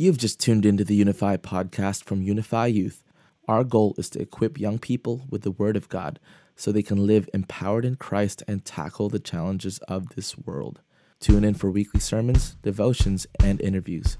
You've 0.00 0.16
just 0.16 0.40
tuned 0.40 0.64
into 0.64 0.82
the 0.82 0.94
Unify 0.94 1.36
podcast 1.36 2.04
from 2.04 2.22
Unify 2.22 2.68
Youth. 2.68 3.04
Our 3.46 3.64
goal 3.64 3.94
is 3.98 4.08
to 4.08 4.18
equip 4.22 4.58
young 4.58 4.78
people 4.78 5.26
with 5.28 5.42
the 5.42 5.50
Word 5.50 5.76
of 5.76 5.90
God 5.90 6.18
so 6.56 6.72
they 6.72 6.82
can 6.82 7.06
live 7.06 7.28
empowered 7.34 7.84
in 7.84 7.96
Christ 7.96 8.42
and 8.48 8.64
tackle 8.64 9.10
the 9.10 9.18
challenges 9.18 9.78
of 9.80 10.08
this 10.16 10.38
world. 10.38 10.80
Tune 11.20 11.44
in 11.44 11.52
for 11.52 11.70
weekly 11.70 12.00
sermons, 12.00 12.56
devotions, 12.62 13.26
and 13.44 13.60
interviews. 13.60 14.16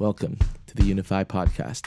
Welcome 0.00 0.36
to 0.66 0.74
the 0.74 0.82
Unify 0.82 1.22
podcast. 1.22 1.86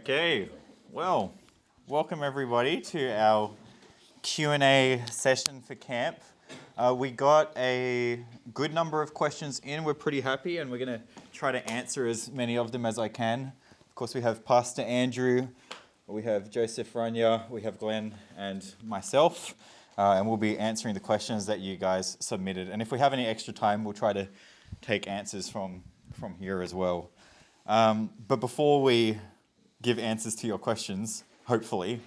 Okay, 0.00 0.48
well, 0.92 1.34
welcome 1.88 2.22
everybody 2.22 2.80
to 2.80 3.12
our 3.18 3.50
Q&A 4.22 5.02
session 5.10 5.60
for 5.60 5.74
camp. 5.74 6.20
Uh, 6.78 6.94
we 6.96 7.10
got 7.10 7.52
a 7.56 8.24
good 8.54 8.72
number 8.72 9.02
of 9.02 9.12
questions 9.12 9.60
in. 9.64 9.82
We're 9.82 9.94
pretty 9.94 10.20
happy, 10.20 10.58
and 10.58 10.70
we're 10.70 10.78
going 10.78 11.00
to 11.00 11.02
try 11.32 11.50
to 11.50 11.68
answer 11.68 12.06
as 12.06 12.30
many 12.30 12.56
of 12.56 12.70
them 12.70 12.86
as 12.86 12.96
I 12.96 13.08
can. 13.08 13.52
Of 13.88 13.94
course, 13.96 14.14
we 14.14 14.20
have 14.20 14.44
Pastor 14.44 14.82
Andrew, 14.82 15.48
we 16.06 16.22
have 16.22 16.48
Joseph 16.48 16.94
Rana, 16.94 17.46
we 17.50 17.62
have 17.62 17.76
Glenn, 17.78 18.14
and 18.36 18.64
myself, 18.84 19.54
uh, 19.98 20.12
and 20.12 20.28
we'll 20.28 20.36
be 20.36 20.56
answering 20.58 20.94
the 20.94 21.00
questions 21.00 21.44
that 21.46 21.58
you 21.58 21.76
guys 21.76 22.16
submitted. 22.20 22.68
And 22.68 22.80
if 22.80 22.92
we 22.92 23.00
have 23.00 23.12
any 23.12 23.26
extra 23.26 23.52
time, 23.52 23.84
we'll 23.84 23.94
try 23.94 24.12
to 24.12 24.28
take 24.80 25.08
answers 25.08 25.48
from 25.48 25.82
from 26.12 26.36
here 26.38 26.62
as 26.62 26.72
well. 26.72 27.10
Um, 27.66 28.10
but 28.26 28.40
before 28.40 28.80
we 28.82 29.18
give 29.82 29.98
answers 29.98 30.34
to 30.36 30.46
your 30.46 30.58
questions, 30.58 31.24
hopefully, 31.44 32.00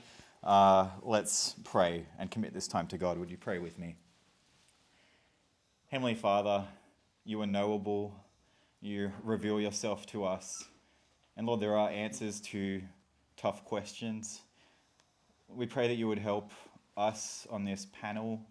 uh, 0.44 0.90
let's 1.04 1.56
pray 1.64 2.06
and 2.20 2.30
commit 2.30 2.54
this 2.54 2.68
time 2.68 2.88
to 2.88 2.98
God. 2.98 3.18
Would 3.18 3.32
you 3.32 3.38
pray 3.38 3.60
with 3.60 3.80
me? 3.80 3.96
Heavenly 5.88 6.16
Father, 6.16 6.66
you 7.24 7.42
are 7.42 7.48
knowable, 7.48 8.14
you 8.82 9.12
reveal 9.24 9.60
yourself 9.60 10.06
to 10.08 10.26
us. 10.26 10.66
And 11.38 11.48
Lord, 11.48 11.62
there 11.62 11.78
are 11.78 11.90
answers 11.90 12.42
to 12.42 12.82
tough 13.38 13.64
questions. 13.64 14.42
We 15.48 15.66
pray 15.66 15.88
that 15.88 15.96
you 15.96 16.08
would 16.08 16.20
help 16.20 16.52
us 16.98 17.48
on 17.50 17.64
this 17.64 17.88
panel 18.02 18.42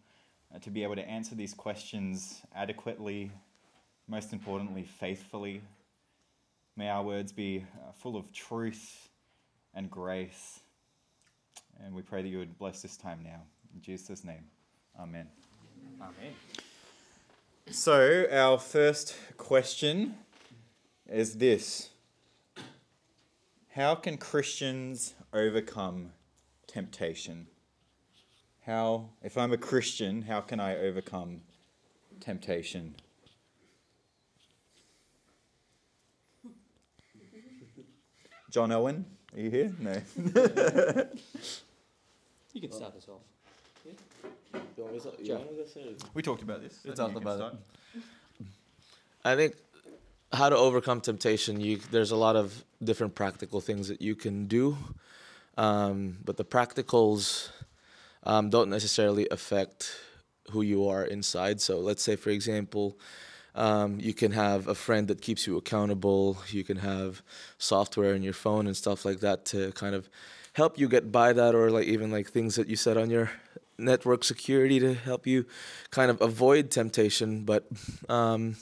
uh, 0.54 0.58
to 0.60 0.70
be 0.70 0.82
able 0.82 0.96
to 0.96 1.06
answer 1.06 1.34
these 1.34 1.52
questions 1.52 2.40
adequately, 2.54 3.30
most 4.08 4.32
importantly, 4.32 4.84
faithfully. 4.84 5.60
May 6.76 6.88
our 6.88 7.02
words 7.02 7.32
be 7.32 7.66
uh, 7.86 7.92
full 7.92 8.16
of 8.16 8.32
truth 8.32 9.09
and 9.74 9.90
grace. 9.90 10.60
And 11.84 11.94
we 11.94 12.02
pray 12.02 12.22
that 12.22 12.28
you 12.28 12.38
would 12.38 12.58
bless 12.58 12.82
this 12.82 12.96
time 12.96 13.20
now. 13.22 13.42
In 13.74 13.80
Jesus' 13.80 14.24
name, 14.24 14.44
amen. 14.98 15.28
Amen. 16.00 16.34
So, 17.70 18.26
our 18.30 18.58
first 18.58 19.14
question 19.36 20.16
is 21.08 21.36
this 21.36 21.90
How 23.68 23.94
can 23.94 24.16
Christians 24.18 25.14
overcome 25.32 26.12
temptation? 26.66 27.46
How, 28.66 29.10
if 29.22 29.38
I'm 29.38 29.52
a 29.52 29.56
Christian, 29.56 30.22
how 30.22 30.40
can 30.40 30.60
I 30.60 30.76
overcome 30.76 31.42
temptation? 32.20 32.94
John 38.50 38.72
Owen, 38.72 39.06
are 39.34 39.40
you 39.40 39.50
here? 39.50 39.72
No. 39.78 40.02
You 42.52 42.60
can 42.60 42.72
start 42.72 42.96
us 42.96 43.06
off. 43.08 43.20
Yeah. 45.22 45.38
we 46.14 46.22
talked 46.22 46.42
about 46.42 46.62
this. 46.62 46.80
We 46.84 46.90
I 46.90 46.94
think 46.94 46.96
talked 46.96 47.16
about 47.16 47.36
start. 47.36 47.54
I 49.24 49.36
think 49.36 49.54
how 50.32 50.48
to 50.48 50.56
overcome 50.56 51.00
temptation. 51.00 51.60
You 51.60 51.76
there's 51.92 52.10
a 52.10 52.16
lot 52.16 52.34
of 52.34 52.64
different 52.82 53.14
practical 53.14 53.60
things 53.60 53.86
that 53.86 54.02
you 54.02 54.16
can 54.16 54.46
do, 54.46 54.76
um, 55.56 56.18
but 56.24 56.36
the 56.36 56.44
practicals 56.44 57.50
um, 58.24 58.50
don't 58.50 58.68
necessarily 58.68 59.28
affect 59.30 59.96
who 60.50 60.62
you 60.62 60.88
are 60.88 61.04
inside. 61.04 61.60
So 61.60 61.78
let's 61.78 62.02
say, 62.02 62.16
for 62.16 62.30
example. 62.30 62.98
Um, 63.60 64.00
you 64.00 64.14
can 64.14 64.32
have 64.32 64.68
a 64.68 64.74
friend 64.74 65.06
that 65.08 65.20
keeps 65.20 65.46
you 65.46 65.58
accountable. 65.58 66.38
You 66.48 66.64
can 66.64 66.78
have 66.78 67.22
software 67.58 68.14
in 68.14 68.22
your 68.22 68.32
phone 68.32 68.66
and 68.66 68.74
stuff 68.74 69.04
like 69.04 69.20
that 69.20 69.44
to 69.52 69.70
kind 69.72 69.94
of 69.94 70.08
help 70.54 70.78
you 70.78 70.88
get 70.88 71.12
by 71.12 71.34
that, 71.34 71.54
or 71.54 71.70
like 71.70 71.86
even 71.86 72.10
like 72.10 72.30
things 72.30 72.54
that 72.56 72.68
you 72.68 72.76
set 72.76 72.96
on 72.96 73.10
your 73.10 73.30
network 73.76 74.24
security 74.24 74.80
to 74.80 74.94
help 74.94 75.26
you 75.26 75.44
kind 75.90 76.10
of 76.10 76.22
avoid 76.22 76.70
temptation. 76.70 77.44
But 77.44 77.66
um, 78.08 78.56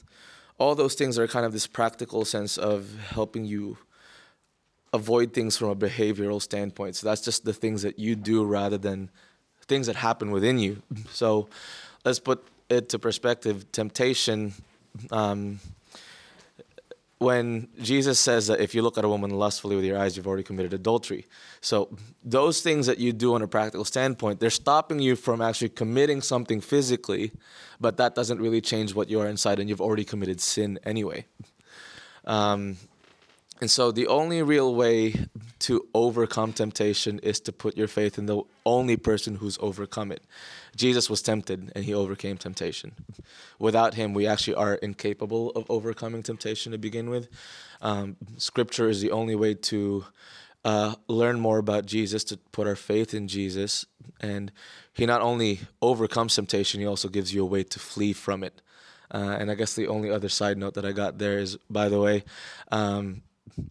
all 0.59 0.75
those 0.75 0.94
things 0.94 1.16
are 1.16 1.28
kind 1.28 1.47
of 1.47 1.53
this 1.53 1.69
practical 1.69 2.25
sense 2.25 2.59
of 2.59 2.91
helping 3.10 3.44
you 3.44 3.78
avoid 4.92 5.32
things 5.32 5.56
from 5.56 5.69
a 5.69 5.76
behavioral 5.76 6.42
standpoint. 6.42 6.97
So 6.97 7.06
that's 7.06 7.20
just 7.20 7.44
the 7.44 7.53
things 7.53 7.82
that 7.82 8.00
you 8.00 8.16
do 8.16 8.44
rather 8.44 8.78
than 8.78 9.10
things 9.69 9.86
that 9.86 9.97
happen 9.97 10.32
within 10.32 10.59
you. 10.59 10.82
So 11.12 11.48
let's 12.04 12.19
put 12.19 12.42
it 12.69 12.88
to 12.88 12.98
perspective. 12.98 13.70
Temptation, 13.70 14.54
um, 15.10 15.60
when 17.19 17.69
Jesus 17.82 18.20
says 18.20 18.47
that 18.47 18.60
if 18.60 18.75
you 18.75 18.82
look 18.82 18.97
at 18.97 19.04
a 19.04 19.09
woman 19.09 19.31
lustfully 19.31 19.75
with 19.75 19.84
your 19.84 19.98
eyes, 19.98 20.16
you've 20.16 20.26
already 20.26 20.44
committed 20.44 20.72
adultery. 20.72 21.26
So 21.60 21.88
those 22.25 22.60
things 22.60 22.86
that 22.86 22.98
you 22.98 23.12
do 23.12 23.34
on 23.34 23.42
a 23.42 23.48
practical 23.48 23.84
standpoint, 23.84 24.38
they're 24.38 24.50
stopping 24.50 25.00
you 25.00 25.16
from 25.16 25.41
actually 25.41 25.70
committing 25.70 26.22
something 26.22 26.60
physically, 26.60 27.32
but 27.81 27.97
that 27.97 28.14
doesn't 28.14 28.41
really 28.41 28.60
change 28.60 28.94
what 28.94 29.10
you 29.10 29.20
are 29.20 29.26
inside, 29.26 29.59
and 29.59 29.69
you've 29.69 29.81
already 29.81 30.04
committed 30.04 30.41
sin 30.41 30.78
anyway. 30.84 31.26
Um, 32.25 32.76
and 33.61 33.71
so 33.71 33.91
the 33.91 34.07
only 34.07 34.43
real 34.43 34.75
way 34.75 35.15
to 35.61 35.87
overcome 35.93 36.53
temptation 36.53 37.19
is 37.21 37.41
to 37.41 37.53
put 37.53 37.77
your 37.77 37.89
faith 37.89 38.19
in 38.19 38.27
the 38.27 38.43
only 38.65 38.97
person 38.97 39.37
who's 39.37 39.59
overcome 39.61 40.13
it. 40.13 40.23
Jesus 40.77 41.11
was 41.11 41.21
tempted 41.21 41.73
and 41.75 41.85
he 41.85 41.93
overcame 41.93 42.37
temptation. 42.37 42.93
Without 43.59 43.95
him, 43.95 44.15
we 44.15 44.27
actually 44.27 44.55
are 44.55 44.75
incapable 44.75 45.51
of 45.51 45.69
overcoming 45.69 46.23
temptation 46.23 46.73
to 46.73 46.79
begin 46.79 47.11
with. 47.11 47.29
Um, 47.83 48.17
scripture 48.37 48.89
is 48.89 49.01
the 49.01 49.11
only 49.11 49.35
way 49.35 49.55
to 49.55 50.05
uh, 50.65 50.95
learn 51.09 51.41
more 51.41 51.59
about 51.59 51.87
Jesus, 51.87 52.23
to 52.25 52.37
put 52.53 52.67
our 52.67 52.77
faith 52.77 53.15
in 53.15 53.27
Jesus. 53.27 53.85
And 54.21 54.53
he 54.93 55.07
not 55.07 55.21
only 55.21 55.61
overcomes 55.83 56.35
temptation, 56.35 56.81
he 56.81 56.87
also 56.87 57.09
gives 57.09 57.35
you 57.35 57.43
a 57.43 57.47
way 57.47 57.65
to 57.65 57.79
flee 57.79 58.13
from 58.13 58.45
it. 58.45 58.63
Uh, 59.11 59.37
and 59.39 59.51
I 59.51 59.55
guess 59.55 59.75
the 59.75 59.89
only 59.89 60.11
other 60.11 60.29
side 60.29 60.59
note 60.59 60.75
that 60.75 60.85
I 60.85 60.93
got 60.93 61.19
there 61.19 61.39
is, 61.39 61.57
by 61.71 61.89
the 61.89 61.99
way, 61.99 62.25
um, 62.71 63.23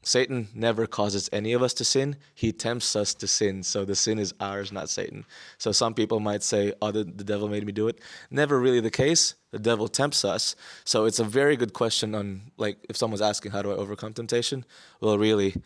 Satan 0.04 0.48
never 0.54 0.88
causes 0.88 1.30
any 1.32 1.54
of 1.54 1.62
us 1.62 1.74
to 1.76 1.84
sin. 1.84 2.16
He 2.34 2.52
tempts 2.52 2.96
us 2.96 3.14
to 3.16 3.28
sin. 3.28 3.64
So 3.64 3.86
the 3.86 3.96
sin 3.96 4.20
is 4.20 4.34
ours, 4.40 4.72
not 4.72 4.90
Satan. 4.90 5.26
So 5.58 5.72
some 5.72 5.94
people 5.94 6.20
might 6.20 6.44
say, 6.44 6.74
oh, 6.82 6.92
the, 6.92 7.04
the 7.04 7.24
devil 7.24 7.48
made 7.48 7.66
me 7.66 7.72
do 7.72 7.88
it. 7.88 8.00
Never 8.32 8.60
really 8.60 8.80
the 8.80 8.92
case. 8.92 9.36
The 9.52 9.60
devil 9.60 9.88
tempts 9.88 10.26
us. 10.26 10.56
So 10.84 11.06
it's 11.06 11.20
a 11.20 11.24
very 11.24 11.56
good 11.56 11.74
question 11.74 12.16
on, 12.16 12.52
like, 12.58 12.78
if 12.90 12.98
someone's 12.98 13.22
asking, 13.22 13.52
how 13.52 13.62
do 13.62 13.72
I 13.72 13.76
overcome 13.76 14.14
temptation? 14.14 14.66
Well, 15.02 15.18
really, 15.18 15.62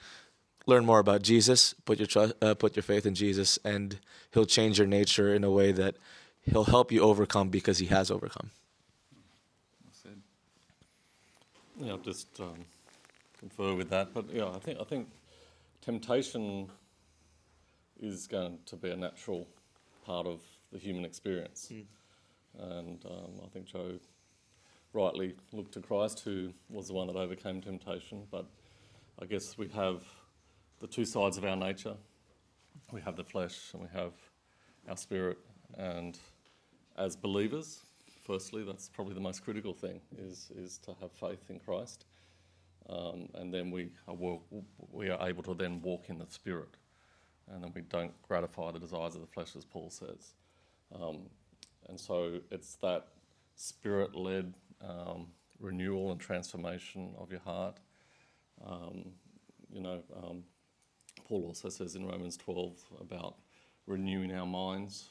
learn 0.66 0.86
more 0.86 1.00
about 1.00 1.22
Jesus, 1.22 1.74
put 1.86 2.00
your, 2.00 2.08
trust, 2.08 2.34
uh, 2.42 2.56
put 2.56 2.76
your 2.76 2.84
faith 2.84 3.06
in 3.06 3.16
Jesus, 3.16 3.60
and 3.66 4.00
he'll 4.34 4.46
change 4.46 4.78
your 4.78 4.88
nature 4.88 5.34
in 5.34 5.44
a 5.44 5.52
way 5.52 5.72
that 5.72 5.96
he'll 6.42 6.66
help 6.66 6.92
you 6.92 7.02
overcome 7.02 7.50
because 7.50 7.80
he 7.80 7.88
has 7.88 8.12
overcome. 8.12 8.52
Yeah, 11.80 11.98
just 12.04 12.28
um, 12.40 12.66
confer 13.42 13.74
with 13.74 13.90
that. 13.90 14.14
But 14.14 14.34
yeah, 14.34 14.50
I 14.50 14.60
think 14.60 14.80
I 14.80 14.86
think 14.86 15.10
temptation 15.82 16.70
is 18.00 18.28
going 18.28 18.60
to 18.68 18.76
be 18.78 18.90
a 18.90 18.96
natural 18.96 19.48
part 20.06 20.26
of 20.26 20.42
the 20.72 20.80
human 20.80 21.04
experience, 21.04 21.70
and 22.58 23.04
um, 23.06 23.42
I 23.44 23.50
think 23.50 23.66
Jo 23.66 24.00
rightly 24.94 25.36
looked 25.52 25.74
to 25.74 25.82
Christ, 25.82 26.22
who 26.22 26.54
was 26.70 26.88
the 26.88 26.94
one 26.94 27.08
that 27.08 27.16
overcame 27.16 27.62
temptation. 27.62 28.24
But 28.32 28.46
I 29.22 29.26
guess 29.26 29.58
we 29.58 29.68
have 29.70 30.04
the 30.80 30.88
two 30.88 31.06
sides 31.06 31.38
of 31.38 31.44
our 31.44 31.56
nature. 31.56 31.96
We 32.92 33.02
have 33.02 33.16
the 33.16 33.24
flesh 33.24 33.72
and 33.74 33.82
we 33.82 33.90
have 33.94 34.14
our 34.88 34.98
spirit, 34.98 35.38
and 35.78 36.18
as 36.98 37.16
believers, 37.16 37.82
firstly, 38.26 38.64
that's 38.64 38.90
probably 38.90 39.14
the 39.14 39.22
most 39.22 39.44
critical 39.44 39.74
thing 39.74 40.02
is, 40.18 40.52
is 40.56 40.78
to 40.80 40.96
have 41.02 41.12
faith 41.12 41.50
in 41.50 41.60
Christ. 41.60 42.06
Um, 42.90 43.30
and 43.36 43.54
then 43.54 43.72
we 43.72 43.90
are, 44.08 44.14
walk, 44.16 44.44
we 44.92 45.10
are 45.10 45.28
able 45.28 45.44
to 45.44 45.54
then 45.54 45.82
walk 45.82 46.06
in 46.10 46.18
the 46.18 46.26
Spirit. 46.28 46.76
And 47.52 47.64
then 47.64 47.72
we 47.76 47.82
don't 47.82 48.14
gratify 48.28 48.72
the 48.72 48.80
desires 48.80 49.16
of 49.16 49.22
the 49.22 49.28
flesh, 49.28 49.56
as 49.56 49.66
Paul 49.66 49.90
says. 49.90 50.34
Um, 50.94 51.24
and 51.90 52.00
so 52.00 52.40
it's 52.50 52.76
that 52.76 53.08
spirit 53.56 54.16
led 54.16 54.54
um, 54.82 55.28
renewal 55.60 56.12
and 56.12 56.20
transformation 56.20 57.14
of 57.18 57.32
your 57.32 57.42
heart. 57.42 57.78
Um, 58.66 59.06
you 59.72 59.82
know, 59.82 60.02
um, 60.16 60.44
Paul 61.26 61.46
also 61.48 61.70
says 61.70 61.96
in 61.96 62.06
Romans 62.06 62.38
12 62.38 62.78
about 63.00 63.36
renewing 63.86 64.34
our 64.34 64.46
minds 64.46 65.10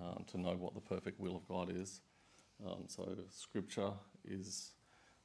um, 0.00 0.24
to 0.30 0.38
know 0.38 0.54
what 0.54 0.74
the 0.74 0.80
perfect 0.80 1.20
will 1.20 1.36
of 1.36 1.46
God 1.48 1.70
is. 1.74 2.00
So, 2.86 3.16
Scripture 3.30 3.90
is 4.24 4.70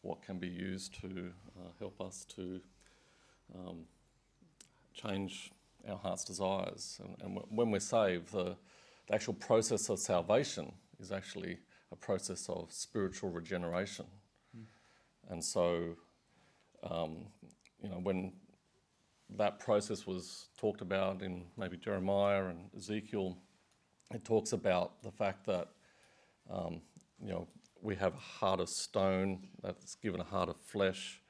what 0.07 0.21
can 0.21 0.39
be 0.39 0.47
used 0.47 0.99
to 1.01 1.31
uh, 1.59 1.69
help 1.79 1.99
us 1.99 2.25
to 2.35 2.61
um, 3.53 3.79
change 4.93 5.51
our 5.89 5.97
heart's 5.97 6.23
desires. 6.23 7.01
And, 7.03 7.15
and 7.21 7.39
when 7.49 7.71
we're 7.71 7.79
saved, 7.79 8.31
the, 8.31 8.55
the 9.07 9.13
actual 9.13 9.33
process 9.33 9.89
of 9.89 9.99
salvation 9.99 10.71
is 10.99 11.11
actually 11.11 11.57
a 11.91 11.95
process 11.95 12.47
of 12.47 12.71
spiritual 12.71 13.29
regeneration. 13.29 14.05
Mm. 14.57 14.63
And 15.29 15.43
so, 15.43 15.95
um, 16.89 17.25
you 17.83 17.89
know, 17.89 17.99
when 18.01 18.31
that 19.35 19.59
process 19.59 20.07
was 20.07 20.47
talked 20.57 20.81
about 20.81 21.21
in 21.21 21.43
maybe 21.57 21.75
Jeremiah 21.75 22.45
and 22.45 22.69
Ezekiel, 22.75 23.37
it 24.13 24.23
talks 24.23 24.53
about 24.53 25.03
the 25.03 25.11
fact 25.11 25.45
that, 25.47 25.67
um, 26.49 26.81
you 27.21 27.29
know, 27.29 27.47
we 27.81 27.95
have 27.95 28.13
a 28.13 28.39
heart 28.39 28.59
of 28.59 28.69
stone 28.69 29.47
that's 29.61 29.95
given 29.95 30.19
a 30.19 30.23
heart 30.23 30.49
of 30.49 30.57
flesh, 30.57 31.21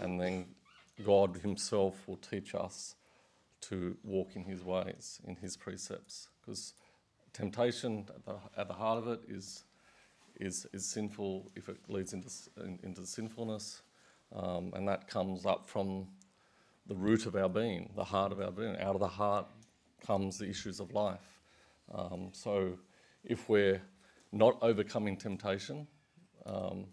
and 0.00 0.20
then 0.20 0.46
God 1.04 1.38
Himself 1.42 2.06
will 2.06 2.16
teach 2.16 2.54
us 2.54 2.94
to 3.62 3.96
walk 4.02 4.36
in 4.36 4.44
His 4.44 4.62
ways, 4.62 5.20
in 5.26 5.36
His 5.36 5.56
precepts. 5.56 6.28
Because 6.40 6.74
temptation 7.32 8.06
at 8.08 8.24
the, 8.24 8.36
at 8.56 8.68
the 8.68 8.74
heart 8.74 8.98
of 8.98 9.08
it 9.08 9.20
is, 9.28 9.64
is, 10.40 10.66
is 10.72 10.86
sinful 10.86 11.50
if 11.56 11.68
it 11.68 11.78
leads 11.88 12.12
into, 12.12 12.28
in, 12.58 12.78
into 12.82 13.06
sinfulness, 13.06 13.82
um, 14.34 14.72
and 14.74 14.86
that 14.88 15.08
comes 15.08 15.46
up 15.46 15.68
from 15.68 16.06
the 16.86 16.94
root 16.94 17.26
of 17.26 17.34
our 17.34 17.48
being, 17.48 17.90
the 17.96 18.04
heart 18.04 18.32
of 18.32 18.40
our 18.40 18.50
being. 18.50 18.76
Out 18.78 18.94
of 18.94 19.00
the 19.00 19.08
heart 19.08 19.46
comes 20.04 20.38
the 20.38 20.48
issues 20.48 20.80
of 20.80 20.92
life. 20.92 21.40
Um, 21.92 22.30
so 22.32 22.78
if 23.24 23.48
we're 23.48 23.80
not 24.34 24.58
overcoming 24.62 25.16
temptation, 25.16 25.86
um, 26.44 26.86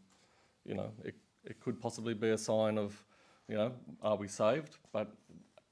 you 0.64 0.76
know, 0.76 0.92
it, 1.04 1.16
it 1.44 1.60
could 1.60 1.82
possibly 1.82 2.14
be 2.14 2.30
a 2.30 2.38
sign 2.38 2.78
of, 2.78 3.04
you 3.48 3.56
know, 3.56 3.74
are 4.02 4.16
we 4.16 4.28
saved? 4.28 4.78
But 4.94 5.12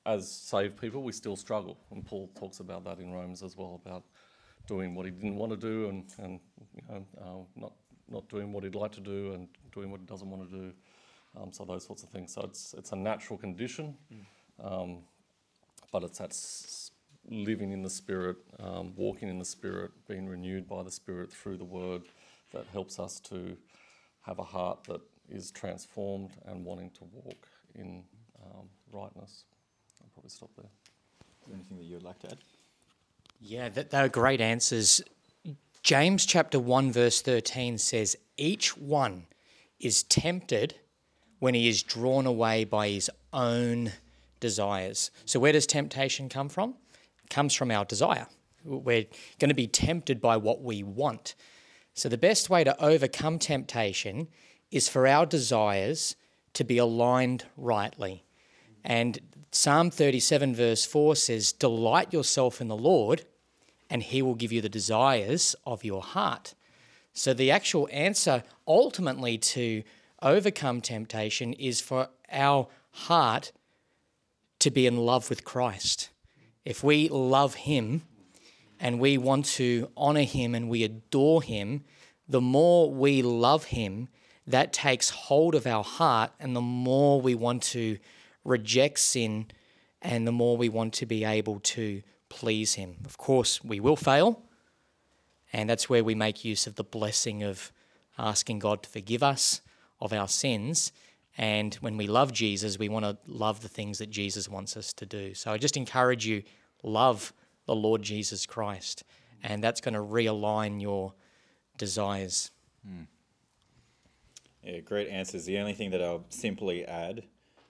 as 0.06 0.30
saved 0.30 0.78
people, 0.82 1.04
we 1.04 1.12
still 1.12 1.36
struggle. 1.36 1.78
And 1.92 2.04
Paul 2.04 2.32
talks 2.36 2.60
about 2.60 2.84
that 2.86 3.00
in 3.00 3.12
Romans 3.12 3.44
as 3.44 3.56
well, 3.56 3.80
about 3.86 4.04
doing 4.68 4.96
what 4.96 5.06
he 5.06 5.12
didn't 5.12 5.36
want 5.36 5.52
to 5.52 5.58
do 5.58 5.90
and, 5.90 6.06
and 6.18 6.40
you 6.76 6.82
know, 6.90 7.06
uh, 7.22 7.46
not, 7.56 7.74
not 8.10 8.28
doing 8.30 8.52
what 8.52 8.64
he'd 8.64 8.76
like 8.76 8.92
to 8.94 9.02
do 9.02 9.34
and 9.34 9.48
doing 9.72 9.92
what 9.92 10.00
he 10.00 10.06
doesn't 10.08 10.30
want 10.30 10.50
to 10.50 10.58
do. 10.58 10.74
Um, 11.40 11.52
so 11.52 11.64
those 11.64 11.86
sorts 11.86 12.02
of 12.02 12.10
things. 12.10 12.34
So 12.34 12.42
it's, 12.42 12.74
it's 12.76 12.92
a 12.92 12.96
natural 12.96 13.38
condition, 13.38 13.96
mm. 14.12 14.24
um, 14.66 15.04
but 15.92 16.04
it's 16.04 16.18
that 16.18 16.34
living 17.30 17.72
in 17.72 17.82
the 17.82 17.90
Spirit, 17.90 18.38
um, 18.60 18.94
walking 18.96 19.30
in 19.30 19.40
the 19.40 19.46
Spirit, 19.46 19.92
being 20.08 20.28
renewed 20.28 20.68
by 20.68 20.84
the 20.84 20.92
Spirit 20.92 21.32
through 21.32 21.58
the 21.58 21.66
Word 21.66 22.04
that 22.52 22.66
helps 22.72 23.00
us 23.00 23.20
to 23.20 23.56
have 24.22 24.40
a 24.40 24.44
heart 24.44 24.84
that 24.86 25.02
is 25.30 25.52
transformed 25.52 26.32
and 26.46 26.66
wanting 26.66 26.90
to 26.92 27.04
walk 27.14 27.48
in 27.76 28.04
um, 28.44 28.68
rightness. 28.92 29.44
I'll 30.02 30.10
probably 30.14 30.30
stop 30.30 30.50
there. 30.56 30.66
Is 30.66 31.48
there 31.48 31.56
anything 31.56 31.78
that 31.78 31.84
you 31.84 31.96
would 31.96 32.04
like 32.04 32.20
to 32.20 32.32
add? 32.32 32.38
Yeah, 33.40 33.70
that, 33.70 33.92
they 33.92 34.00
are 34.00 34.10
great 34.10 34.42
answers. 34.42 35.02
James 35.84 36.26
chapter 36.26 36.60
1, 36.60 36.92
verse 36.92 37.22
13 37.22 37.78
says, 37.78 38.18
Each 38.38 38.76
one 38.76 39.28
is 39.80 40.04
tempted 40.04 40.76
when 41.40 41.54
he 41.54 41.70
is 41.70 41.84
drawn 41.84 42.26
away 42.26 42.66
by 42.66 42.90
his 42.90 43.10
own 43.32 43.94
desires. 44.40 45.12
So, 45.26 45.40
where 45.40 45.54
does 45.54 45.66
temptation 45.66 46.28
come 46.28 46.50
from? 46.50 46.76
Comes 47.30 47.54
from 47.54 47.72
our 47.72 47.86
desire. 47.86 48.28
We're 48.64 49.06
going 49.40 49.50
to 49.50 49.56
be 49.56 49.68
tempted 49.68 50.20
by 50.20 50.38
what 50.38 50.62
we 50.62 50.84
want. 50.84 51.36
So, 51.94 52.10
the 52.10 52.18
best 52.18 52.50
way 52.50 52.64
to 52.64 52.82
overcome 52.84 53.40
temptation 53.40 54.28
is 54.72 54.90
for 54.90 55.08
our 55.08 55.26
desires 55.26 56.16
to 56.54 56.64
be 56.64 56.78
aligned 56.78 57.46
rightly. 57.58 58.24
And 58.84 59.20
Psalm 59.52 59.92
37, 59.92 60.56
verse 60.56 60.86
4 60.86 61.16
says, 61.16 61.52
Delight 61.52 62.14
yourself 62.14 62.62
in 62.62 62.68
the 62.68 62.78
Lord, 62.78 63.26
and 63.90 64.04
he 64.04 64.22
will 64.22 64.36
give 64.36 64.52
you 64.52 64.62
the 64.62 64.70
desires 64.70 65.56
of 65.66 65.84
your 65.84 66.02
heart. 66.02 66.54
So, 67.14 67.34
the 67.34 67.52
actual 67.52 67.90
answer 67.92 68.44
ultimately 68.68 69.38
to 69.38 69.84
overcome 70.22 70.82
temptation 70.82 71.54
is 71.54 71.82
for 71.82 72.10
our 72.32 72.68
heart 72.92 73.52
to 74.60 74.70
be 74.70 74.86
in 74.86 74.98
love 74.98 75.30
with 75.30 75.44
Christ 75.44 76.10
if 76.66 76.84
we 76.84 77.10
love 77.10 77.56
Him 77.56 78.04
and 78.80 79.00
we 79.00 79.18
want 79.18 79.46
to 79.46 79.90
honor 79.98 80.24
Him 80.24 80.56
and 80.56 80.70
we 80.70 80.84
adore 80.84 81.42
Him, 81.42 81.84
the 82.28 82.42
more 82.42 82.92
we 82.92 83.22
love 83.22 83.66
Him, 83.66 84.08
that 84.46 84.74
takes 84.74 85.10
hold 85.10 85.54
of 85.56 85.68
our 85.68 85.84
heart, 85.84 86.32
and 86.40 86.56
the 86.56 86.62
more 86.62 87.22
we 87.22 87.36
want 87.36 87.62
to 87.62 87.98
reject 88.44 89.00
sin 89.00 89.48
and 90.02 90.26
the 90.26 90.32
more 90.32 90.58
we 90.58 90.70
want 90.70 90.94
to 90.94 91.06
be 91.06 91.24
able 91.24 91.60
to 91.60 92.02
please 92.30 92.74
Him. 92.76 92.98
Of 93.06 93.18
course, 93.18 93.64
we 93.64 93.80
will 93.80 93.96
fail, 93.96 94.42
and 95.52 95.70
that's 95.70 95.90
where 95.90 96.04
we 96.04 96.16
make 96.16 96.46
use 96.46 96.68
of 96.68 96.76
the 96.76 96.84
blessing 96.84 97.44
of 97.44 97.72
asking 98.18 98.60
God 98.60 98.84
to 98.84 98.90
forgive 98.90 99.24
us 99.24 99.62
of 100.00 100.14
our 100.14 100.28
sins. 100.28 100.92
And 101.40 101.74
when 101.76 101.96
we 101.96 102.06
love 102.06 102.34
Jesus, 102.34 102.78
we 102.78 102.90
want 102.90 103.06
to 103.06 103.18
love 103.26 103.62
the 103.62 103.70
things 103.70 104.00
that 104.00 104.10
Jesus 104.10 104.50
wants 104.50 104.76
us 104.76 104.92
to 104.92 105.06
do. 105.06 105.34
So 105.34 105.54
I 105.54 105.58
just 105.58 105.78
encourage 105.78 106.26
you 106.26 106.44
love 106.84 107.32
the 107.66 107.74
Lord 107.74 108.02
Jesus 108.02 108.46
Christ, 108.46 109.06
and 109.42 109.64
that's 109.64 109.80
going 109.80 109.94
to 109.94 110.02
realign 110.02 110.82
your 110.82 111.14
desires. 111.78 112.52
Hmm. 112.86 113.04
Yeah, 114.64 114.80
great 114.82 115.08
answers. 115.08 115.46
The 115.46 115.60
only 115.60 115.72
thing 115.72 115.92
that 115.92 116.04
I'll 116.04 116.26
simply 116.28 116.86
add 116.86 117.24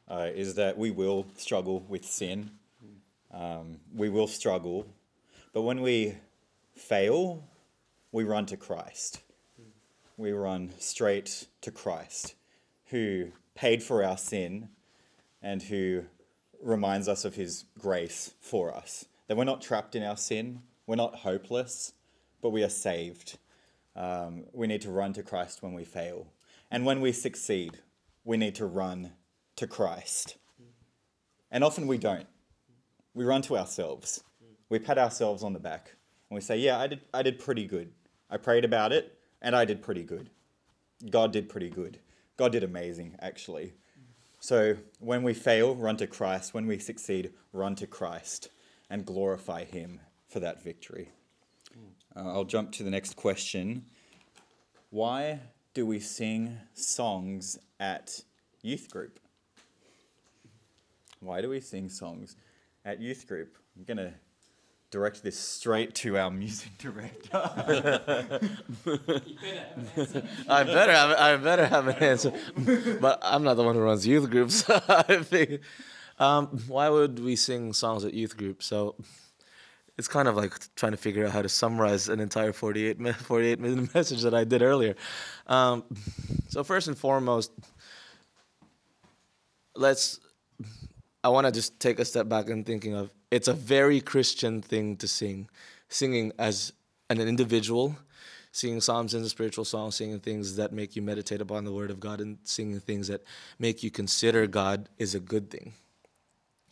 uh, 0.08 0.30
is 0.34 0.56
that 0.56 0.76
we 0.76 0.90
will 0.90 1.28
struggle 1.38 1.86
with 1.88 2.04
sin. 2.06 2.50
Um, 3.32 3.78
we 3.94 4.10
will 4.10 4.26
struggle, 4.26 4.88
but 5.54 5.62
when 5.62 5.82
we 5.82 6.16
fail, 6.76 7.44
we 8.12 8.24
run 8.24 8.48
to 8.48 8.58
Christ. 8.58 9.22
We 10.18 10.32
run 10.32 10.72
straight 10.80 11.46
to 11.62 11.70
Christ, 11.70 12.34
who 12.88 13.32
paid 13.60 13.84
for 13.84 14.02
our 14.02 14.18
sin 14.18 14.70
and 15.42 15.62
who 15.64 16.02
reminds 16.64 17.10
us 17.10 17.26
of 17.26 17.36
his 17.36 17.66
grace 17.78 18.34
for 18.40 18.74
us. 18.74 19.04
That 19.28 19.36
we're 19.36 19.44
not 19.44 19.62
trapped 19.62 19.96
in 19.96 20.04
our 20.04 20.16
sin, 20.16 20.62
we're 20.88 20.96
not 20.96 21.14
hopeless, 21.16 21.92
but 22.42 22.52
we 22.52 22.64
are 22.64 22.70
saved. 22.70 23.38
Um, 23.98 24.46
we 24.54 24.66
need 24.66 24.82
to 24.84 24.90
run 24.90 25.12
to 25.12 25.24
Christ 25.24 25.62
when 25.62 25.74
we 25.74 25.84
fail. 25.84 26.28
And 26.72 26.86
when 26.86 27.02
we 27.02 27.12
succeed, 27.12 27.80
we 28.24 28.38
need 28.38 28.56
to 28.56 28.66
run 28.66 29.12
to 29.58 29.68
Christ. 29.68 30.38
And 31.52 31.62
often 31.62 31.86
we 31.86 31.98
don't. 31.98 32.28
We 33.14 33.26
run 33.26 33.42
to 33.44 33.58
ourselves. 33.58 34.24
We 34.70 34.80
pat 34.80 34.98
ourselves 34.98 35.44
on 35.44 35.52
the 35.52 35.60
back 35.60 35.96
and 36.30 36.36
we 36.36 36.42
say, 36.42 36.58
Yeah, 36.58 36.80
I 36.80 36.88
did, 36.88 37.02
I 37.14 37.24
did 37.24 37.40
pretty 37.40 37.66
good. 37.66 37.92
I 38.30 38.38
prayed 38.38 38.64
about 38.64 38.94
it 38.94 39.18
and 39.42 39.54
I 39.54 39.66
did 39.66 39.82
pretty 39.82 40.04
good. 40.04 40.30
God 41.10 41.34
did 41.34 41.50
pretty 41.50 41.70
good. 41.70 42.00
God 42.40 42.54
did 42.54 42.64
amazing, 42.64 43.18
actually. 43.20 43.74
So 44.40 44.78
when 45.02 45.24
we 45.24 45.34
fail, 45.34 45.76
run 45.76 45.98
to 45.98 46.08
Christ. 46.08 46.54
When 46.54 46.68
we 46.68 46.80
succeed, 46.80 47.34
run 47.52 47.76
to 47.76 47.86
Christ 47.86 48.48
and 48.90 49.06
glorify 49.06 49.66
Him 49.66 50.00
for 50.30 50.40
that 50.40 50.64
victory. 50.64 51.12
Uh, 52.16 52.30
I'll 52.30 52.46
jump 52.46 52.72
to 52.72 52.84
the 52.84 52.90
next 52.90 53.18
question. 53.18 53.88
Why 54.90 55.42
do 55.74 55.86
we 55.86 56.00
sing 56.00 56.58
songs 56.76 57.60
at 57.78 58.22
youth 58.62 58.90
group? 58.90 59.20
Why 61.20 61.42
do 61.42 61.50
we 61.50 61.60
sing 61.60 61.90
songs 61.90 62.38
at 62.86 63.02
youth 63.02 63.28
group? 63.28 63.58
I'm 63.76 63.84
going 63.84 63.98
to 63.98 64.14
direct 64.92 65.22
this 65.24 65.38
straight 65.38 65.94
to 65.96 66.18
our 66.18 66.32
music 66.32 66.78
director. 66.78 67.30
I 70.50 70.64
better 70.64 70.92
have 70.92 71.12
I 71.12 71.38
better 71.38 71.66
have 71.66 71.88
an 71.88 71.96
answer, 71.98 72.34
but 73.00 73.20
I'm 73.22 73.44
not 73.44 73.56
the 73.56 73.64
one 73.64 73.76
who 73.76 73.82
runs 73.82 74.08
youth 74.08 74.30
groups. 74.30 74.68
I 74.70 75.24
think. 75.24 75.62
Um, 76.18 76.48
why 76.68 76.90
would 76.90 77.20
we 77.20 77.36
sing 77.36 77.72
songs 77.72 78.04
at 78.04 78.14
youth 78.14 78.36
group? 78.36 78.62
So 78.62 78.96
it's 79.98 80.08
kind 80.08 80.28
of 80.28 80.36
like 80.36 80.54
trying 80.76 80.92
to 80.92 80.98
figure 80.98 81.26
out 81.26 81.32
how 81.32 81.42
to 81.42 81.50
summarize 81.50 82.10
an 82.10 82.20
entire 82.20 82.52
48 82.52 83.00
minute, 83.00 83.16
48 83.22 83.60
minute 83.60 83.94
message 83.94 84.22
that 84.24 84.34
I 84.34 84.44
did 84.44 84.62
earlier. 84.62 84.96
Um, 85.48 85.84
so 86.48 86.64
first 86.64 86.88
and 86.88 86.98
foremost, 86.98 87.52
let's. 89.76 90.20
I 91.22 91.28
want 91.30 91.48
to 91.48 91.52
just 91.52 91.80
take 91.82 92.00
a 92.00 92.06
step 92.06 92.30
back 92.30 92.50
and 92.50 92.66
thinking 92.66 92.96
of 92.96 93.12
it's 93.32 93.48
a 93.48 93.54
very 93.54 94.02
Christian 94.02 94.62
thing 94.62 94.98
to 94.98 95.08
sing, 95.08 95.50
singing 95.88 96.32
as 96.40 96.74
an 97.10 97.22
individual, 97.22 97.98
singing 98.52 98.82
psalms 98.82 99.14
and 99.14 99.28
spiritual 99.28 99.66
songs, 99.66 99.96
singing 99.96 100.20
things 100.20 100.56
that 100.56 100.72
make 100.72 100.96
you 100.96 101.02
meditate 101.02 101.42
upon 101.42 101.66
the 101.66 101.72
Word 101.72 101.92
of 101.92 102.00
God, 102.00 102.22
and 102.22 102.38
singing 102.44 102.80
things 102.80 103.08
that 103.08 103.24
make 103.60 103.84
you 103.84 103.92
consider 103.92 104.48
God 104.48 104.90
is 104.98 105.16
a 105.16 105.20
good 105.20 105.50
thing. 105.50 105.74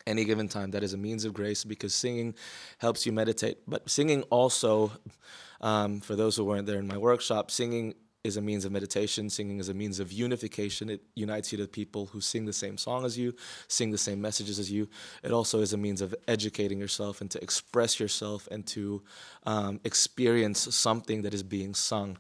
any 0.08 0.24
given 0.26 0.48
time. 0.48 0.72
That 0.72 0.84
is 0.84 0.94
a 0.94 0.98
means 0.98 1.26
of 1.26 1.34
grace 1.34 1.64
because 1.64 1.94
singing 1.94 2.34
helps 2.80 3.06
you 3.06 3.12
meditate. 3.12 3.60
But 3.68 3.90
singing 3.90 4.24
also, 4.24 4.92
um, 5.62 6.00
for 6.00 6.16
those 6.16 6.36
who 6.38 6.46
weren't 6.46 6.66
there 6.66 6.80
in 6.80 6.88
my 6.88 6.98
workshop, 6.98 7.52
singing 7.52 7.94
is 8.24 8.38
a 8.38 8.42
means 8.42 8.66
of 8.66 8.72
meditation. 8.72 9.30
Singing 9.30 9.60
is 9.60 9.70
a 9.70 9.74
means 9.74 10.00
of 10.00 10.12
unification. 10.12 10.90
It 10.90 11.02
unites 11.16 11.52
you 11.52 11.58
to 11.60 11.68
people 11.68 12.08
who 12.08 12.22
sing 12.22 12.46
the 12.46 12.54
same 12.54 12.78
song 12.78 13.06
as 13.06 13.18
you, 13.18 13.34
sing 13.68 13.92
the 13.92 13.98
same 13.98 14.22
messages 14.22 14.60
as 14.60 14.72
you. 14.72 14.90
It 15.24 15.32
also 15.32 15.62
is 15.62 15.74
a 15.74 15.78
means 15.78 16.02
of 16.02 16.14
educating 16.28 16.80
yourself 16.80 17.22
and 17.22 17.32
to 17.32 17.42
express 17.42 18.00
yourself 18.00 18.48
and 18.52 18.66
to 18.68 19.04
um, 19.46 19.80
experience 19.84 20.76
something 20.76 21.22
that 21.22 21.34
is 21.34 21.44
being 21.44 21.74
sung. 21.74 22.18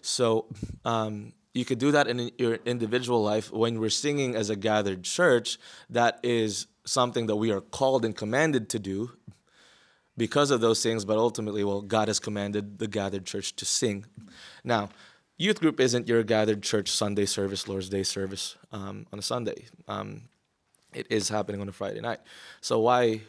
So 0.00 0.46
um, 0.84 1.32
you 1.54 1.64
could 1.64 1.78
do 1.78 1.90
that 1.92 2.06
in 2.06 2.30
your 2.38 2.58
individual 2.64 3.22
life. 3.22 3.52
When 3.52 3.80
we're 3.80 3.90
singing 3.90 4.36
as 4.36 4.50
a 4.50 4.56
gathered 4.56 5.02
church, 5.02 5.58
that 5.90 6.20
is 6.22 6.66
something 6.84 7.26
that 7.26 7.36
we 7.36 7.50
are 7.50 7.60
called 7.60 8.04
and 8.04 8.16
commanded 8.16 8.68
to 8.70 8.78
do 8.78 9.10
because 10.18 10.50
of 10.50 10.60
those 10.60 10.82
things, 10.82 11.04
but 11.04 11.16
ultimately, 11.16 11.62
well, 11.62 11.80
God 11.80 12.08
has 12.08 12.18
commanded 12.18 12.78
the 12.78 12.88
gathered 12.88 13.24
church 13.24 13.54
to 13.56 13.64
sing. 13.64 14.04
Now, 14.64 14.90
youth 15.38 15.60
group 15.60 15.80
isn't 15.80 16.08
your 16.08 16.22
gathered 16.22 16.62
church 16.62 16.90
Sunday 16.90 17.24
service, 17.24 17.66
Lord's 17.68 17.88
Day 17.88 18.02
service 18.02 18.56
um, 18.72 19.06
on 19.12 19.18
a 19.18 19.22
Sunday. 19.22 19.66
Um, 19.86 20.22
it 20.92 21.06
is 21.10 21.28
happening 21.28 21.60
on 21.60 21.68
a 21.68 21.72
Friday 21.72 22.00
night. 22.00 22.18
So 22.60 22.80
why 22.80 23.22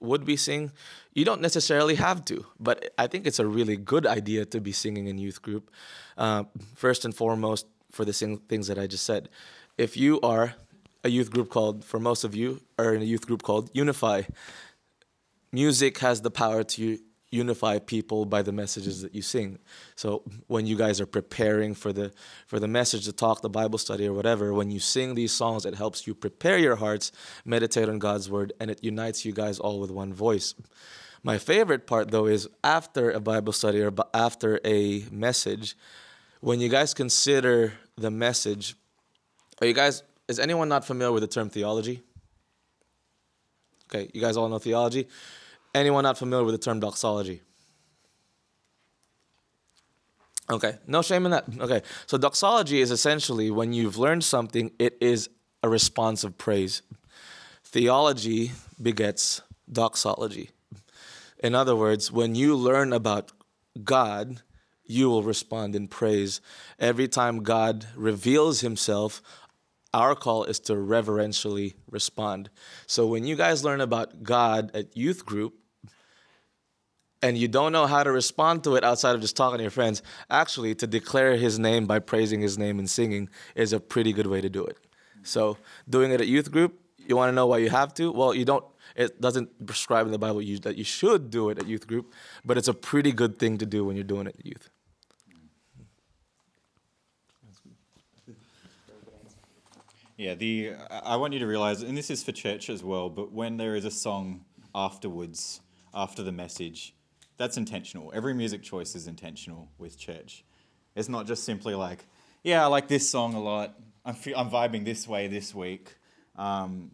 would 0.00 0.26
we 0.26 0.36
sing? 0.36 0.72
You 1.12 1.24
don't 1.24 1.40
necessarily 1.40 1.96
have 1.96 2.24
to, 2.26 2.46
but 2.60 2.92
I 2.96 3.06
think 3.06 3.26
it's 3.26 3.38
a 3.38 3.46
really 3.46 3.76
good 3.76 4.06
idea 4.06 4.44
to 4.46 4.60
be 4.60 4.72
singing 4.72 5.06
in 5.08 5.18
youth 5.18 5.42
group. 5.42 5.70
Uh, 6.16 6.44
first 6.74 7.04
and 7.04 7.14
foremost, 7.14 7.66
for 7.90 8.04
the 8.04 8.12
things 8.12 8.66
that 8.68 8.78
I 8.78 8.86
just 8.86 9.04
said. 9.04 9.28
If 9.78 9.96
you 9.96 10.20
are 10.20 10.54
a 11.02 11.08
youth 11.08 11.30
group 11.30 11.48
called, 11.48 11.84
for 11.84 11.98
most 11.98 12.24
of 12.24 12.34
you, 12.34 12.60
are 12.78 12.94
in 12.94 13.00
a 13.00 13.06
youth 13.06 13.26
group 13.26 13.42
called 13.42 13.70
Unify, 13.72 14.22
music 15.50 15.98
has 15.98 16.20
the 16.20 16.30
power 16.30 16.62
to 16.62 16.98
unify 17.30 17.78
people 17.78 18.24
by 18.24 18.42
the 18.42 18.52
messages 18.52 19.02
that 19.02 19.14
you 19.14 19.22
sing. 19.22 19.58
So 19.96 20.22
when 20.46 20.66
you 20.66 20.76
guys 20.76 21.00
are 21.00 21.06
preparing 21.06 21.74
for 21.74 21.92
the 21.92 22.12
for 22.46 22.60
the 22.60 22.68
message, 22.68 23.06
the 23.06 23.12
talk, 23.12 23.42
the 23.42 23.50
Bible 23.50 23.78
study, 23.78 24.06
or 24.06 24.12
whatever, 24.12 24.54
when 24.54 24.70
you 24.70 24.78
sing 24.78 25.14
these 25.14 25.32
songs, 25.32 25.66
it 25.66 25.74
helps 25.74 26.06
you 26.06 26.14
prepare 26.14 26.58
your 26.58 26.76
hearts, 26.76 27.12
meditate 27.44 27.88
on 27.88 27.98
God's 27.98 28.30
word, 28.30 28.52
and 28.60 28.70
it 28.70 28.82
unites 28.82 29.24
you 29.24 29.32
guys 29.32 29.58
all 29.58 29.80
with 29.80 29.90
one 29.90 30.12
voice. 30.12 30.54
My 31.22 31.38
favorite 31.38 31.86
part 31.86 32.10
though 32.10 32.26
is 32.26 32.48
after 32.62 33.10
a 33.10 33.20
Bible 33.20 33.52
study 33.52 33.82
or 33.82 33.92
after 34.14 34.60
a 34.64 35.04
message, 35.10 35.76
when 36.40 36.60
you 36.60 36.68
guys 36.68 36.94
consider 36.94 37.72
the 37.96 38.10
message, 38.10 38.76
are 39.60 39.66
you 39.66 39.74
guys 39.74 40.02
is 40.28 40.38
anyone 40.38 40.68
not 40.68 40.84
familiar 40.84 41.12
with 41.12 41.22
the 41.22 41.28
term 41.28 41.50
theology? 41.50 42.02
Okay, 43.88 44.10
you 44.12 44.20
guys 44.20 44.36
all 44.36 44.48
know 44.48 44.58
theology. 44.58 45.08
Anyone 45.76 46.04
not 46.04 46.16
familiar 46.16 46.42
with 46.42 46.54
the 46.54 46.58
term 46.58 46.80
doxology? 46.80 47.42
Okay, 50.48 50.78
no 50.86 51.02
shame 51.02 51.26
in 51.26 51.32
that. 51.32 51.44
Okay, 51.60 51.82
so 52.06 52.16
doxology 52.16 52.80
is 52.80 52.90
essentially 52.90 53.50
when 53.50 53.74
you've 53.74 53.98
learned 53.98 54.24
something, 54.24 54.70
it 54.78 54.96
is 55.02 55.28
a 55.62 55.68
response 55.68 56.24
of 56.24 56.38
praise. 56.38 56.80
Theology 57.62 58.52
begets 58.80 59.42
doxology. 59.70 60.48
In 61.44 61.54
other 61.54 61.76
words, 61.76 62.10
when 62.10 62.34
you 62.34 62.56
learn 62.56 62.94
about 62.94 63.32
God, 63.84 64.40
you 64.86 65.10
will 65.10 65.24
respond 65.24 65.76
in 65.76 65.88
praise. 65.88 66.40
Every 66.78 67.06
time 67.06 67.42
God 67.42 67.86
reveals 67.94 68.60
himself, 68.60 69.20
our 69.92 70.14
call 70.14 70.44
is 70.44 70.58
to 70.60 70.76
reverentially 70.78 71.74
respond. 71.90 72.48
So 72.86 73.06
when 73.06 73.24
you 73.26 73.36
guys 73.36 73.62
learn 73.62 73.82
about 73.82 74.22
God 74.22 74.70
at 74.74 74.96
youth 74.96 75.26
group, 75.26 75.52
and 77.22 77.36
you 77.36 77.48
don't 77.48 77.72
know 77.72 77.86
how 77.86 78.02
to 78.02 78.12
respond 78.12 78.64
to 78.64 78.76
it 78.76 78.84
outside 78.84 79.14
of 79.14 79.20
just 79.20 79.36
talking 79.36 79.58
to 79.58 79.62
your 79.64 79.70
friends, 79.70 80.02
actually, 80.30 80.74
to 80.76 80.86
declare 80.86 81.36
his 81.36 81.58
name 81.58 81.86
by 81.86 81.98
praising 81.98 82.40
his 82.40 82.58
name 82.58 82.78
and 82.78 82.88
singing 82.88 83.28
is 83.54 83.72
a 83.72 83.80
pretty 83.80 84.12
good 84.12 84.26
way 84.26 84.40
to 84.40 84.48
do 84.48 84.64
it. 84.64 84.78
So, 85.22 85.56
doing 85.88 86.12
it 86.12 86.20
at 86.20 86.28
youth 86.28 86.52
group, 86.52 86.78
you 87.06 87.16
want 87.16 87.30
to 87.30 87.34
know 87.34 87.46
why 87.46 87.58
you 87.58 87.70
have 87.70 87.94
to? 87.94 88.12
Well, 88.12 88.34
you 88.34 88.44
don't, 88.44 88.64
it 88.94 89.20
doesn't 89.20 89.66
prescribe 89.66 90.06
in 90.06 90.12
the 90.12 90.18
Bible 90.18 90.40
that 90.62 90.76
you 90.76 90.84
should 90.84 91.30
do 91.30 91.50
it 91.50 91.58
at 91.58 91.66
youth 91.66 91.86
group, 91.86 92.12
but 92.44 92.58
it's 92.58 92.68
a 92.68 92.74
pretty 92.74 93.12
good 93.12 93.38
thing 93.38 93.58
to 93.58 93.66
do 93.66 93.84
when 93.84 93.96
you're 93.96 94.04
doing 94.04 94.26
it 94.26 94.36
at 94.38 94.46
youth. 94.46 94.70
Yeah, 100.16 100.34
the 100.34 100.72
I 100.90 101.16
want 101.16 101.34
you 101.34 101.40
to 101.40 101.46
realize, 101.46 101.82
and 101.82 101.96
this 101.96 102.08
is 102.08 102.24
for 102.24 102.32
church 102.32 102.70
as 102.70 102.82
well, 102.82 103.10
but 103.10 103.32
when 103.32 103.58
there 103.58 103.76
is 103.76 103.84
a 103.84 103.90
song 103.90 104.46
afterwards, 104.74 105.60
after 105.92 106.22
the 106.22 106.32
message, 106.32 106.95
that's 107.36 107.56
intentional. 107.56 108.12
Every 108.14 108.34
music 108.34 108.62
choice 108.62 108.94
is 108.94 109.06
intentional 109.06 109.70
with 109.78 109.98
church. 109.98 110.44
It's 110.94 111.08
not 111.08 111.26
just 111.26 111.44
simply 111.44 111.74
like, 111.74 112.06
yeah, 112.42 112.62
I 112.64 112.66
like 112.66 112.88
this 112.88 113.08
song 113.08 113.34
a 113.34 113.40
lot. 113.40 113.74
I'm, 114.04 114.16
I'm 114.36 114.50
vibing 114.50 114.84
this 114.84 115.06
way 115.06 115.28
this 115.28 115.54
week. 115.54 115.94
Um, 116.36 116.90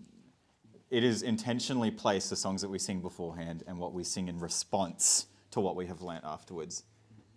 it 0.90 1.04
is 1.04 1.22
intentionally 1.22 1.90
placed 1.90 2.30
the 2.30 2.36
songs 2.36 2.62
that 2.62 2.68
we 2.68 2.78
sing 2.78 3.00
beforehand 3.00 3.62
and 3.66 3.78
what 3.78 3.92
we 3.92 4.04
sing 4.04 4.28
in 4.28 4.38
response 4.38 5.26
to 5.52 5.60
what 5.60 5.76
we 5.76 5.86
have 5.86 6.02
learnt 6.02 6.24
afterwards. 6.24 6.84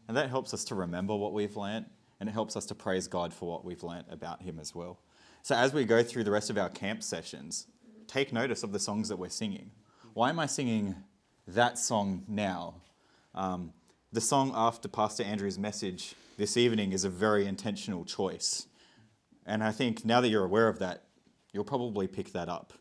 And 0.07 0.17
that 0.17 0.29
helps 0.29 0.53
us 0.53 0.63
to 0.65 0.75
remember 0.75 1.15
what 1.15 1.33
we've 1.33 1.55
learnt 1.55 1.87
and 2.19 2.29
it 2.29 2.31
helps 2.31 2.55
us 2.55 2.65
to 2.67 2.75
praise 2.75 3.07
God 3.07 3.33
for 3.33 3.49
what 3.49 3.65
we've 3.65 3.83
learnt 3.83 4.07
about 4.09 4.41
Him 4.41 4.59
as 4.59 4.73
well. 4.73 4.99
So 5.43 5.55
as 5.55 5.73
we 5.73 5.85
go 5.85 6.01
through 6.01 6.23
the 6.23 6.31
rest 6.31 6.49
of 6.49 6.57
our 6.57 6.69
camp 6.69 7.03
sessions, 7.03 7.67
take 8.07 8.33
notice 8.33 8.63
of 8.63 8.71
the 8.71 8.79
songs 8.79 9.09
that 9.09 9.17
we're 9.17 9.29
singing. 9.29 9.71
Why 10.13 10.29
am 10.29 10.39
I 10.39 10.45
singing 10.45 10.95
that 11.47 11.77
song 11.77 12.23
now 12.27 12.81
um, 13.35 13.73
the 14.11 14.21
song 14.21 14.53
after 14.55 14.87
Pastor 14.87 15.23
Andrew's 15.23 15.59
message 15.59 16.15
this 16.37 16.57
evening 16.57 16.93
is 16.93 17.03
a 17.03 17.09
very 17.09 17.45
intentional 17.45 18.05
choice. 18.05 18.67
And 19.45 19.63
I 19.63 19.71
think 19.71 20.05
now 20.05 20.21
that 20.21 20.29
you're 20.29 20.45
aware 20.45 20.69
of 20.69 20.79
that, 20.79 21.03
you'll 21.51 21.65
probably 21.65 22.07
pick 22.07 22.31
that 22.31 22.49
up. 22.49 22.73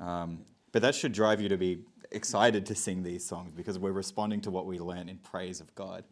Um, 0.00 0.44
but 0.72 0.82
that 0.82 0.94
should 0.94 1.12
drive 1.12 1.40
you 1.40 1.48
to 1.50 1.58
be 1.58 1.84
excited 2.10 2.66
to 2.66 2.74
sing 2.74 3.02
these 3.02 3.24
songs 3.24 3.52
because 3.54 3.78
we're 3.78 3.92
responding 3.92 4.40
to 4.42 4.50
what 4.50 4.66
we 4.66 4.78
learn 4.78 5.08
in 5.08 5.18
praise 5.18 5.60
of 5.60 5.74
God. 5.74 6.04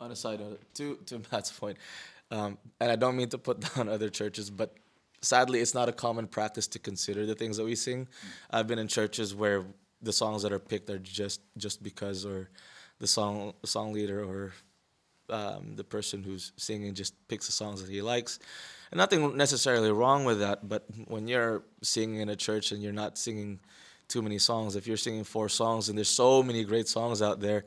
On 0.00 0.12
a 0.12 0.16
side 0.16 0.38
note, 0.38 0.60
to, 0.74 0.96
to 1.06 1.20
Matt's 1.32 1.50
point, 1.50 1.76
um, 2.30 2.56
and 2.80 2.90
I 2.92 2.96
don't 2.96 3.16
mean 3.16 3.28
to 3.30 3.38
put 3.38 3.60
down 3.74 3.88
other 3.88 4.08
churches, 4.08 4.50
but 4.50 4.74
sadly, 5.20 5.60
it's 5.60 5.74
not 5.74 5.88
a 5.88 5.92
common 5.92 6.28
practice 6.28 6.68
to 6.68 6.78
consider 6.78 7.26
the 7.26 7.34
things 7.34 7.56
that 7.56 7.64
we 7.64 7.74
sing. 7.74 8.06
I've 8.50 8.68
been 8.68 8.78
in 8.78 8.86
churches 8.86 9.34
where 9.34 9.64
the 10.02 10.12
songs 10.12 10.42
that 10.42 10.52
are 10.52 10.58
picked 10.58 10.90
are 10.90 10.98
just 10.98 11.40
just 11.56 11.82
because 11.82 12.24
or 12.24 12.50
the 12.98 13.06
song 13.06 13.54
the 13.60 13.66
song 13.66 13.92
leader 13.92 14.24
or 14.24 14.52
um, 15.30 15.74
the 15.76 15.84
person 15.84 16.22
who's 16.22 16.52
singing 16.56 16.94
just 16.94 17.14
picks 17.28 17.46
the 17.46 17.52
songs 17.52 17.82
that 17.82 17.90
he 17.90 18.00
likes. 18.00 18.38
And 18.90 18.98
nothing 18.98 19.36
necessarily 19.36 19.92
wrong 19.92 20.24
with 20.24 20.40
that 20.40 20.68
but 20.68 20.86
when 21.06 21.28
you're 21.28 21.62
singing 21.82 22.20
in 22.20 22.28
a 22.28 22.36
church 22.36 22.72
and 22.72 22.82
you're 22.82 22.92
not 22.92 23.18
singing 23.18 23.60
too 24.08 24.22
many 24.22 24.38
songs 24.38 24.76
if 24.76 24.86
you're 24.86 24.96
singing 24.96 25.24
four 25.24 25.50
songs 25.50 25.90
and 25.90 25.98
there's 25.98 26.08
so 26.08 26.42
many 26.42 26.64
great 26.64 26.88
songs 26.88 27.20
out 27.20 27.40
there 27.40 27.66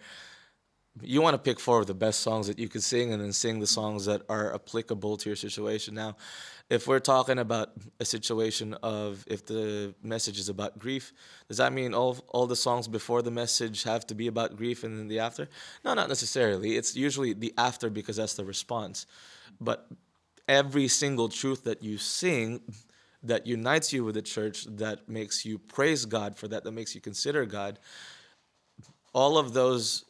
you 1.02 1.22
want 1.22 1.34
to 1.34 1.38
pick 1.38 1.60
four 1.60 1.80
of 1.80 1.88
the 1.88 1.94
best 1.94 2.20
songs 2.20 2.48
that 2.48 2.60
you 2.60 2.68
could 2.68 2.84
sing 2.84 3.14
and 3.14 3.22
then 3.22 3.32
sing 3.32 3.60
the 3.60 3.68
songs 3.68 4.06
that 4.06 4.24
are 4.28 4.54
applicable 4.54 5.18
to 5.18 5.30
your 5.30 5.36
situation. 5.36 5.96
Now 5.96 6.18
if 6.72 6.88
we're 6.88 7.01
talking 7.01 7.38
about 7.38 7.74
a 8.00 8.06
situation 8.06 8.74
of 8.82 9.25
if 9.28 9.46
the 9.46 9.94
message 10.01 10.40
is 10.40 10.48
about 10.48 10.80
grief, 10.80 11.12
does 11.50 11.58
that 11.58 11.74
mean 11.74 11.94
all 11.94 12.18
all 12.30 12.48
the 12.48 12.56
songs 12.56 12.88
before 12.88 13.22
the 13.22 13.30
message 13.30 13.84
have 13.84 14.08
to 14.08 14.16
be 14.16 14.28
about 14.28 14.56
grief 14.56 14.86
and 14.86 14.98
then 14.98 15.10
the 15.10 15.20
after? 15.20 15.50
No, 15.84 15.94
not 15.94 16.08
necessarily. 16.08 16.78
It's 16.78 16.96
usually 16.96 17.34
the 17.34 17.54
after 17.58 17.90
because 17.90 18.16
that's 18.16 18.36
the 18.36 18.46
response. 18.46 19.06
But 19.60 19.86
every 20.48 20.88
single 20.88 21.28
truth 21.28 21.66
that 21.66 21.84
you 21.84 21.98
sing 21.98 22.62
that 23.22 23.46
unites 23.46 23.92
you 23.92 24.06
with 24.06 24.16
the 24.16 24.22
church, 24.22 24.66
that 24.78 25.10
makes 25.10 25.46
you 25.46 25.60
praise 25.60 26.06
God 26.06 26.38
for 26.38 26.48
that, 26.48 26.63
that 26.63 26.72
makes 26.72 26.96
you 26.96 27.01
consider 27.01 27.46
God, 27.46 27.80
all 29.13 29.38
of 29.38 29.51
those 29.51 30.06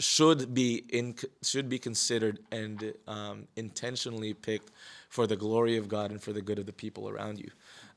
should 0.00 0.52
be 0.52 0.84
in 0.90 1.14
should 1.42 1.68
be 1.68 1.78
considered 1.78 2.40
and 2.50 2.92
um, 3.06 3.46
intentionally 3.56 4.34
picked 4.34 4.70
for 5.14 5.28
the 5.28 5.36
glory 5.36 5.76
of 5.76 5.86
God 5.86 6.10
and 6.10 6.20
for 6.20 6.32
the 6.32 6.42
good 6.42 6.58
of 6.58 6.66
the 6.66 6.72
people 6.72 7.08
around 7.08 7.38
you. 7.38 7.48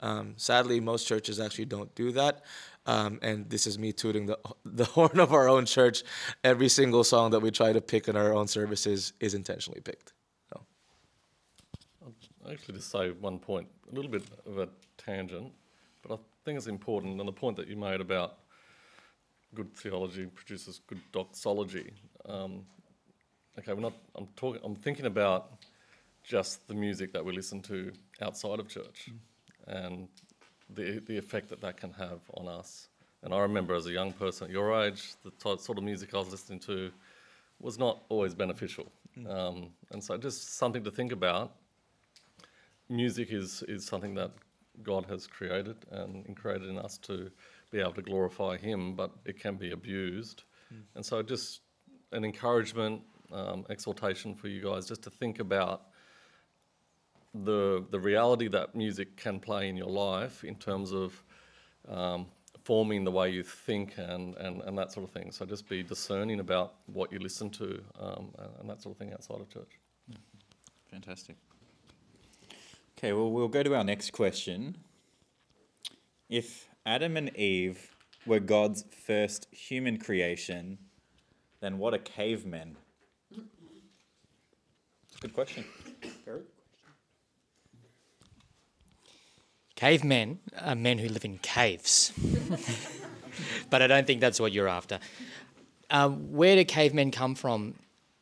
Um, 0.02 0.36
sadly, 0.38 0.80
most 0.80 1.08
churches 1.08 1.40
actually 1.40 1.66
don't 1.66 1.94
do 1.96 2.12
that. 2.12 2.44
Um, 2.86 3.18
and 3.24 3.50
this 3.50 3.66
is 3.66 3.80
me 3.80 3.92
tooting 3.92 4.28
the, 4.28 4.38
the 4.66 4.86
horn 4.86 5.20
of 5.20 5.34
our 5.34 5.50
own 5.50 5.66
church. 5.66 6.04
Every 6.44 6.70
single 6.70 7.04
song 7.04 7.32
that 7.32 7.40
we 7.40 7.50
try 7.50 7.74
to 7.74 7.82
pick 7.82 8.08
in 8.08 8.16
our 8.16 8.36
own 8.36 8.48
services 8.48 9.14
is 9.20 9.34
intentionally 9.34 9.82
picked. 9.82 10.14
So. 10.54 10.62
I'll 12.46 12.52
actually 12.52 12.76
just 12.76 12.92
say 12.92 13.10
one 13.10 13.40
point, 13.40 13.68
a 13.92 13.96
little 13.96 14.12
bit 14.12 14.22
of 14.46 14.60
a 14.60 14.70
tangent, 15.00 15.52
but 16.04 16.14
I 16.14 16.18
think 16.46 16.58
it's 16.58 16.68
important. 16.68 17.20
And 17.20 17.28
the 17.28 17.34
point 17.34 17.58
that 17.58 17.68
you 17.68 17.78
made 17.78 18.00
about 18.00 18.38
good 19.56 19.74
theology 19.74 20.28
produces 20.28 20.82
good 20.86 21.02
doxology. 21.12 21.94
Um, 22.30 22.62
okay, 23.58 23.74
we're 23.74 23.82
not. 23.82 23.94
I'm 24.14 24.28
talking. 24.36 24.62
I'm 24.64 24.76
thinking 24.76 25.08
about 25.08 25.54
just 26.28 26.68
the 26.68 26.74
music 26.74 27.14
that 27.14 27.24
we 27.24 27.34
listen 27.34 27.62
to 27.64 27.92
outside 28.22 28.60
of 28.60 28.68
church. 28.68 29.10
Mm. 29.10 29.18
And 29.68 30.08
the 30.70 31.00
the 31.00 31.18
effect 31.18 31.50
that 31.50 31.62
that 31.62 31.78
can 31.78 31.92
have 31.94 32.20
on 32.36 32.48
us. 32.48 32.90
And 33.24 33.34
I 33.34 33.40
remember 33.40 33.74
as 33.74 33.88
a 33.88 33.92
young 33.92 34.12
person 34.12 34.48
at 34.48 34.54
your 34.54 34.80
age, 34.84 35.16
the 35.24 35.32
type, 35.32 35.60
sort 35.60 35.78
of 35.78 35.84
music 35.84 36.14
I 36.14 36.20
was 36.20 36.32
listening 36.32 36.60
to 36.62 36.92
was 37.60 37.80
not 37.80 38.04
always 38.10 38.36
beneficial. 38.36 38.92
Um, 39.28 39.72
and 39.92 40.04
so 40.04 40.16
just 40.18 40.56
something 40.58 40.84
to 40.84 40.92
think 40.92 41.12
about. 41.12 41.54
Music 42.90 43.32
is, 43.32 43.64
is 43.68 43.86
something 43.86 44.14
that 44.14 44.32
God 44.84 45.06
has 45.10 45.26
created 45.26 45.78
and 45.92 46.38
created 46.38 46.70
in 46.70 46.78
us 46.78 47.00
to 47.00 47.32
be 47.72 47.80
able 47.80 47.94
to 47.94 48.04
glorify 48.04 48.58
Him, 48.58 48.94
but 48.94 49.12
it 49.26 49.40
can 49.40 49.56
be 49.56 49.72
abused. 49.72 50.44
And 50.96 51.06
so 51.06 51.24
just 51.24 51.62
an 52.12 52.24
encouragement, 52.24 53.02
um, 53.32 53.66
exhortation 53.70 54.36
for 54.36 54.48
you 54.48 54.62
guys 54.62 54.86
just 54.86 55.02
to 55.04 55.10
think 55.10 55.40
about 55.40 55.88
the, 57.44 57.86
the 57.92 58.00
reality 58.00 58.48
that 58.50 58.76
music 58.76 59.16
can 59.18 59.40
play 59.40 59.70
in 59.70 59.78
your 59.78 59.90
life 59.90 60.44
in 60.44 60.56
terms 60.56 60.92
of 60.92 61.24
um, 61.88 62.28
forming 62.64 63.04
the 63.04 63.12
way 63.12 63.30
you 63.30 63.44
think 63.44 63.94
and, 63.98 64.36
and, 64.36 64.62
and 64.62 64.78
that 64.78 64.92
sort 64.92 65.06
of 65.06 65.12
thing. 65.12 65.32
So 65.32 65.46
just 65.46 65.70
be 65.70 65.84
discerning 65.84 66.40
about 66.40 66.76
what 66.88 67.12
you 67.12 67.20
listen 67.20 67.50
to 67.52 67.82
um, 68.00 68.34
and, 68.40 68.50
and 68.60 68.70
that 68.70 68.82
sort 68.82 68.96
of 68.96 69.00
thing 69.00 69.14
outside 69.14 69.40
of 69.40 69.50
church. 69.50 69.80
Fantastic. 70.92 71.36
Okay, 72.98 73.14
well, 73.14 73.32
we'll 73.32 73.48
go 73.48 73.64
to 73.64 73.76
our 73.76 73.84
next 73.84 74.12
question. 74.12 74.78
If 76.30 76.68
Adam 76.86 77.16
and 77.16 77.36
Eve 77.38 77.96
were 78.26 78.40
God's 78.40 78.84
first 79.06 79.48
human 79.52 79.98
creation, 79.98 80.78
then 81.62 81.78
what 81.78 81.94
are 81.94 82.00
cavemen? 82.00 82.76
Good 85.22 85.34
question. 85.34 85.64
Cavemen 89.78 90.40
are 90.60 90.74
men 90.74 90.98
who 90.98 91.08
live 91.08 91.24
in 91.24 91.38
caves. 91.38 92.12
but 93.70 93.84
I 93.84 93.86
don't 93.86 94.08
think 94.08 94.22
that's 94.22 94.40
what 94.40 94.52
you're 94.52 94.68
after. 94.68 95.00
Um, 95.92 96.34
where 96.34 96.56
do 96.56 96.66
cavemen 96.66 97.12
come 97.12 97.36
from? 97.36 97.76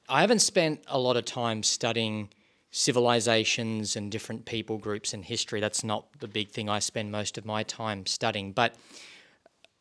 I 0.10 0.20
haven't 0.20 0.40
spent 0.40 0.84
a 0.88 1.00
lot 1.00 1.16
of 1.16 1.24
time 1.24 1.64
studying 1.64 2.30
civilizations 2.72 3.96
and 3.96 4.12
different 4.12 4.44
people 4.46 4.78
groups 4.78 5.14
in 5.14 5.24
history. 5.24 5.62
That's 5.62 5.82
not 5.82 6.08
the 6.20 6.28
big 6.28 6.50
thing 6.50 6.68
I 6.68 6.80
spend 6.80 7.10
most 7.10 7.38
of 7.38 7.46
my 7.46 7.64
time 7.64 8.06
studying. 8.06 8.52
But 8.52 8.76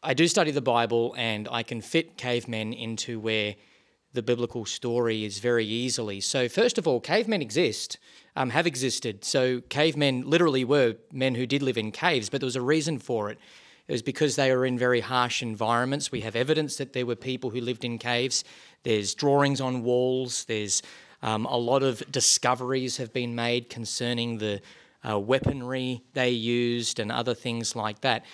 I 0.01 0.15
do 0.15 0.29
study 0.29 0.53
the 0.53 0.61
Bible 0.61 1.13
and 1.19 1.49
I 1.51 1.65
can 1.65 1.81
fit 1.81 2.17
cavemen 2.17 2.73
into 2.73 3.19
where 3.19 3.57
the 4.15 4.23
biblical 4.23 4.65
story 4.65 5.25
is 5.25 5.39
very 5.41 5.67
easily. 5.67 6.21
So, 6.21 6.49
first 6.49 6.79
of 6.79 6.89
all, 6.89 7.01
cavemen 7.01 7.43
exist, 7.43 7.99
um, 8.37 8.51
have 8.51 8.67
existed. 8.67 9.25
So, 9.25 9.61
cavemen 9.69 10.23
literally 10.29 10.65
were 10.65 10.95
men 11.13 11.35
who 11.35 11.47
did 11.47 11.63
live 11.63 11.77
in 11.77 11.91
caves, 11.93 12.31
but 12.31 12.41
there 12.41 12.47
was 12.47 12.57
a 12.57 12.63
reason 12.63 12.99
for 12.99 13.31
it. 13.31 13.39
It 13.87 13.93
was 13.93 14.03
because 14.03 14.37
they 14.37 14.55
were 14.55 14.65
in 14.65 14.79
very 14.79 15.01
harsh 15.01 15.43
environments. 15.43 16.11
We 16.11 16.23
have 16.23 16.37
evidence 16.37 16.77
that 16.77 16.95
there 16.95 17.05
were 17.05 17.17
people 17.17 17.51
who 17.51 17.61
lived 17.61 17.85
in 17.85 17.99
caves. 17.99 18.45
There's 18.83 19.15
drawings 19.15 19.61
on 19.61 19.83
walls. 19.83 20.45
There's 20.47 20.81
um, 21.23 21.45
a 21.45 21.57
lot 21.57 21.83
of 21.83 22.03
discoveries 22.11 22.97
have 22.97 23.13
been 23.13 23.35
made 23.35 23.69
concerning 23.69 24.39
the 24.39 24.63
uh, 25.07 25.19
weaponry 25.19 26.03
they 26.15 26.31
used 26.31 26.99
and 26.99 27.13
other 27.13 27.35
things 27.35 27.77
like 27.77 28.01
that. 28.01 28.25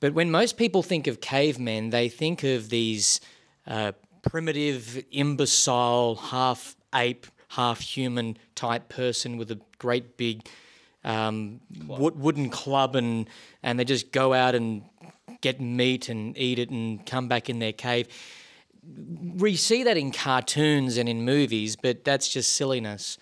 But 0.00 0.14
when 0.14 0.30
most 0.30 0.56
people 0.56 0.82
think 0.82 1.06
of 1.06 1.20
cavemen, 1.20 1.90
they 1.90 2.08
think 2.08 2.44
of 2.44 2.70
these 2.70 3.20
uh, 3.66 3.92
primitive, 4.30 5.02
imbecile, 5.10 6.16
half 6.16 6.76
ape, 6.94 7.26
half 7.48 7.80
human 7.80 8.36
type 8.54 8.88
person 8.88 9.36
with 9.38 9.50
a 9.50 9.60
great 9.78 10.16
big 10.16 10.46
um, 11.04 11.60
wood, 11.86 12.18
wooden 12.18 12.50
club, 12.50 12.96
and 12.96 13.28
and 13.62 13.78
they 13.78 13.84
just 13.84 14.12
go 14.12 14.34
out 14.34 14.54
and 14.54 14.82
get 15.40 15.60
meat 15.60 16.08
and 16.08 16.36
eat 16.36 16.58
it 16.58 16.70
and 16.70 17.04
come 17.06 17.28
back 17.28 17.48
in 17.48 17.58
their 17.58 17.72
cave. 17.72 18.08
We 19.36 19.56
see 19.56 19.82
that 19.84 19.96
in 19.96 20.12
cartoons 20.12 20.96
and 20.96 21.08
in 21.08 21.24
movies, 21.24 21.76
but 21.76 22.04
that's 22.04 22.28
just 22.28 22.52
silliness. 22.52 23.18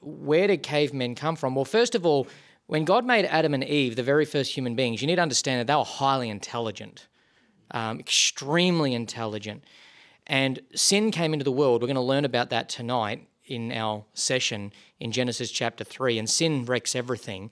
Where 0.00 0.46
did 0.46 0.62
cavemen 0.62 1.14
come 1.14 1.36
from? 1.36 1.54
Well, 1.54 1.64
first 1.64 1.94
of 1.94 2.04
all, 2.04 2.26
when 2.66 2.84
God 2.84 3.04
made 3.04 3.26
Adam 3.26 3.52
and 3.54 3.62
Eve, 3.62 3.96
the 3.96 4.02
very 4.02 4.24
first 4.24 4.54
human 4.54 4.74
beings, 4.74 5.02
you 5.02 5.06
need 5.06 5.16
to 5.16 5.22
understand 5.22 5.60
that 5.60 5.66
they 5.66 5.76
were 5.76 5.84
highly 5.84 6.30
intelligent, 6.30 7.06
um, 7.70 8.00
extremely 8.00 8.94
intelligent. 8.94 9.64
And 10.26 10.60
sin 10.74 11.10
came 11.10 11.32
into 11.32 11.44
the 11.44 11.52
world. 11.52 11.82
We're 11.82 11.88
going 11.88 11.96
to 11.96 12.00
learn 12.00 12.24
about 12.24 12.50
that 12.50 12.68
tonight 12.68 13.28
in 13.44 13.72
our 13.72 14.04
session 14.14 14.72
in 14.98 15.12
Genesis 15.12 15.50
chapter 15.50 15.84
3. 15.84 16.18
And 16.18 16.28
sin 16.28 16.64
wrecks 16.64 16.94
everything. 16.94 17.50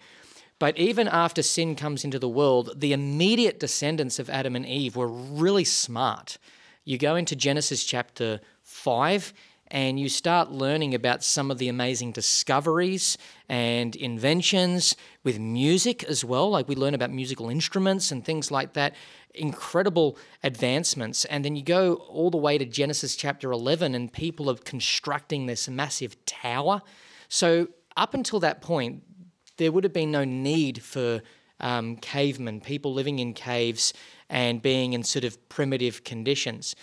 But 0.58 0.78
even 0.78 1.08
after 1.08 1.42
sin 1.42 1.74
comes 1.74 2.04
into 2.04 2.18
the 2.18 2.28
world, 2.28 2.74
the 2.76 2.92
immediate 2.92 3.58
descendants 3.58 4.18
of 4.18 4.30
Adam 4.30 4.54
and 4.54 4.64
Eve 4.64 4.96
were 4.96 5.08
really 5.08 5.64
smart. 5.64 6.38
You 6.84 6.98
go 6.98 7.16
into 7.16 7.34
Genesis 7.36 7.84
chapter 7.84 8.40
5 8.62 9.34
and 9.72 9.98
you 9.98 10.10
start 10.10 10.52
learning 10.52 10.94
about 10.94 11.24
some 11.24 11.50
of 11.50 11.56
the 11.56 11.68
amazing 11.68 12.12
discoveries 12.12 13.16
and 13.48 13.96
inventions 13.96 14.94
with 15.24 15.38
music 15.40 16.04
as 16.04 16.22
well. 16.22 16.50
Like 16.50 16.68
we 16.68 16.76
learn 16.76 16.92
about 16.92 17.10
musical 17.10 17.48
instruments 17.48 18.12
and 18.12 18.22
things 18.22 18.50
like 18.50 18.74
that 18.74 18.94
incredible 19.34 20.18
advancements. 20.44 21.24
And 21.24 21.42
then 21.42 21.56
you 21.56 21.62
go 21.62 21.94
all 21.94 22.30
the 22.30 22.36
way 22.36 22.58
to 22.58 22.66
Genesis 22.66 23.16
chapter 23.16 23.50
11, 23.50 23.94
and 23.94 24.12
people 24.12 24.50
are 24.50 24.56
constructing 24.56 25.46
this 25.46 25.70
massive 25.70 26.22
tower. 26.26 26.82
So, 27.28 27.68
up 27.96 28.12
until 28.12 28.40
that 28.40 28.60
point, 28.60 29.02
there 29.56 29.72
would 29.72 29.84
have 29.84 29.92
been 29.94 30.10
no 30.10 30.24
need 30.24 30.82
for 30.82 31.22
um, 31.60 31.96
cavemen, 31.96 32.60
people 32.60 32.92
living 32.92 33.20
in 33.20 33.32
caves 33.32 33.94
and 34.28 34.60
being 34.60 34.92
in 34.92 35.02
sort 35.02 35.24
of 35.24 35.48
primitive 35.48 36.04
conditions. 36.04 36.76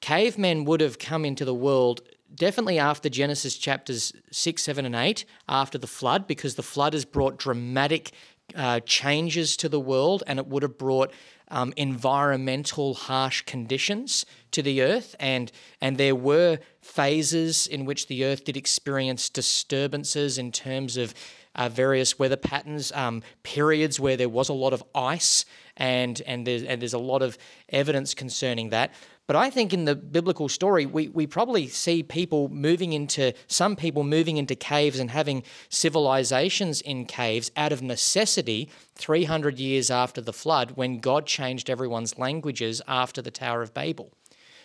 Cavemen 0.00 0.64
would 0.64 0.80
have 0.80 1.00
come 1.00 1.24
into 1.24 1.44
the 1.44 1.54
world 1.54 2.02
definitely 2.34 2.78
after 2.78 3.08
Genesis 3.08 3.56
chapters 3.56 4.12
6, 4.30 4.62
7, 4.62 4.84
and 4.84 4.94
8, 4.94 5.24
after 5.48 5.78
the 5.78 5.86
flood, 5.86 6.26
because 6.26 6.54
the 6.54 6.62
flood 6.62 6.92
has 6.92 7.04
brought 7.04 7.38
dramatic 7.38 8.12
uh, 8.54 8.80
changes 8.80 9.56
to 9.58 9.68
the 9.68 9.80
world 9.80 10.22
and 10.26 10.38
it 10.38 10.46
would 10.46 10.62
have 10.62 10.78
brought 10.78 11.12
um, 11.50 11.72
environmental 11.76 12.94
harsh 12.94 13.42
conditions 13.42 14.26
to 14.50 14.62
the 14.62 14.82
earth, 14.82 15.16
and 15.18 15.50
and 15.80 15.96
there 15.96 16.14
were 16.14 16.58
phases 16.82 17.66
in 17.66 17.84
which 17.84 18.06
the 18.06 18.24
earth 18.24 18.44
did 18.44 18.56
experience 18.56 19.28
disturbances 19.30 20.38
in 20.38 20.52
terms 20.52 20.96
of 20.96 21.14
uh, 21.58 21.68
various 21.68 22.18
weather 22.18 22.36
patterns, 22.36 22.90
um, 22.92 23.22
periods 23.42 24.00
where 24.00 24.16
there 24.16 24.28
was 24.28 24.48
a 24.48 24.54
lot 24.54 24.72
of 24.72 24.82
ice, 24.94 25.44
and 25.76 26.22
and 26.26 26.46
there's 26.46 26.62
and 26.62 26.80
there's 26.80 26.94
a 26.94 26.98
lot 26.98 27.20
of 27.20 27.36
evidence 27.68 28.14
concerning 28.14 28.70
that. 28.70 28.94
But 29.26 29.36
I 29.36 29.50
think 29.50 29.74
in 29.74 29.84
the 29.84 29.94
biblical 29.94 30.48
story, 30.48 30.86
we, 30.86 31.08
we 31.08 31.26
probably 31.26 31.68
see 31.68 32.02
people 32.02 32.48
moving 32.48 32.94
into, 32.94 33.34
some 33.46 33.76
people 33.76 34.02
moving 34.02 34.38
into 34.38 34.54
caves 34.54 34.98
and 34.98 35.10
having 35.10 35.42
civilizations 35.68 36.80
in 36.80 37.04
caves 37.04 37.50
out 37.54 37.70
of 37.70 37.82
necessity 37.82 38.70
300 38.94 39.58
years 39.58 39.90
after 39.90 40.22
the 40.22 40.32
flood 40.32 40.72
when 40.76 40.98
God 41.00 41.26
changed 41.26 41.68
everyone's 41.68 42.16
languages 42.16 42.80
after 42.88 43.20
the 43.20 43.30
Tower 43.30 43.60
of 43.60 43.74
Babel. 43.74 44.14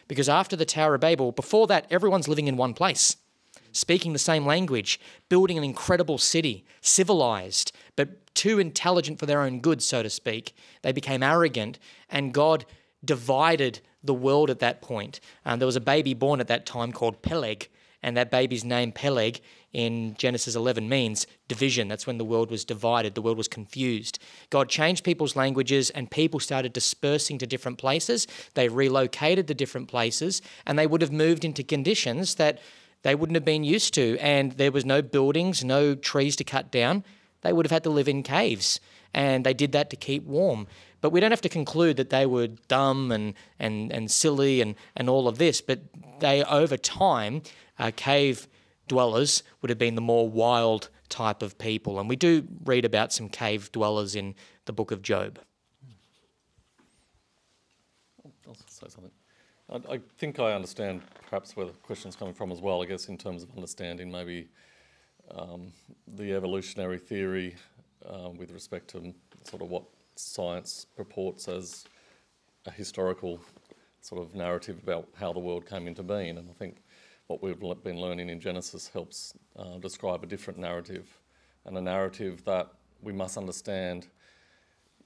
Because 0.08 0.30
after 0.30 0.56
the 0.56 0.66
Tower 0.66 0.96
of 0.96 1.02
Babel, 1.02 1.34
before 1.34 1.68
that, 1.68 1.86
everyone's 1.90 2.30
living 2.30 2.48
in 2.48 2.56
one 2.56 2.74
place, 2.74 3.18
speaking 3.74 4.14
the 4.14 4.20
same 4.20 4.46
language, 4.46 5.00
building 5.28 5.58
an 5.58 5.64
incredible 5.64 6.18
city, 6.18 6.64
civilized, 6.80 7.74
but 7.96 8.34
too 8.34 8.60
intelligent 8.60 9.20
for 9.20 9.26
their 9.26 9.42
own 9.42 9.60
good, 9.60 9.82
so 9.82 10.02
to 10.02 10.10
speak. 10.10 10.56
They 10.82 10.92
became 10.92 11.22
arrogant, 11.22 11.80
and 12.10 12.34
God 12.34 12.66
divided 13.04 13.82
the 14.04 14.14
world 14.14 14.50
at 14.50 14.60
that 14.60 14.82
point. 14.82 15.20
Um, 15.46 15.60
there 15.60 15.66
was 15.66 15.76
a 15.76 15.82
baby 15.82 16.14
born 16.14 16.40
at 16.40 16.48
that 16.48 16.66
time 16.66 16.92
called 16.92 17.22
Peleg, 17.22 17.70
and 18.02 18.18
that 18.18 18.32
baby's 18.32 18.66
name, 18.66 18.92
Peleg, 18.92 19.42
in 19.72 20.14
Genesis 20.18 20.56
11 20.56 20.88
means 20.88 21.26
division. 21.48 21.88
That's 21.88 22.06
when 22.06 22.18
the 22.18 22.26
world 22.26 22.52
was 22.52 22.66
divided, 22.66 23.16
the 23.16 23.22
world 23.22 23.38
was 23.38 23.48
confused. 23.48 24.20
God 24.50 24.70
changed 24.70 25.04
people's 25.04 25.36
languages, 25.36 25.90
and 25.90 26.12
people 26.12 26.40
started 26.40 26.74
dispersing 26.74 27.38
to 27.40 27.48
different 27.48 27.78
places. 27.78 28.28
They 28.54 28.68
relocated 28.68 29.48
to 29.48 29.54
different 29.54 29.88
places, 29.88 30.42
and 30.66 30.78
they 30.78 30.88
would 30.88 31.02
have 31.02 31.12
moved 31.12 31.46
into 31.46 31.64
conditions 31.64 32.36
that 32.36 32.60
they 33.04 33.16
wouldn't 33.16 33.36
have 33.36 33.46
been 33.46 33.64
used 33.64 33.94
to. 33.94 34.18
And 34.20 34.54
there 34.54 34.72
was 34.72 34.86
no 34.86 35.02
buildings, 35.02 35.64
no 35.64 35.96
trees 35.96 36.36
to 36.38 36.44
cut 36.44 36.72
down. 36.72 37.04
They 37.42 37.54
would 37.54 37.66
have 37.66 37.72
had 37.72 37.84
to 37.84 37.90
live 37.90 38.08
in 38.08 38.24
caves, 38.24 38.80
and 39.14 39.46
they 39.46 39.54
did 39.54 39.74
that 39.74 39.90
to 39.92 39.96
keep 39.96 40.24
warm. 40.24 40.66
But 41.02 41.12
we 41.12 41.20
don't 41.20 41.32
have 41.32 41.42
to 41.42 41.50
conclude 41.50 41.98
that 41.98 42.10
they 42.10 42.26
were 42.26 42.48
dumb 42.48 43.12
and, 43.12 43.34
and, 43.60 43.92
and 43.92 44.10
silly 44.10 44.62
and, 44.62 44.76
and 44.96 45.10
all 45.10 45.28
of 45.28 45.38
this, 45.38 45.60
but 45.60 45.82
they, 46.20 46.42
over 46.46 46.78
time, 46.78 47.42
uh, 47.78 47.92
cave 47.94 48.48
dwellers 48.88 49.44
would 49.62 49.70
have 49.70 49.78
been 49.78 49.96
the 49.96 50.02
more 50.02 50.30
wild 50.30 50.90
type 51.10 51.42
of 51.42 51.58
people. 51.58 52.00
And 52.00 52.08
we 52.08 52.16
do 52.16 52.48
read 52.64 52.86
about 52.86 53.12
some 53.12 53.28
cave 53.28 53.72
dwellers 53.74 54.16
in 54.16 54.36
the 54.64 54.72
book 54.72 54.92
of 54.92 55.02
Job. 55.02 55.40
I'll 58.48 58.56
say 58.68 58.88
something. 58.88 59.12
I, 59.74 59.94
I 59.94 60.00
think 60.18 60.40
I 60.40 60.54
understand 60.54 61.02
perhaps 61.30 61.56
where 61.56 61.66
the 61.66 61.72
question's 61.74 62.16
coming 62.16 62.34
from 62.34 62.52
as 62.52 62.62
well, 62.62 62.84
I 62.84 62.86
guess, 62.86 63.08
in 63.08 63.18
terms 63.18 63.42
of 63.42 63.50
understanding 63.56 64.12
maybe 64.12 64.48
um, 65.36 65.72
the 66.16 66.34
evolutionary 66.34 67.00
theory 67.00 67.56
uh, 68.06 68.30
with 68.30 68.52
respect 68.52 68.90
to 68.90 69.14
sort 69.44 69.64
of 69.64 69.70
what 69.70 69.84
science 70.16 70.86
purports 70.96 71.48
as 71.48 71.86
a 72.68 72.72
historical 72.72 73.40
sort 74.02 74.22
of 74.22 74.36
narrative 74.36 74.78
about 74.84 75.08
how 75.16 75.34
the 75.34 75.40
world 75.40 75.66
came 75.66 75.88
into 75.88 76.04
being. 76.04 76.38
And 76.38 76.50
I 76.50 76.54
think 76.54 76.84
what 77.28 77.42
we've 77.42 77.60
been 77.84 78.00
learning 78.00 78.30
in 78.30 78.40
Genesis 78.40 78.88
helps 78.90 79.34
uh, 79.58 79.78
describe 79.80 80.24
a 80.24 80.28
different 80.28 80.60
narrative, 80.60 81.18
and 81.66 81.76
a 81.78 81.82
narrative 81.82 82.44
that 82.46 82.68
we 83.02 83.12
must 83.12 83.38
understand. 83.38 84.08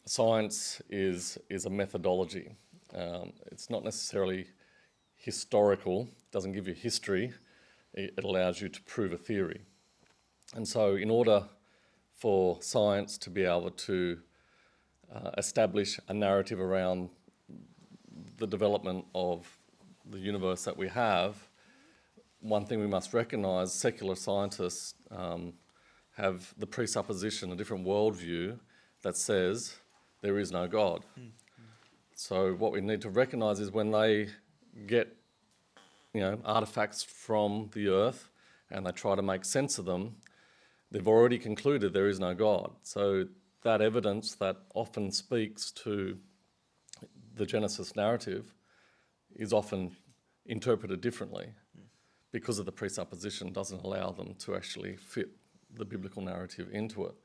Science 0.05 0.81
is 0.89 1.37
is 1.49 1.65
a 1.65 1.69
methodology. 1.69 2.55
Um, 2.95 3.33
it's 3.51 3.69
not 3.69 3.83
necessarily 3.83 4.47
historical. 5.17 6.07
Doesn't 6.31 6.53
give 6.53 6.67
you 6.67 6.73
history. 6.73 7.33
It, 7.93 8.13
allows 8.23 8.61
you 8.61 8.69
to 8.69 8.81
prove 8.83 9.11
a 9.11 9.17
theory. 9.17 9.61
And 10.55 10.67
so, 10.67 10.95
in 10.95 11.09
order 11.09 11.43
for 12.13 12.61
science 12.61 13.17
to 13.19 13.29
be 13.29 13.43
able 13.43 13.71
to 13.71 14.19
uh, 15.13 15.31
establish 15.37 15.99
a 16.07 16.13
narrative 16.13 16.59
around 16.59 17.09
the 18.37 18.47
development 18.47 19.05
of 19.15 19.47
the 20.09 20.19
universe 20.19 20.63
that 20.63 20.77
we 20.77 20.87
have, 20.89 21.35
one 22.39 22.65
thing 22.65 22.79
we 22.79 22.87
must 22.87 23.13
recognise 23.13 23.73
secular 23.73 24.15
scientists 24.15 24.93
um, 25.11 25.53
have 26.15 26.53
the 26.57 26.67
presupposition, 26.67 27.51
a 27.51 27.55
different 27.55 27.85
worldview 27.85 28.59
that 29.01 29.17
says 29.17 29.75
there 30.21 30.39
is 30.39 30.51
no 30.51 30.67
God. 30.67 31.03
Mm-hmm. 31.19 31.29
So, 32.15 32.53
what 32.53 32.71
we 32.71 32.81
need 32.81 33.01
to 33.01 33.09
recognise 33.09 33.59
is 33.59 33.71
when 33.71 33.91
they 33.91 34.29
get 34.85 35.15
you 36.13 36.21
know, 36.21 36.39
artifacts 36.45 37.03
from 37.03 37.69
the 37.73 37.87
earth 37.87 38.29
and 38.69 38.85
they 38.85 38.91
try 38.91 39.15
to 39.15 39.21
make 39.21 39.45
sense 39.45 39.77
of 39.77 39.85
them, 39.85 40.15
they've 40.91 41.07
already 41.07 41.37
concluded 41.37 41.93
there 41.93 42.07
is 42.07 42.19
no 42.19 42.33
God. 42.33 42.71
So, 42.83 43.27
that 43.63 43.81
evidence 43.81 44.35
that 44.35 44.55
often 44.75 45.11
speaks 45.11 45.71
to 45.71 46.17
the 47.35 47.45
Genesis 47.45 47.95
narrative 47.95 48.53
is 49.35 49.51
often 49.51 49.95
interpreted 50.45 51.01
differently 51.01 51.47
because 52.31 52.59
of 52.59 52.65
the 52.65 52.71
presupposition 52.71 53.51
doesn't 53.51 53.83
allow 53.83 54.11
them 54.11 54.35
to 54.39 54.55
actually 54.55 54.95
fit 54.95 55.29
the 55.75 55.85
biblical 55.85 56.21
narrative 56.21 56.69
into 56.71 57.05
it. 57.05 57.15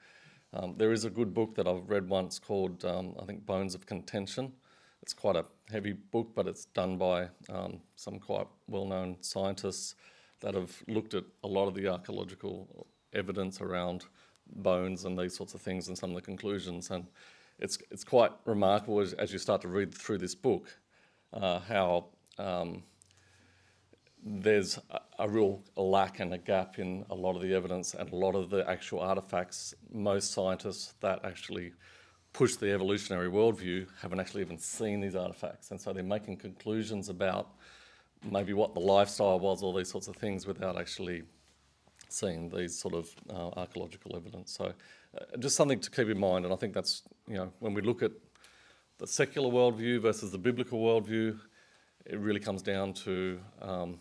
Um, 0.54 0.74
there 0.76 0.92
is 0.92 1.04
a 1.04 1.10
good 1.10 1.32
book 1.32 1.54
that 1.54 1.66
I've 1.66 1.88
read 1.88 2.08
once 2.08 2.38
called, 2.38 2.84
um, 2.84 3.14
I 3.20 3.24
think, 3.24 3.46
Bones 3.46 3.74
of 3.74 3.86
Contention. 3.86 4.52
It's 5.02 5.12
quite 5.12 5.36
a 5.36 5.44
heavy 5.70 5.92
book, 5.92 6.28
but 6.34 6.46
it's 6.46 6.66
done 6.66 6.96
by 6.96 7.28
um, 7.48 7.80
some 7.96 8.18
quite 8.18 8.46
well 8.68 8.86
known 8.86 9.16
scientists 9.20 9.96
that 10.40 10.54
have 10.54 10.82
looked 10.86 11.14
at 11.14 11.24
a 11.42 11.48
lot 11.48 11.66
of 11.66 11.74
the 11.74 11.88
archaeological 11.88 12.86
evidence 13.12 13.60
around 13.60 14.04
bones 14.54 15.04
and 15.04 15.18
these 15.18 15.36
sorts 15.36 15.54
of 15.54 15.60
things 15.60 15.88
and 15.88 15.98
some 15.98 16.10
of 16.10 16.16
the 16.16 16.22
conclusions. 16.22 16.90
And 16.90 17.06
it's, 17.58 17.78
it's 17.90 18.04
quite 18.04 18.32
remarkable 18.44 19.00
as, 19.00 19.12
as 19.14 19.32
you 19.32 19.38
start 19.38 19.60
to 19.62 19.68
read 19.68 19.94
through 19.94 20.18
this 20.18 20.34
book 20.34 20.78
uh, 21.32 21.60
how 21.60 22.06
um, 22.38 22.82
there's 24.24 24.78
a, 24.90 25.00
a, 25.20 25.28
real 25.28 25.62
lack 25.76 26.20
and 26.20 26.32
a 26.34 26.38
gap 26.38 26.78
in 26.78 27.04
a 27.10 27.14
lot 27.14 27.34
of 27.34 27.42
the 27.42 27.54
evidence 27.54 27.94
and 27.94 28.10
a 28.12 28.16
lot 28.16 28.34
of 28.34 28.50
the 28.50 28.68
actual 28.68 29.00
artifacts. 29.00 29.74
Most 29.90 30.32
scientists 30.32 30.94
that 31.00 31.24
actually 31.24 31.72
push 32.32 32.56
the 32.56 32.72
evolutionary 32.72 33.28
worldview 33.28 33.86
haven't 34.00 34.20
actually 34.20 34.40
even 34.42 34.58
seen 34.58 35.00
these 35.00 35.14
artifacts. 35.14 35.70
And 35.70 35.80
so 35.80 35.92
they're 35.92 36.02
making 36.02 36.38
conclusions 36.38 37.08
about 37.08 37.50
maybe 38.30 38.52
what 38.52 38.74
the 38.74 38.80
lifestyle 38.80 39.38
was, 39.38 39.62
all 39.62 39.74
these 39.74 39.90
sorts 39.90 40.08
of 40.08 40.16
things, 40.16 40.46
without 40.46 40.78
actually 40.78 41.22
seeing 42.08 42.48
these 42.48 42.78
sort 42.78 42.94
of 42.94 43.10
uh, 43.30 43.48
archaeological 43.60 44.16
evidence. 44.16 44.52
So 44.52 44.72
uh, 45.18 45.36
just 45.38 45.56
something 45.56 45.80
to 45.80 45.90
keep 45.90 46.08
in 46.08 46.18
mind. 46.18 46.44
And 46.44 46.54
I 46.54 46.56
think 46.56 46.74
that's, 46.74 47.02
you 47.28 47.36
know, 47.36 47.52
when 47.58 47.74
we 47.74 47.82
look 47.82 48.02
at 48.02 48.12
the 48.98 49.06
secular 49.06 49.50
worldview 49.50 50.00
versus 50.00 50.30
the 50.30 50.38
biblical 50.38 50.80
worldview, 50.80 51.38
it 52.06 52.18
really 52.18 52.40
comes 52.40 52.62
down 52.62 52.92
to 52.92 53.40
um, 53.60 53.98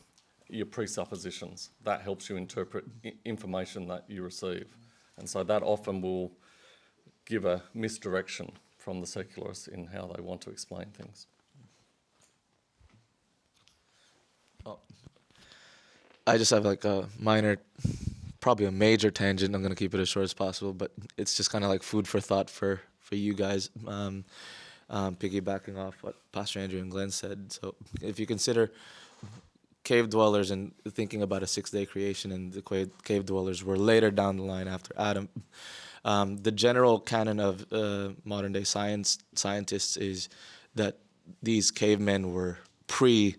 your 0.49 0.65
presuppositions. 0.65 1.69
That 1.83 2.01
helps 2.01 2.29
you 2.29 2.37
interpret 2.37 2.85
information 3.25 3.87
that 3.87 4.05
you 4.07 4.23
receive. 4.23 4.67
And 5.17 5.29
so 5.29 5.43
that 5.43 5.63
often 5.63 6.01
will 6.01 6.31
give 7.25 7.45
a 7.45 7.63
misdirection 7.73 8.51
from 8.77 8.99
the 8.99 9.07
secularists 9.07 9.67
in 9.67 9.87
how 9.87 10.11
they 10.15 10.21
want 10.21 10.41
to 10.41 10.49
explain 10.49 10.87
things. 10.87 11.27
Oh. 14.65 14.79
I 16.25 16.37
just 16.37 16.51
have 16.51 16.65
like 16.65 16.83
a 16.85 17.07
minor, 17.19 17.57
probably 18.39 18.65
a 18.65 18.71
major 18.71 19.11
tangent. 19.11 19.55
I'm 19.55 19.61
gonna 19.61 19.75
keep 19.75 19.93
it 19.93 19.99
as 19.99 20.09
short 20.09 20.23
as 20.23 20.33
possible, 20.33 20.73
but 20.73 20.91
it's 21.17 21.35
just 21.35 21.51
kind 21.51 21.63
of 21.63 21.69
like 21.69 21.83
food 21.83 22.07
for 22.07 22.19
thought 22.19 22.49
for 22.49 22.81
for 22.99 23.15
you 23.15 23.33
guys. 23.33 23.69
Um, 23.87 24.25
um, 24.89 25.15
piggybacking 25.15 25.77
off 25.77 26.03
what 26.03 26.15
Pastor 26.33 26.59
Andrew 26.59 26.79
and 26.79 26.91
Glenn 26.91 27.11
said. 27.11 27.51
So 27.53 27.75
if 28.01 28.19
you 28.19 28.25
consider 28.25 28.71
cave 29.83 30.09
dwellers 30.09 30.51
and 30.51 30.73
thinking 30.89 31.21
about 31.21 31.43
a 31.43 31.47
six 31.47 31.71
day 31.71 31.85
creation, 31.85 32.31
and 32.31 32.51
the 32.51 32.89
cave 33.03 33.25
dwellers 33.25 33.63
were 33.63 33.77
later 33.77 34.11
down 34.11 34.37
the 34.37 34.43
line 34.43 34.67
after 34.67 34.93
Adam. 34.97 35.29
Um, 36.03 36.37
the 36.37 36.51
general 36.51 36.99
canon 36.99 37.39
of 37.39 37.65
uh, 37.71 38.09
modern 38.23 38.53
day 38.53 38.63
science 38.63 39.19
scientists 39.35 39.97
is 39.97 40.29
that 40.75 40.97
these 41.43 41.71
cavemen 41.71 42.33
were 42.33 42.57
pre 42.87 43.35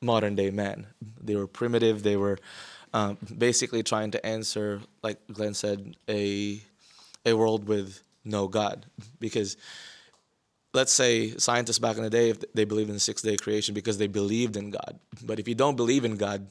modern 0.00 0.34
day 0.34 0.50
men. 0.50 0.86
They 1.20 1.36
were 1.36 1.46
primitive. 1.46 2.02
They 2.02 2.16
were 2.16 2.38
um, 2.92 3.18
basically 3.36 3.82
trying 3.82 4.12
to 4.12 4.24
answer, 4.24 4.80
like 5.02 5.18
Glenn 5.32 5.54
said, 5.54 5.96
a 6.08 6.60
a 7.24 7.34
world 7.34 7.66
with 7.66 8.02
no 8.24 8.46
God, 8.46 8.86
because 9.18 9.56
let's 10.74 10.92
say 10.92 11.36
scientists 11.36 11.78
back 11.78 11.96
in 11.96 12.04
the 12.04 12.10
day, 12.10 12.30
if 12.30 12.38
they 12.52 12.64
believed 12.64 12.88
in 12.88 12.94
the 12.94 13.00
six 13.00 13.22
day 13.22 13.36
creation 13.36 13.74
because 13.74 13.98
they 13.98 14.06
believed 14.06 14.56
in 14.56 14.70
God. 14.70 15.00
But 15.24 15.40
if 15.40 15.48
you 15.48 15.54
don't 15.54 15.76
believe 15.76 16.04
in 16.04 16.16
God, 16.16 16.50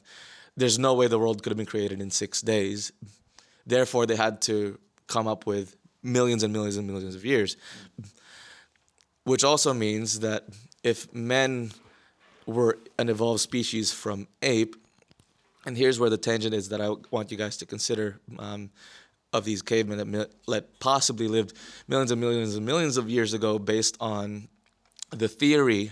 there's 0.56 0.78
no 0.78 0.94
way 0.94 1.06
the 1.06 1.18
world 1.18 1.42
could 1.42 1.50
have 1.50 1.56
been 1.56 1.66
created 1.66 2.00
in 2.00 2.10
six 2.10 2.42
days. 2.42 2.92
Therefore, 3.66 4.06
they 4.06 4.16
had 4.16 4.42
to 4.42 4.78
come 5.06 5.26
up 5.26 5.46
with 5.46 5.76
millions 6.02 6.42
and 6.42 6.52
millions 6.52 6.76
and 6.76 6.86
millions 6.86 7.14
of 7.14 7.24
years. 7.24 7.56
Which 9.24 9.42
also 9.42 9.74
means 9.74 10.20
that 10.20 10.44
if 10.82 11.12
men 11.12 11.72
were 12.46 12.78
an 12.98 13.08
evolved 13.08 13.40
species 13.40 13.92
from 13.92 14.28
ape, 14.42 14.76
and 15.64 15.76
here's 15.76 15.98
where 15.98 16.10
the 16.10 16.16
tangent 16.16 16.54
is 16.54 16.68
that 16.68 16.80
I 16.80 16.90
want 17.10 17.32
you 17.32 17.36
guys 17.36 17.56
to 17.58 17.66
consider. 17.66 18.20
Um, 18.38 18.70
of 19.32 19.44
these 19.44 19.62
cavemen 19.62 20.12
that, 20.12 20.30
that 20.48 20.80
possibly 20.80 21.28
lived 21.28 21.56
millions 21.88 22.10
and 22.10 22.20
millions 22.20 22.56
and 22.56 22.64
millions 22.64 22.96
of 22.96 23.10
years 23.10 23.34
ago 23.34 23.58
based 23.58 23.96
on 24.00 24.48
the 25.10 25.28
theory 25.28 25.90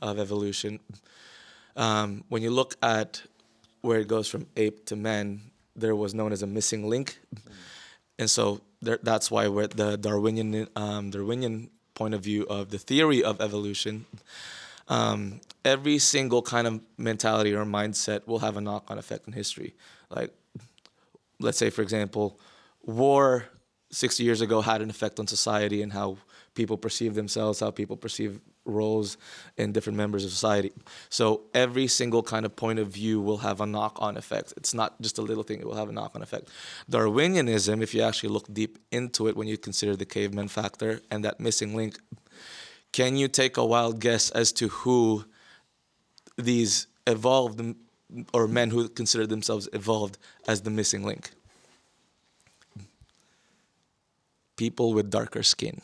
of 0.00 0.18
evolution. 0.18 0.80
Um, 1.76 2.24
when 2.28 2.42
you 2.42 2.50
look 2.50 2.74
at 2.82 3.22
where 3.82 4.00
it 4.00 4.08
goes 4.08 4.28
from 4.28 4.46
ape 4.56 4.86
to 4.86 4.96
man, 4.96 5.42
there 5.74 5.94
was 5.94 6.14
known 6.14 6.32
as 6.32 6.42
a 6.42 6.46
missing 6.46 6.88
link. 6.88 7.18
And 8.18 8.30
so 8.30 8.60
there, 8.80 8.98
that's 9.02 9.30
why 9.30 9.48
the 9.48 9.98
Darwinian, 10.00 10.68
um, 10.76 11.10
Darwinian 11.10 11.70
point 11.94 12.14
of 12.14 12.22
view 12.22 12.46
of 12.48 12.70
the 12.70 12.78
theory 12.78 13.22
of 13.22 13.40
evolution. 13.40 14.06
Um, 14.88 15.40
every 15.64 15.98
single 15.98 16.42
kind 16.42 16.66
of 16.66 16.80
mentality 16.96 17.54
or 17.54 17.64
mindset 17.64 18.26
will 18.26 18.38
have 18.38 18.56
a 18.56 18.60
knock 18.60 18.84
on 18.88 18.98
effect 18.98 19.26
in 19.26 19.32
history. 19.32 19.74
Like, 20.10 20.32
let's 21.40 21.58
say, 21.58 21.70
for 21.70 21.82
example, 21.82 22.38
war 22.84 23.46
60 23.90 24.22
years 24.22 24.40
ago 24.40 24.60
had 24.60 24.80
an 24.80 24.90
effect 24.90 25.18
on 25.18 25.26
society 25.26 25.82
and 25.82 25.92
how 25.92 26.18
people 26.54 26.76
perceive 26.76 27.14
themselves, 27.14 27.60
how 27.60 27.70
people 27.70 27.96
perceive 27.96 28.40
roles 28.66 29.16
in 29.56 29.72
different 29.72 29.96
members 29.96 30.24
of 30.24 30.30
society. 30.30 30.72
So 31.08 31.42
every 31.54 31.86
single 31.86 32.22
kind 32.22 32.44
of 32.44 32.56
point 32.56 32.78
of 32.78 32.88
view 32.88 33.20
will 33.20 33.38
have 33.38 33.60
a 33.60 33.66
knock-on 33.66 34.16
effect. 34.16 34.54
It's 34.56 34.74
not 34.74 35.00
just 35.00 35.18
a 35.18 35.22
little 35.22 35.42
thing, 35.42 35.60
it 35.60 35.66
will 35.66 35.74
have 35.76 35.88
a 35.88 35.92
knock-on 35.92 36.22
effect. 36.22 36.48
Darwinianism, 36.90 37.82
if 37.82 37.94
you 37.94 38.02
actually 38.02 38.30
look 38.30 38.52
deep 38.52 38.78
into 38.90 39.28
it 39.28 39.36
when 39.36 39.48
you 39.48 39.56
consider 39.56 39.96
the 39.96 40.06
caveman 40.06 40.48
factor 40.48 41.00
and 41.10 41.24
that 41.24 41.40
missing 41.40 41.74
link, 41.74 41.98
can 42.92 43.16
you 43.16 43.28
take 43.28 43.56
a 43.56 43.64
wild 43.64 44.00
guess 44.00 44.30
as 44.30 44.52
to 44.52 44.68
who 44.68 45.24
these 46.36 46.86
evolved 47.06 47.60
or 48.32 48.46
men 48.46 48.70
who 48.70 48.88
consider 48.88 49.26
themselves 49.26 49.68
evolved 49.72 50.18
as 50.46 50.62
the 50.62 50.70
missing 50.70 51.04
link? 51.04 51.30
people 54.56 54.92
with 54.92 55.10
darker 55.10 55.42
skin. 55.42 55.80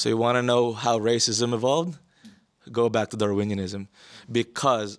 So 0.00 0.08
you 0.08 0.16
want 0.16 0.36
to 0.36 0.42
know 0.42 0.72
how 0.72 0.98
racism 0.98 1.52
evolved? 1.52 1.98
Go 2.72 2.88
back 2.88 3.10
to 3.10 3.18
Darwinianism, 3.18 3.86
because 4.32 4.98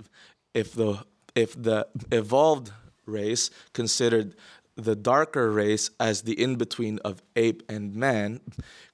if 0.53 0.73
the 0.73 1.03
if 1.33 1.59
the 1.59 1.87
evolved 2.11 2.71
race 3.07 3.49
considered 3.73 4.35
the 4.75 4.95
darker 4.95 5.51
race 5.51 5.89
as 5.99 6.21
the 6.21 6.39
in 6.39 6.55
between 6.55 6.99
of 6.99 7.23
ape 7.35 7.63
and 7.67 7.95
man, 7.95 8.41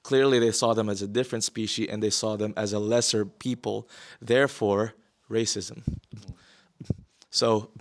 clearly 0.02 0.40
they 0.40 0.54
saw 0.54 0.74
them 0.74 0.88
as 0.88 1.02
a 1.02 1.10
different 1.10 1.44
species 1.44 1.90
and 1.92 2.02
they 2.02 2.10
saw 2.10 2.38
them 2.38 2.54
as 2.56 2.72
a 2.72 2.80
lesser 2.80 3.26
people. 3.26 3.90
Therefore, 4.22 4.94
racism. 5.30 5.84
So, 7.30 7.72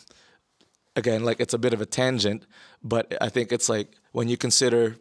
again, 0.96 1.22
like 1.22 1.38
it's 1.38 1.54
a 1.54 1.58
bit 1.58 1.72
of 1.72 1.80
a 1.80 1.86
tangent, 1.86 2.44
but 2.82 3.16
I 3.20 3.28
think 3.28 3.52
it's 3.52 3.68
like 3.68 3.94
when 4.10 4.28
you 4.28 4.36
consider 4.36 4.96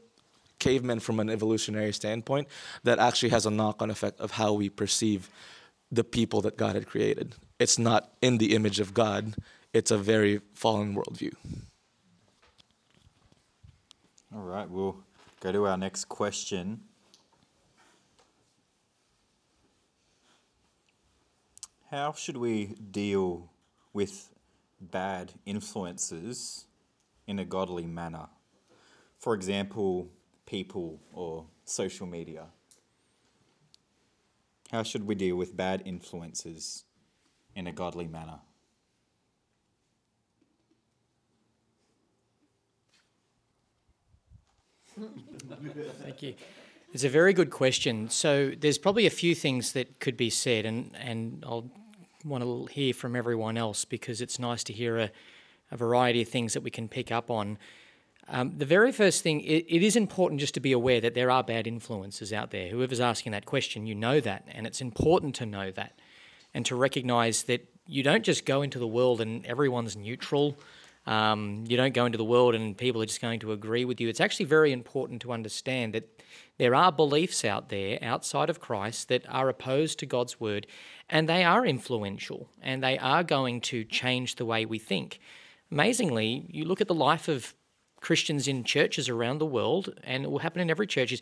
cavemen 0.60 1.00
from 1.00 1.20
an 1.20 1.30
evolutionary 1.30 1.94
standpoint, 1.94 2.48
that 2.84 3.00
actually 3.00 3.30
has 3.30 3.46
a 3.46 3.52
knock 3.52 3.82
on 3.82 3.90
effect 3.90 4.20
of 4.20 4.32
how 4.32 4.54
we 4.54 4.70
perceive 4.70 5.30
the 5.92 6.04
people 6.04 6.42
that 6.42 6.58
God 6.58 6.76
had 6.76 6.88
created. 6.88 7.36
It's 7.60 7.80
not 7.80 8.12
in 8.22 8.38
the 8.38 8.56
image 8.56 8.80
of 8.80 8.94
God, 8.94 9.36
it's 9.74 9.92
a 9.92 9.98
very 9.98 10.42
fallen 10.54 10.96
worldview. 10.96 11.34
All 14.34 14.42
right, 14.42 14.70
we'll 14.70 14.98
go 15.40 15.52
to 15.52 15.68
our 15.68 15.78
next 15.78 16.06
question. 16.06 16.82
How 21.92 22.14
should 22.14 22.36
we 22.38 22.76
deal 22.92 23.52
with 23.94 24.30
bad 24.82 25.34
influences 25.46 26.66
in 27.28 27.40
a 27.40 27.46
godly 27.46 27.86
manner? 27.86 28.28
For 29.18 29.34
example, 29.34 30.10
people 30.46 31.00
or 31.14 31.46
social 31.66 32.06
media. 32.06 32.48
How 34.72 34.84
should 34.84 35.06
we 35.08 35.16
deal 35.16 35.36
with 35.36 35.56
bad 35.56 35.84
influences 35.86 36.84
in 37.56 37.68
a 37.68 37.72
godly 37.72 38.08
manner? 38.08 38.40
Thank 46.02 46.24
you. 46.24 46.36
It's 46.94 47.04
a 47.04 47.10
very 47.10 47.34
good 47.34 47.50
question. 47.50 48.10
So 48.10 48.52
there's 48.58 48.78
probably 48.78 49.06
a 49.06 49.10
few 49.10 49.36
things 49.36 49.74
that 49.74 50.00
could 50.00 50.16
be 50.16 50.30
said, 50.30 50.66
and, 50.66 50.92
and 50.96 51.44
I'll 51.46 51.70
want 52.24 52.44
to 52.44 52.66
hear 52.74 52.94
from 52.94 53.16
everyone 53.16 53.58
else 53.58 53.86
because 53.86 54.22
it's 54.22 54.40
nice 54.40 54.64
to 54.64 54.74
hear 54.74 54.98
a, 54.98 55.12
a 55.72 55.78
variety 55.78 56.22
of 56.22 56.30
things 56.30 56.54
that 56.54 56.62
we 56.62 56.72
can 56.72 56.88
pick 56.88 57.12
up 57.12 57.30
on. 57.30 57.58
Um, 58.28 58.58
the 58.58 58.66
very 58.66 58.92
first 58.92 59.22
thing, 59.22 59.42
it, 59.42 59.66
it 59.68 59.84
is 59.84 59.96
important 59.96 60.42
just 60.42 60.56
to 60.56 60.60
be 60.60 60.72
aware 60.72 61.00
that 61.00 61.14
there 61.14 61.30
are 61.30 61.44
bad 61.44 61.68
influences 61.68 62.34
out 62.34 62.52
there. 62.52 62.70
Whoever's 62.70 63.00
asking 63.00 63.34
that 63.34 63.46
question, 63.46 63.86
you 63.86 63.94
know 63.94 64.20
that, 64.20 64.48
and 64.52 64.66
it's 64.66 64.82
important 64.82 65.36
to 65.36 65.46
know 65.46 65.72
that 65.72 66.00
and 66.54 66.66
to 66.66 66.76
recognize 66.76 67.44
that 67.44 67.70
you 67.86 68.02
don't 68.02 68.24
just 68.24 68.46
go 68.46 68.62
into 68.62 68.80
the 68.80 68.88
world 68.88 69.22
and 69.22 69.46
everyone's 69.46 69.96
neutral. 69.96 70.58
Um, 71.06 71.66
you 71.68 71.78
don't 71.78 71.94
go 71.94 72.06
into 72.06 72.18
the 72.18 72.26
world 72.26 72.56
and 72.56 72.76
people 72.76 73.00
are 73.02 73.06
just 73.06 73.22
going 73.22 73.40
to 73.42 73.52
agree 73.52 73.86
with 73.86 74.02
you. 74.02 74.10
It's 74.10 74.22
actually 74.22 74.46
very 74.46 74.72
important 74.72 75.22
to 75.22 75.32
understand 75.32 75.94
that 75.94 76.24
there 76.58 76.74
are 76.74 76.92
beliefs 76.92 77.46
out 77.46 77.70
there 77.70 78.00
outside 78.02 78.50
of 78.50 78.60
Christ 78.60 79.10
that 79.10 79.24
are 79.30 79.50
opposed 79.50 80.00
to 80.00 80.08
God's 80.08 80.40
word 80.40 80.66
and 81.10 81.30
they 81.30 81.44
are 81.44 81.64
influential 81.64 82.50
and 82.62 82.82
they 82.82 82.98
are 82.98 83.24
going 83.24 83.62
to 83.62 83.84
change 83.84 84.36
the 84.36 84.46
way 84.46 84.66
we 84.66 84.80
think. 84.80 85.20
Amazingly, 85.72 86.48
you 86.50 86.66
look 86.66 86.82
at 86.82 86.88
the 86.88 86.96
life 86.96 87.28
of 87.28 87.54
Christians 88.02 88.48
in 88.48 88.64
churches 88.64 89.10
around 89.10 89.40
the 89.40 89.46
world, 89.46 89.94
and 90.04 90.24
it 90.24 90.32
will 90.32 90.40
happen 90.40 90.62
in 90.62 90.70
every 90.70 90.88
church, 90.88 91.12
is 91.12 91.22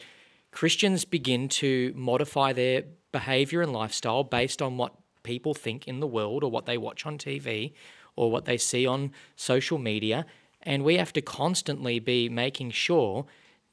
Christians 0.51 1.05
begin 1.05 1.49
to 1.49 1.93
modify 1.95 2.53
their 2.53 2.83
behavior 3.11 3.61
and 3.61 3.73
lifestyle 3.73 4.23
based 4.23 4.61
on 4.61 4.77
what 4.77 4.93
people 5.23 5.53
think 5.53 5.87
in 5.87 5.99
the 5.99 6.07
world 6.07 6.43
or 6.43 6.51
what 6.51 6.65
they 6.65 6.77
watch 6.77 7.05
on 7.05 7.17
TV 7.17 7.73
or 8.15 8.29
what 8.29 8.45
they 8.45 8.57
see 8.57 8.85
on 8.85 9.11
social 9.35 9.77
media. 9.77 10.25
And 10.61 10.83
we 10.83 10.97
have 10.97 11.13
to 11.13 11.21
constantly 11.21 11.99
be 11.99 12.29
making 12.29 12.71
sure 12.71 13.25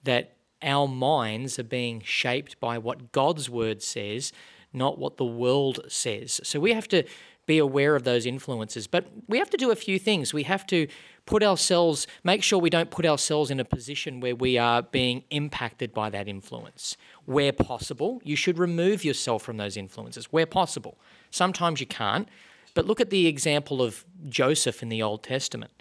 that 0.05 0.37
our 0.63 0.89
minds 0.89 1.59
are 1.59 1.65
being 1.65 2.03
shaped 2.05 2.59
by 2.61 2.79
what 2.79 3.13
God's 3.13 3.49
word 3.49 3.83
says, 3.83 4.33
not 4.73 4.99
what 4.99 5.17
the 5.17 5.25
world 5.25 5.81
says. 5.89 6.41
So 6.45 6.61
we 6.61 6.73
have 6.73 6.89
to 6.89 7.05
be 7.51 7.59
aware 7.59 7.97
of 7.97 8.05
those 8.05 8.27
influences. 8.27 8.87
But 8.87 9.07
we 9.27 9.39
have 9.39 9.51
to 9.51 9.57
do 9.57 9.73
a 9.73 9.77
few 9.77 9.99
things. 9.99 10.33
We 10.33 10.45
have 10.45 10.65
to 10.69 10.87
put 11.27 11.43
ourselves, 11.43 12.07
make 12.23 12.45
sure 12.45 12.61
we 12.61 12.71
don't 12.71 12.93
put 12.93 13.05
ourselves 13.05 13.51
in 13.51 13.59
a 13.59 13.65
position 13.65 14.21
where 14.21 14.37
we 14.37 14.57
are 14.57 14.83
being 14.83 15.25
impacted 15.31 15.93
by 15.93 16.11
that 16.11 16.29
influence. 16.29 16.97
Where 17.25 17.53
possible, 17.53 18.21
you 18.23 18.37
should 18.37 18.57
remove 18.57 19.05
yourself 19.05 19.43
from 19.43 19.57
those 19.57 19.77
influences. 19.77 20.27
Where 20.27 20.47
possible. 20.47 20.97
Sometimes 21.33 21.81
you 21.81 21.87
can't. 21.87 22.29
But 22.75 22.87
look 22.87 23.01
at 23.01 23.11
the 23.11 23.27
example 23.27 23.83
of 23.83 24.05
Joseph 24.29 24.81
in 24.81 24.89
the 24.89 25.03
Old 25.03 25.25
Testament. 25.25 25.73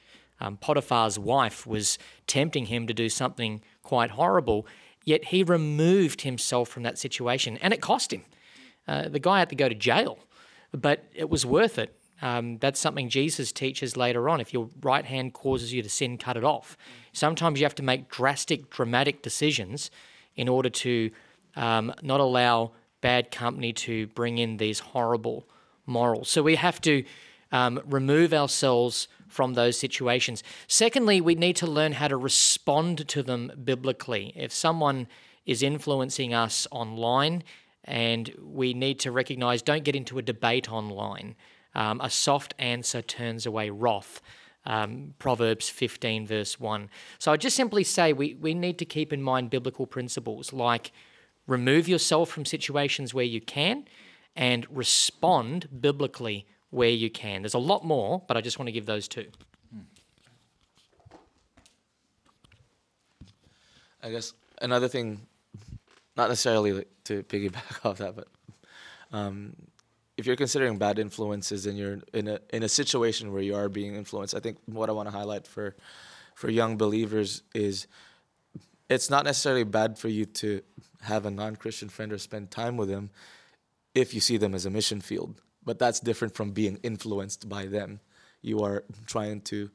Um, 0.41 0.57
Potiphar's 0.57 1.19
wife 1.19 1.67
was 1.67 1.99
tempting 2.25 2.65
him 2.65 2.87
to 2.87 2.95
do 2.95 3.09
something 3.09 3.61
quite 3.83 4.11
horrible, 4.11 4.65
yet 5.05 5.25
he 5.25 5.43
removed 5.43 6.21
himself 6.21 6.67
from 6.69 6.81
that 6.81 6.97
situation, 6.97 7.59
and 7.61 7.75
it 7.75 7.81
cost 7.81 8.11
him. 8.11 8.23
Uh, 8.87 9.07
the 9.07 9.19
guy 9.19 9.37
had 9.37 9.49
to 9.49 9.55
go 9.55 9.69
to 9.69 9.75
jail 9.75 10.17
but 10.71 11.05
it 11.13 11.29
was 11.29 11.45
worth 11.45 11.77
it. 11.77 11.95
Um, 12.21 12.57
that's 12.57 12.79
something 12.79 13.09
Jesus 13.09 13.51
teaches 13.51 13.95
later 13.95 14.27
on. 14.27 14.41
If 14.41 14.53
your 14.53 14.69
right 14.81 15.05
hand 15.05 15.33
causes 15.33 15.73
you 15.73 15.81
to 15.81 15.89
sin, 15.89 16.17
cut 16.17 16.35
it 16.35 16.43
off. 16.43 16.77
Sometimes 17.13 17.59
you 17.59 17.65
have 17.65 17.75
to 17.75 17.83
make 17.83 18.09
drastic, 18.09 18.69
dramatic 18.69 19.21
decisions 19.21 19.89
in 20.35 20.49
order 20.49 20.69
to 20.69 21.11
um, 21.55 21.93
not 22.01 22.19
allow 22.19 22.71
bad 23.01 23.31
company 23.31 23.71
to 23.71 24.07
bring 24.07 24.37
in 24.37 24.57
these 24.57 24.79
horrible 24.79 25.47
morals. 25.85 26.29
So 26.29 26.43
we 26.43 26.55
have 26.55 26.81
to 26.81 27.03
um, 27.51 27.81
remove 27.85 28.33
ourselves 28.33 29.07
from 29.27 29.53
those 29.53 29.77
situations. 29.77 30.43
Secondly, 30.67 31.21
we 31.21 31.35
need 31.35 31.55
to 31.57 31.67
learn 31.67 31.93
how 31.93 32.07
to 32.07 32.17
respond 32.17 33.07
to 33.07 33.23
them 33.23 33.51
biblically. 33.63 34.33
If 34.35 34.51
someone 34.51 35.07
is 35.45 35.63
influencing 35.63 36.33
us 36.33 36.67
online, 36.71 37.43
and 37.89 38.31
we 38.39 38.73
need 38.75 38.99
to 38.99 39.11
recognize 39.11 39.63
don't 39.63 39.83
get 39.83 39.95
into 39.95 40.19
a 40.19 40.21
debate 40.21 40.71
online. 40.71 41.35
Um, 41.73 41.99
a 42.01 42.09
soft 42.09 42.53
answer 42.59 43.01
turns 43.01 43.45
away 43.45 43.71
wrath. 43.71 44.21
Um, 44.65 45.15
Proverbs 45.17 45.69
15, 45.69 46.27
verse 46.27 46.59
1. 46.59 46.89
So 47.17 47.31
I 47.31 47.37
just 47.37 47.55
simply 47.55 47.83
say 47.83 48.13
we, 48.13 48.35
we 48.35 48.53
need 48.53 48.77
to 48.77 48.85
keep 48.85 49.11
in 49.11 49.21
mind 49.21 49.49
biblical 49.49 49.87
principles 49.87 50.53
like 50.53 50.91
remove 51.47 51.87
yourself 51.87 52.29
from 52.29 52.45
situations 52.45 53.13
where 53.13 53.25
you 53.25 53.41
can 53.41 53.85
and 54.35 54.67
respond 54.69 55.67
biblically 55.81 56.45
where 56.69 56.89
you 56.89 57.09
can. 57.09 57.41
There's 57.41 57.55
a 57.55 57.59
lot 57.59 57.83
more, 57.83 58.21
but 58.27 58.37
I 58.37 58.41
just 58.41 58.59
want 58.59 58.67
to 58.67 58.71
give 58.71 58.85
those 58.85 59.07
two. 59.07 59.25
I 64.03 64.11
guess 64.11 64.33
another 64.61 64.87
thing 64.87 65.21
not 66.19 66.29
necessarily 66.29 66.85
to 67.05 67.23
piggyback 67.23 67.85
off 67.89 67.97
that, 67.99 68.15
but 68.15 68.27
um, 69.11 69.55
if 70.17 70.25
you're 70.25 70.35
considering 70.35 70.77
bad 70.77 70.99
influences 70.99 71.65
and 71.65 71.77
you're 71.77 71.99
in 72.13 72.27
a 72.27 72.39
in 72.51 72.61
a 72.61 72.69
situation 72.69 73.31
where 73.31 73.41
you 73.41 73.55
are 73.55 73.69
being 73.69 73.95
influenced, 73.95 74.35
I 74.35 74.41
think 74.41 74.57
what 74.65 74.89
I 74.89 74.91
want 74.91 75.07
to 75.07 75.15
highlight 75.15 75.47
for 75.47 75.75
for 76.35 76.49
young 76.49 76.77
believers 76.77 77.41
is 77.55 77.87
it's 78.89 79.09
not 79.09 79.23
necessarily 79.23 79.63
bad 79.63 79.97
for 79.97 80.09
you 80.09 80.25
to 80.25 80.61
have 81.01 81.25
a 81.25 81.31
non-Christian 81.31 81.89
friend 81.89 82.11
or 82.11 82.17
spend 82.17 82.51
time 82.51 82.75
with 82.75 82.89
them 82.89 83.11
if 83.95 84.13
you 84.13 84.19
see 84.19 84.37
them 84.37 84.53
as 84.53 84.65
a 84.65 84.69
mission 84.69 84.99
field. 84.99 85.41
But 85.63 85.79
that's 85.79 85.99
different 85.99 86.35
from 86.35 86.51
being 86.51 86.79
influenced 86.83 87.47
by 87.47 87.67
them. 87.67 88.01
You 88.41 88.59
are 88.63 88.83
trying 89.07 89.41
to 89.51 89.69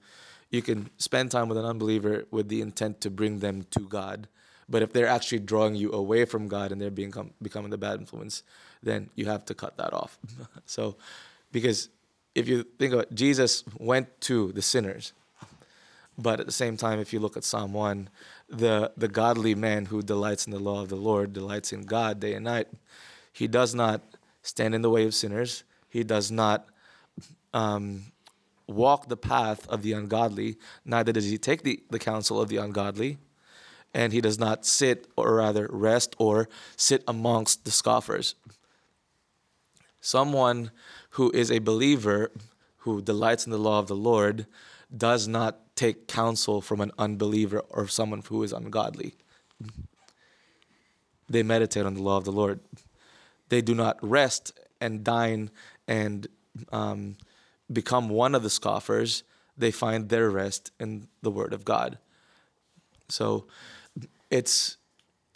you 0.51 0.61
can 0.61 0.91
spend 0.99 1.31
time 1.31 1.49
with 1.49 1.57
an 1.57 1.65
unbeliever 1.65 2.27
with 2.31 2.49
the 2.49 2.61
intent 2.61 3.01
to 3.01 3.11
bring 3.11 3.39
them 3.39 3.65
to 3.71 3.81
God 3.81 4.29
but 4.69 4.83
if 4.83 4.93
they're 4.93 5.07
actually 5.07 5.41
drawing 5.41 5.75
you 5.75 5.93
away 5.93 6.25
from 6.25 6.49
God 6.49 6.73
and 6.73 6.81
they're 6.81 6.91
being 6.91 7.13
becoming 7.43 7.71
the 7.71 7.79
bad 7.79 8.01
influence, 8.01 8.43
then 8.83 9.11
you 9.15 9.27
have 9.27 9.45
to 9.47 9.55
cut 9.55 9.77
that 9.77 9.93
off. 9.93 10.19
so, 10.67 10.97
because 11.53 11.89
if 12.35 12.49
you 12.49 12.65
think 12.79 12.93
about 12.93 13.07
it, 13.07 13.15
Jesus 13.15 13.65
went 13.79 14.21
to 14.23 14.53
the 14.53 14.63
sinners, 14.63 15.13
but 16.17 16.41
at 16.41 16.47
the 16.47 16.53
same 16.53 16.77
time, 16.77 16.99
if 16.99 17.13
you 17.13 17.21
look 17.21 17.37
at 17.37 17.45
Psalm 17.45 17.73
1, 17.73 18.09
the, 18.49 18.93
the 18.97 19.09
godly 19.09 19.55
man 19.55 19.87
who 19.87 20.03
delights 20.03 20.47
in 20.47 20.53
the 20.53 20.59
law 20.59 20.81
of 20.81 20.89
the 20.89 20.97
Lord, 20.97 21.33
delights 21.33 21.73
in 21.73 21.83
God 21.83 22.21
day 22.21 22.35
and 22.35 22.45
night, 22.45 22.69
he 23.33 23.49
does 23.49 23.75
not 23.75 24.01
stand 24.43 24.75
in 24.75 24.83
the 24.83 24.91
way 24.91 25.05
of 25.05 25.15
sinners. 25.15 25.65
He 25.89 26.05
does 26.05 26.31
not 26.31 26.67
um, 27.53 28.05
walk 28.67 29.09
the 29.09 29.17
path 29.17 29.69
of 29.69 29.83
the 29.83 29.93
ungodly, 29.93 30.57
neither 30.85 31.13
does 31.13 31.25
he 31.25 31.39
take 31.39 31.63
the, 31.63 31.83
the 31.91 31.99
counsel 31.99 32.41
of 32.41 32.49
the 32.49 32.57
ungodly 32.57 33.19
and 33.95 34.13
he 34.13 34.21
does 34.21 34.39
not 34.39 34.67
sit, 34.67 35.07
or 35.17 35.37
rather 35.37 35.69
rest, 35.71 36.17
or 36.19 36.49
sit 36.77 37.05
amongst 37.07 37.65
the 37.65 37.71
scoffers. 37.71 38.35
Someone 40.01 40.73
who 41.11 41.31
is 41.31 41.51
a 41.51 41.61
believer, 41.61 42.31
who 42.79 43.01
delights 43.01 43.47
in 43.47 43.53
the 43.53 43.59
law 43.59 43.79
of 43.79 43.87
the 43.87 43.97
Lord, 43.97 44.47
does 44.95 45.27
not 45.29 45.77
take 45.77 46.07
counsel 46.09 46.61
from 46.61 46.81
an 46.81 46.93
unbeliever 46.99 47.61
or 47.71 47.89
someone 47.89 48.23
who 48.27 48.43
is 48.43 48.53
ungodly. 48.53 49.15
They 51.29 51.43
meditate 51.43 51.87
on 51.87 51.95
the 51.95 52.03
law 52.03 52.17
of 52.17 52.25
the 52.25 52.33
Lord. 52.33 52.61
They 53.49 53.63
do 53.63 53.75
not 53.75 53.97
rest 54.03 54.53
and 54.81 55.03
dine 55.03 55.51
and 55.89 56.27
um, 56.71 57.17
become 57.73 58.09
one 58.09 58.35
of 58.35 58.43
the 58.43 58.51
scoffers. 58.51 59.23
They 59.57 59.71
find 59.71 60.09
their 60.09 60.31
rest 60.31 60.71
in 60.79 61.09
the 61.23 61.31
Word 61.31 61.53
of 61.53 61.65
God. 61.65 61.99
So, 63.09 63.47
it's 64.31 64.77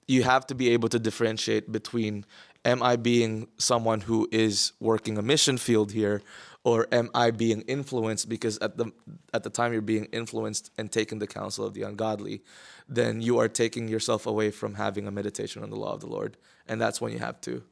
you 0.06 0.22
have 0.22 0.46
to 0.46 0.54
be 0.54 0.70
able 0.70 0.88
to 0.88 0.98
differentiate 0.98 1.70
between 1.70 2.24
am 2.64 2.82
I 2.82 2.96
being 2.96 3.48
someone 3.58 4.00
who 4.02 4.28
is 4.32 4.72
working 4.80 5.18
a 5.18 5.22
mission 5.22 5.58
field 5.58 5.92
here, 5.92 6.22
or 6.64 6.86
am 6.92 7.10
I 7.14 7.30
being 7.30 7.62
influenced? 7.62 8.28
Because 8.28 8.58
at 8.58 8.76
the 8.76 8.92
at 9.32 9.42
the 9.42 9.50
time 9.50 9.72
you're 9.72 9.82
being 9.82 10.06
influenced 10.06 10.70
and 10.76 10.90
taking 10.90 11.18
the 11.18 11.26
counsel 11.26 11.64
of 11.64 11.74
the 11.74 11.82
ungodly, 11.82 12.42
then 12.88 13.20
you 13.20 13.38
are 13.38 13.48
taking 13.48 13.88
yourself 13.88 14.26
away 14.26 14.50
from 14.50 14.74
having 14.74 15.06
a 15.06 15.10
meditation 15.10 15.62
on 15.62 15.70
the 15.70 15.76
law 15.76 15.92
of 15.94 16.00
the 16.00 16.06
Lord, 16.06 16.36
and 16.66 16.80
that's 16.80 17.00
when 17.00 17.12
you 17.12 17.18
have 17.18 17.40
to 17.42 17.62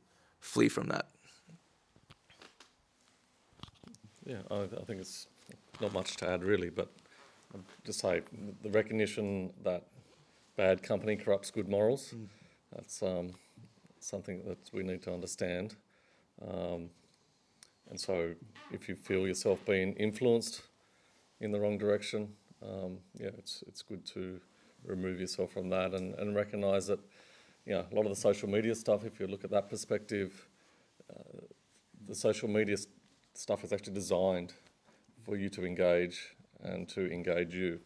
flee 0.40 0.68
from 0.68 0.88
that. 0.88 1.08
Yeah, 4.24 4.42
I, 4.50 4.62
I 4.62 4.84
think 4.86 5.00
it's 5.00 5.28
not 5.80 5.92
much 5.92 6.16
to 6.16 6.28
add 6.28 6.42
really, 6.42 6.70
but 6.70 6.88
just 7.84 8.00
say 8.00 8.22
the 8.62 8.70
recognition 8.70 9.52
that 9.62 9.84
bad 10.56 10.82
company 10.82 11.16
corrupts 11.16 11.50
good 11.50 11.68
morals. 11.68 12.14
That's 12.74 13.02
um, 13.02 13.32
something 14.00 14.42
that 14.46 14.58
we 14.72 14.82
need 14.82 15.02
to 15.02 15.12
understand. 15.12 15.76
Um, 16.42 16.90
and 17.88 18.00
so, 18.00 18.34
if 18.72 18.88
you 18.88 18.96
feel 18.96 19.26
yourself 19.26 19.64
being 19.64 19.92
influenced 19.94 20.62
in 21.40 21.52
the 21.52 21.60
wrong 21.60 21.78
direction, 21.78 22.32
um, 22.62 22.98
yeah, 23.14 23.28
it's 23.38 23.62
it's 23.66 23.82
good 23.82 24.04
to 24.06 24.40
remove 24.84 25.20
yourself 25.20 25.52
from 25.52 25.68
that 25.70 25.94
and, 25.94 26.14
and 26.14 26.34
recognise 26.34 26.86
that, 26.86 27.00
you 27.64 27.72
know, 27.74 27.84
a 27.90 27.94
lot 27.94 28.02
of 28.02 28.10
the 28.10 28.16
social 28.20 28.48
media 28.48 28.74
stuff. 28.74 29.04
If 29.04 29.20
you 29.20 29.26
look 29.26 29.44
at 29.44 29.50
that 29.50 29.68
perspective, 29.68 30.48
uh, 31.10 31.40
the 32.06 32.14
social 32.14 32.48
media 32.48 32.74
s- 32.74 32.86
stuff 33.34 33.64
is 33.64 33.72
actually 33.72 33.94
designed 33.94 34.52
for 35.24 35.36
you 35.36 35.48
to 35.50 35.64
engage 35.64 36.36
and 36.62 36.88
to 36.88 37.10
engage 37.12 37.54
you. 37.54 37.80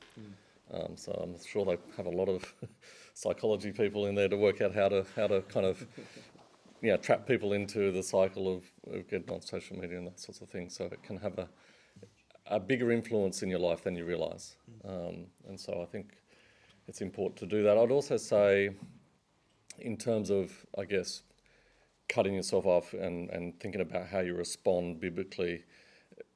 Um, 0.73 0.97
so 0.97 1.13
I'm 1.13 1.37
sure 1.45 1.65
they 1.65 1.79
have 1.97 2.07
a 2.07 2.11
lot 2.11 2.29
of 2.29 2.55
psychology 3.15 3.73
people 3.73 4.07
in 4.07 4.15
there 4.15 4.29
to 4.29 4.37
work 4.37 4.61
out 4.61 4.75
how 4.75 4.89
to 4.89 5.05
how 5.17 5.27
to 5.27 5.43
kind 5.43 5.67
of 5.67 5.87
yeah 6.83 6.97
trap 6.97 7.27
people 7.27 7.53
into 7.53 7.91
the 7.91 8.03
cycle 8.03 8.55
of, 8.55 8.65
of 8.93 9.09
getting 9.09 9.31
on 9.31 9.41
social 9.43 9.77
media 9.77 9.99
and 9.99 10.07
that 10.07 10.21
sorts 10.21 10.41
of 10.41 10.49
things. 10.49 10.77
So 10.77 10.85
it 10.85 11.03
can 11.03 11.17
have 11.19 11.39
a 11.39 11.49
a 12.47 12.59
bigger 12.59 12.91
influence 12.91 13.43
in 13.43 13.49
your 13.49 13.61
life 13.61 13.85
than 13.85 13.95
you 13.95 14.05
realise. 14.05 14.57
Um, 14.85 15.27
and 15.49 15.59
so 15.59 15.81
I 15.83 15.87
think 15.87 16.15
it's 16.89 17.01
important 17.01 17.37
to 17.39 17.47
do 17.47 17.63
that. 17.63 17.79
I'd 17.79 17.93
also 17.93 18.17
say, 18.17 18.71
in 19.79 19.97
terms 19.97 20.31
of 20.31 20.53
I 20.77 20.85
guess 20.85 21.23
cutting 22.09 22.35
yourself 22.35 22.67
off 22.67 22.93
and, 22.93 23.31
and 23.31 23.59
thinking 23.61 23.81
about 23.81 24.09
how 24.09 24.19
you 24.19 24.35
respond 24.35 25.01
biblically, 25.01 25.63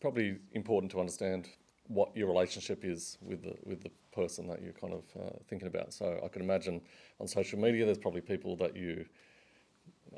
probably 0.01 0.37
important 0.53 0.93
to 0.93 1.01
understand 1.01 1.49
what 1.89 2.17
your 2.17 2.29
relationship 2.29 2.85
is 2.85 3.19
with 3.21 3.43
the 3.43 3.57
with 3.65 3.83
the 3.83 3.91
person 4.15 4.47
that 4.49 4.63
you're 4.63 4.73
kind 4.73 4.95
of 4.95 5.05
uh, 5.21 5.31
thinking 5.49 5.69
about. 5.69 5.93
So 5.93 6.21
I 6.25 6.29
can 6.29 6.43
imagine 6.43 6.81
on 7.21 7.27
social 7.27 7.59
media, 7.59 7.85
there's 7.85 7.99
probably 7.99 8.21
people 8.21 8.57
that 8.57 8.77
you 8.77 9.05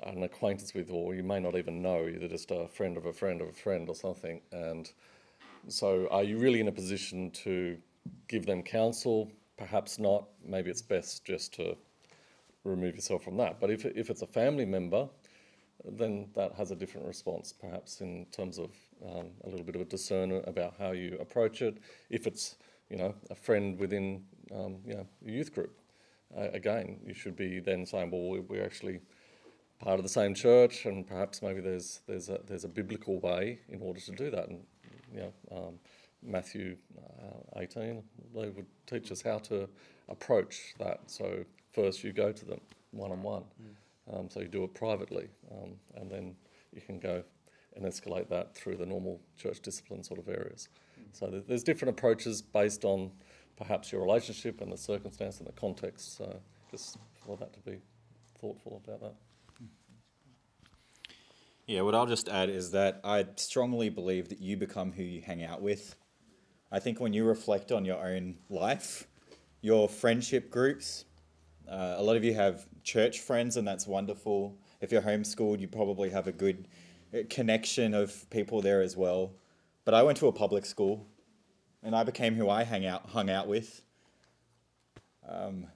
are 0.03 0.13
an 0.13 0.23
acquaintance 0.23 0.75
with, 0.75 0.91
or 0.91 1.15
you 1.15 1.23
may 1.23 1.41
not 1.41 1.57
even 1.57 1.83
know. 1.83 2.07
You're 2.07 2.29
just 2.29 2.51
a 2.51 2.69
friend 2.69 2.97
of 2.97 3.07
a 3.07 3.13
friend 3.13 3.41
of 3.41 3.49
a 3.49 3.53
friend 3.53 3.89
or 3.89 3.95
something. 3.95 4.41
And 4.53 4.91
so, 5.69 6.09
are 6.11 6.23
you 6.23 6.39
really 6.39 6.61
in 6.61 6.69
a 6.69 6.73
position 6.73 7.31
to 7.45 7.79
give 8.29 8.47
them 8.47 8.63
counsel? 8.63 9.33
Perhaps 9.57 9.99
not. 9.99 10.29
Maybe 10.45 10.71
it's 10.71 10.83
best 10.83 11.25
just 11.25 11.55
to 11.55 11.77
remove 12.65 12.95
yourself 12.95 13.25
from 13.25 13.37
that. 13.39 13.61
But 13.61 13.71
if 13.71 13.85
if 13.85 14.11
it's 14.11 14.23
a 14.23 14.27
family 14.27 14.67
member, 14.67 15.09
then 15.85 16.29
that 16.35 16.53
has 16.55 16.71
a 16.71 16.77
different 16.77 17.07
response, 17.07 17.53
perhaps 17.53 18.01
in 18.01 18.27
terms 18.33 18.59
of 18.59 18.71
um, 19.05 19.29
a 19.45 19.49
little 19.49 19.65
bit 19.65 19.77
of 19.77 19.83
a 19.83 19.85
discernment 19.85 20.45
about 20.47 20.75
how 20.79 20.93
you 20.93 21.17
approach 21.21 21.63
it. 21.63 21.79
If 22.11 22.27
it's 22.27 22.57
you 22.91 22.97
know 22.97 23.15
a 23.31 23.35
friend 23.35 23.79
within 23.79 24.25
um, 24.55 24.77
you 24.87 24.95
know 24.95 25.07
a 25.27 25.31
youth 25.31 25.53
group, 25.55 25.79
uh, 26.37 26.49
again 26.53 27.01
you 27.07 27.15
should 27.15 27.37
be 27.37 27.61
then 27.61 27.87
saying, 27.87 28.11
well, 28.11 28.29
we- 28.31 28.41
we're 28.41 28.65
actually 28.65 29.01
part 29.79 29.99
of 29.99 30.03
the 30.03 30.09
same 30.09 30.35
church, 30.35 30.87
and 30.87 31.07
perhaps 31.07 31.43
maybe 31.43 31.61
there's 31.61 32.01
there's 32.07 32.29
a 32.29 32.41
there's 32.47 32.65
a 32.65 32.69
biblical 32.69 33.19
way 33.21 33.61
in 33.69 33.81
order 33.83 34.01
to 34.01 34.13
do 34.13 34.31
that, 34.31 34.49
and 34.49 34.65
you 35.13 35.21
know. 35.21 35.33
Um, 35.57 35.79
Matthew 36.23 36.77
uh, 36.99 37.61
18, 37.61 38.03
they 38.35 38.49
would 38.49 38.67
teach 38.87 39.13
us 39.13 39.23
how 39.23 39.39
to 39.39 39.69
approach 40.09 40.75
that. 40.79 41.01
So 41.07 41.45
first 41.73 42.03
you 42.03 42.13
go 42.13 42.33
to 42.33 42.45
them 42.45 42.61
one 42.91 43.13
on 43.13 43.23
one. 43.23 43.45
Um, 44.13 44.29
so 44.31 44.41
you 44.41 44.49
do 44.49 44.65
it 44.65 44.75
privately, 44.75 45.29
um, 45.53 45.73
and 45.95 46.11
then 46.11 46.35
you 46.75 46.81
can 46.81 46.99
go 46.99 47.23
and 47.77 47.85
escalate 47.85 48.29
that 48.31 48.55
through 48.55 48.77
the 48.77 48.87
normal 48.87 49.21
church 49.37 49.61
discipline 49.61 50.03
sort 50.03 50.19
of 50.19 50.29
areas. 50.29 50.69
So 51.13 51.43
there's 51.47 51.63
different 51.63 51.99
approaches 51.99 52.43
based 52.43 52.85
on 52.85 53.11
perhaps 53.57 53.91
your 53.91 54.03
relationship 54.03 54.61
and 54.61 54.71
the 54.71 54.77
circumstance 54.77 55.39
and 55.39 55.47
the 55.47 55.53
context. 55.53 56.17
So 56.17 56.41
just 56.71 56.99
for 57.25 57.37
that 57.37 57.53
to 57.55 57.61
be 57.61 57.79
thoughtful 58.41 58.83
about 58.85 59.01
that. 59.01 59.15
Yeah, 61.67 61.81
what 61.81 61.97
I'll 61.97 62.07
just 62.07 62.29
add 62.29 62.49
is 62.49 62.71
that 62.73 63.01
I 63.03 63.27
strongly 63.35 63.89
believe 63.89 64.29
that 64.29 64.41
you 64.41 64.57
become 64.57 64.93
who 64.93 65.03
you 65.03 65.21
hang 65.21 65.43
out 65.43 65.63
with. 65.63 65.97
I 66.71 66.79
think 66.79 67.01
when 67.01 67.13
you 67.13 67.25
reflect 67.25 67.73
on 67.73 67.85
your 67.85 67.99
own 67.99 68.37
life, 68.49 69.09
your 69.63 69.89
friendship 69.89 70.51
groups, 70.51 71.07
uh, 71.69 71.95
a 71.97 72.03
lot 72.03 72.17
of 72.17 72.23
you 72.23 72.35
have 72.35 72.67
church 72.85 73.19
friends, 73.19 73.57
and 73.57 73.67
that's 73.67 73.87
wonderful. 73.87 74.57
If 74.81 74.93
you're 74.93 75.03
homeschooled, 75.03 75.59
you 75.59 75.67
probably 75.67 76.11
have 76.11 76.29
a 76.29 76.33
good 76.33 76.69
uh, 77.13 77.19
connection 77.29 77.95
of 77.95 78.29
people 78.31 78.63
there 78.63 78.81
as 78.81 78.97
well. 78.97 79.33
But 79.87 79.95
I 79.95 80.03
went 80.03 80.19
to 80.19 80.27
a 80.27 80.33
public 80.33 80.67
school, 80.67 81.07
and 81.83 81.95
I 81.95 82.03
became 82.03 82.35
who 82.35 82.51
I 82.51 82.65
hang 82.65 82.85
out 82.85 83.11
hung 83.11 83.31
out 83.31 83.47
with. 83.47 83.83
Um, 85.27 85.69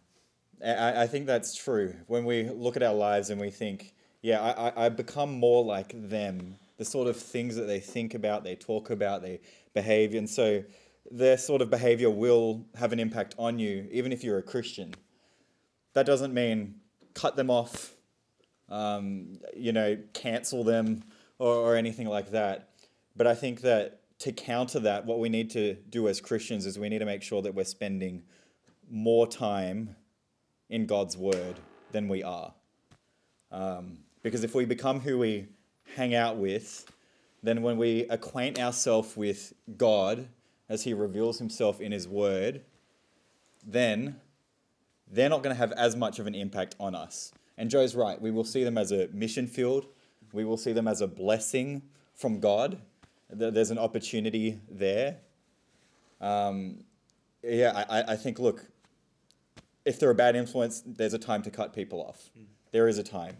I, 0.62 1.02
I 1.02 1.06
think 1.06 1.26
that's 1.26 1.54
true. 1.54 1.94
When 2.08 2.24
we 2.24 2.48
look 2.50 2.76
at 2.76 2.82
our 2.82 2.92
lives 2.92 3.30
and 3.30 3.40
we 3.40 3.50
think, 3.50 3.94
yeah, 4.20 4.40
I, 4.42 4.86
I, 4.86 4.88
become 4.88 5.32
more 5.32 5.64
like 5.64 5.92
them, 5.94 6.56
the 6.76 6.84
sort 6.84 7.08
of 7.08 7.16
things 7.16 7.56
that 7.56 7.62
they 7.62 7.80
think 7.80 8.14
about, 8.14 8.44
they 8.44 8.54
talk 8.56 8.90
about, 8.90 9.22
they 9.22 9.40
behave. 9.74 10.14
And 10.14 10.28
so 10.28 10.62
their 11.10 11.38
sort 11.38 11.62
of 11.62 11.70
behavior 11.70 12.10
will 12.10 12.66
have 12.74 12.92
an 12.92 13.00
impact 13.00 13.34
on 13.38 13.58
you, 13.58 13.88
even 13.90 14.12
if 14.12 14.22
you're 14.22 14.38
a 14.38 14.42
Christian. 14.42 14.94
That 15.94 16.04
doesn't 16.04 16.34
mean 16.34 16.80
cut 17.14 17.36
them 17.36 17.50
off, 17.50 17.94
um, 18.68 19.38
you 19.56 19.72
know, 19.72 19.98
cancel 20.12 20.64
them 20.64 21.04
or, 21.38 21.54
or 21.54 21.76
anything 21.76 22.08
like 22.08 22.32
that. 22.32 22.70
But 23.16 23.26
I 23.26 23.34
think 23.34 23.62
that 23.62 23.99
to 24.20 24.33
counter 24.33 24.78
that, 24.80 25.06
what 25.06 25.18
we 25.18 25.28
need 25.28 25.50
to 25.50 25.74
do 25.74 26.06
as 26.06 26.20
Christians 26.20 26.66
is 26.66 26.78
we 26.78 26.88
need 26.88 26.98
to 26.98 27.06
make 27.06 27.22
sure 27.22 27.42
that 27.42 27.54
we're 27.54 27.64
spending 27.64 28.22
more 28.90 29.26
time 29.26 29.96
in 30.68 30.87
God's 30.87 31.16
word 31.16 31.56
than 31.90 32.06
we 32.06 32.22
are. 32.22 32.52
Um, 33.50 33.98
because 34.22 34.44
if 34.44 34.54
we 34.54 34.66
become 34.66 35.00
who 35.00 35.18
we 35.18 35.48
hang 35.96 36.14
out 36.14 36.37
with, 36.37 36.87
then 37.42 37.62
when 37.62 37.78
we 37.78 38.02
acquaint 38.11 38.61
ourselves 38.61 39.16
with 39.16 39.54
God 39.76 40.28
as 40.68 40.85
He 40.85 40.92
reveals 40.92 41.38
Himself 41.38 41.80
in 41.80 41.90
His 41.90 42.06
word, 42.06 42.61
then 43.66 44.20
they're 45.11 45.30
not 45.30 45.42
going 45.42 45.54
to 45.54 45.59
have 45.59 45.72
as 45.72 45.96
much 45.96 46.18
of 46.18 46.26
an 46.26 46.35
impact 46.35 46.76
on 46.78 46.94
us. 46.94 47.33
And 47.56 47.70
Jo's 47.70 47.94
right. 47.94 48.20
We 48.20 48.30
will 48.30 48.44
see 48.44 48.64
them 48.64 48.76
as 48.76 48.92
a 48.92 49.09
mission 49.09 49.46
field. 49.46 49.87
We 50.33 50.44
will 50.44 50.59
see 50.59 50.72
them 50.72 50.87
as 50.87 51.00
a 51.00 51.06
blessing 51.06 51.83
from 52.14 52.38
God. 52.38 52.80
There- 53.32 53.50
There's 53.50 53.70
an 53.70 53.78
opportunity 53.78 54.60
there. 54.70 55.18
Um, 56.20 56.84
yeah, 57.42 57.84
I, 57.88 58.12
I- 58.12 58.16
think, 58.16 58.38
look, 58.38 58.66
if 59.84 59.98
they're 59.98 60.10
a 60.10 60.14
bad 60.14 60.36
influence, 60.36 60.82
there's 60.84 61.14
a 61.14 61.18
time 61.18 61.42
to 61.42 61.50
cut 61.50 61.72
people 61.72 62.00
off. 62.02 62.30
There 62.72 62.86
is 62.88 62.98
a 62.98 63.02
time. 63.02 63.36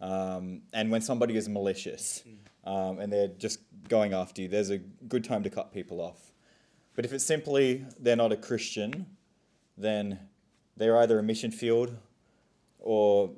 Um, 0.00 0.62
and 0.72 0.90
when 0.90 1.00
somebody 1.00 1.36
is 1.36 1.48
malicious 1.48 2.22
um, 2.64 2.98
and 2.98 3.10
they're 3.12 3.28
just 3.28 3.60
going 3.88 4.12
after 4.12 4.42
you, 4.42 4.48
there's 4.48 4.70
a 4.70 4.78
good 4.78 5.24
time 5.24 5.42
to 5.44 5.50
cut 5.50 5.72
people 5.72 6.00
off. 6.00 6.32
But 6.94 7.04
if 7.04 7.12
it's 7.12 7.24
simply 7.24 7.86
they're 7.98 8.16
not 8.16 8.32
a 8.32 8.36
Christian, 8.36 9.06
then 9.78 10.18
they're 10.76 10.98
either 10.98 11.18
a 11.18 11.22
mission 11.22 11.50
field 11.50 11.96
or 12.80 13.30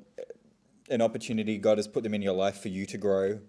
an 0.89 1.01
opportunity 1.01 1.57
God 1.57 1.77
has 1.77 1.87
put 1.87 2.03
them 2.03 2.13
in 2.13 2.21
your 2.21 2.33
life 2.33 2.59
for 2.61 2.69
you 2.69 2.85
to 2.87 2.97
grow 2.97 3.39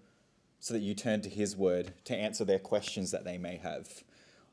so 0.61 0.75
that 0.75 0.79
you 0.79 0.93
turn 0.93 1.21
to 1.21 1.29
His 1.29 1.57
Word 1.57 1.91
to 2.05 2.15
answer 2.15 2.45
their 2.45 2.59
questions 2.59 3.11
that 3.11 3.25
they 3.25 3.37
may 3.37 3.57
have 3.57 4.03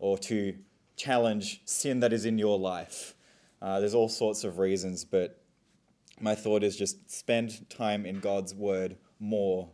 or 0.00 0.18
to 0.18 0.56
challenge 0.96 1.60
sin 1.66 2.00
that 2.00 2.12
is 2.12 2.24
in 2.24 2.38
your 2.38 2.58
life. 2.58 3.14
Uh, 3.60 3.78
there's 3.78 3.94
all 3.94 4.08
sorts 4.08 4.42
of 4.42 4.58
reasons, 4.58 5.04
but 5.04 5.40
my 6.18 6.34
thought 6.34 6.64
is 6.64 6.76
just 6.76 7.10
spend 7.10 7.68
time 7.70 8.06
in 8.06 8.18
God's 8.20 8.54
Word 8.54 8.96
more 9.20 9.68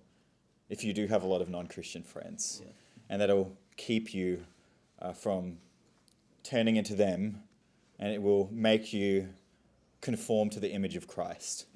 if 0.69 0.83
you 0.83 0.93
do 0.93 1.07
have 1.07 1.23
a 1.23 1.27
lot 1.27 1.41
of 1.41 1.49
non 1.49 1.69
Christian 1.69 2.03
friends. 2.03 2.63
And 3.09 3.23
that'll 3.23 3.57
keep 3.77 4.13
you 4.13 4.45
uh, 5.01 5.13
from 5.13 5.59
turning 6.43 6.77
into 6.77 6.95
them 6.95 7.43
and 7.99 8.13
it 8.13 8.21
will 8.21 8.49
make 8.53 8.93
you 8.93 9.29
conform 10.01 10.51
to 10.51 10.61
the 10.61 10.71
image 10.71 10.97
of 10.97 11.07
Christ. 11.07 11.67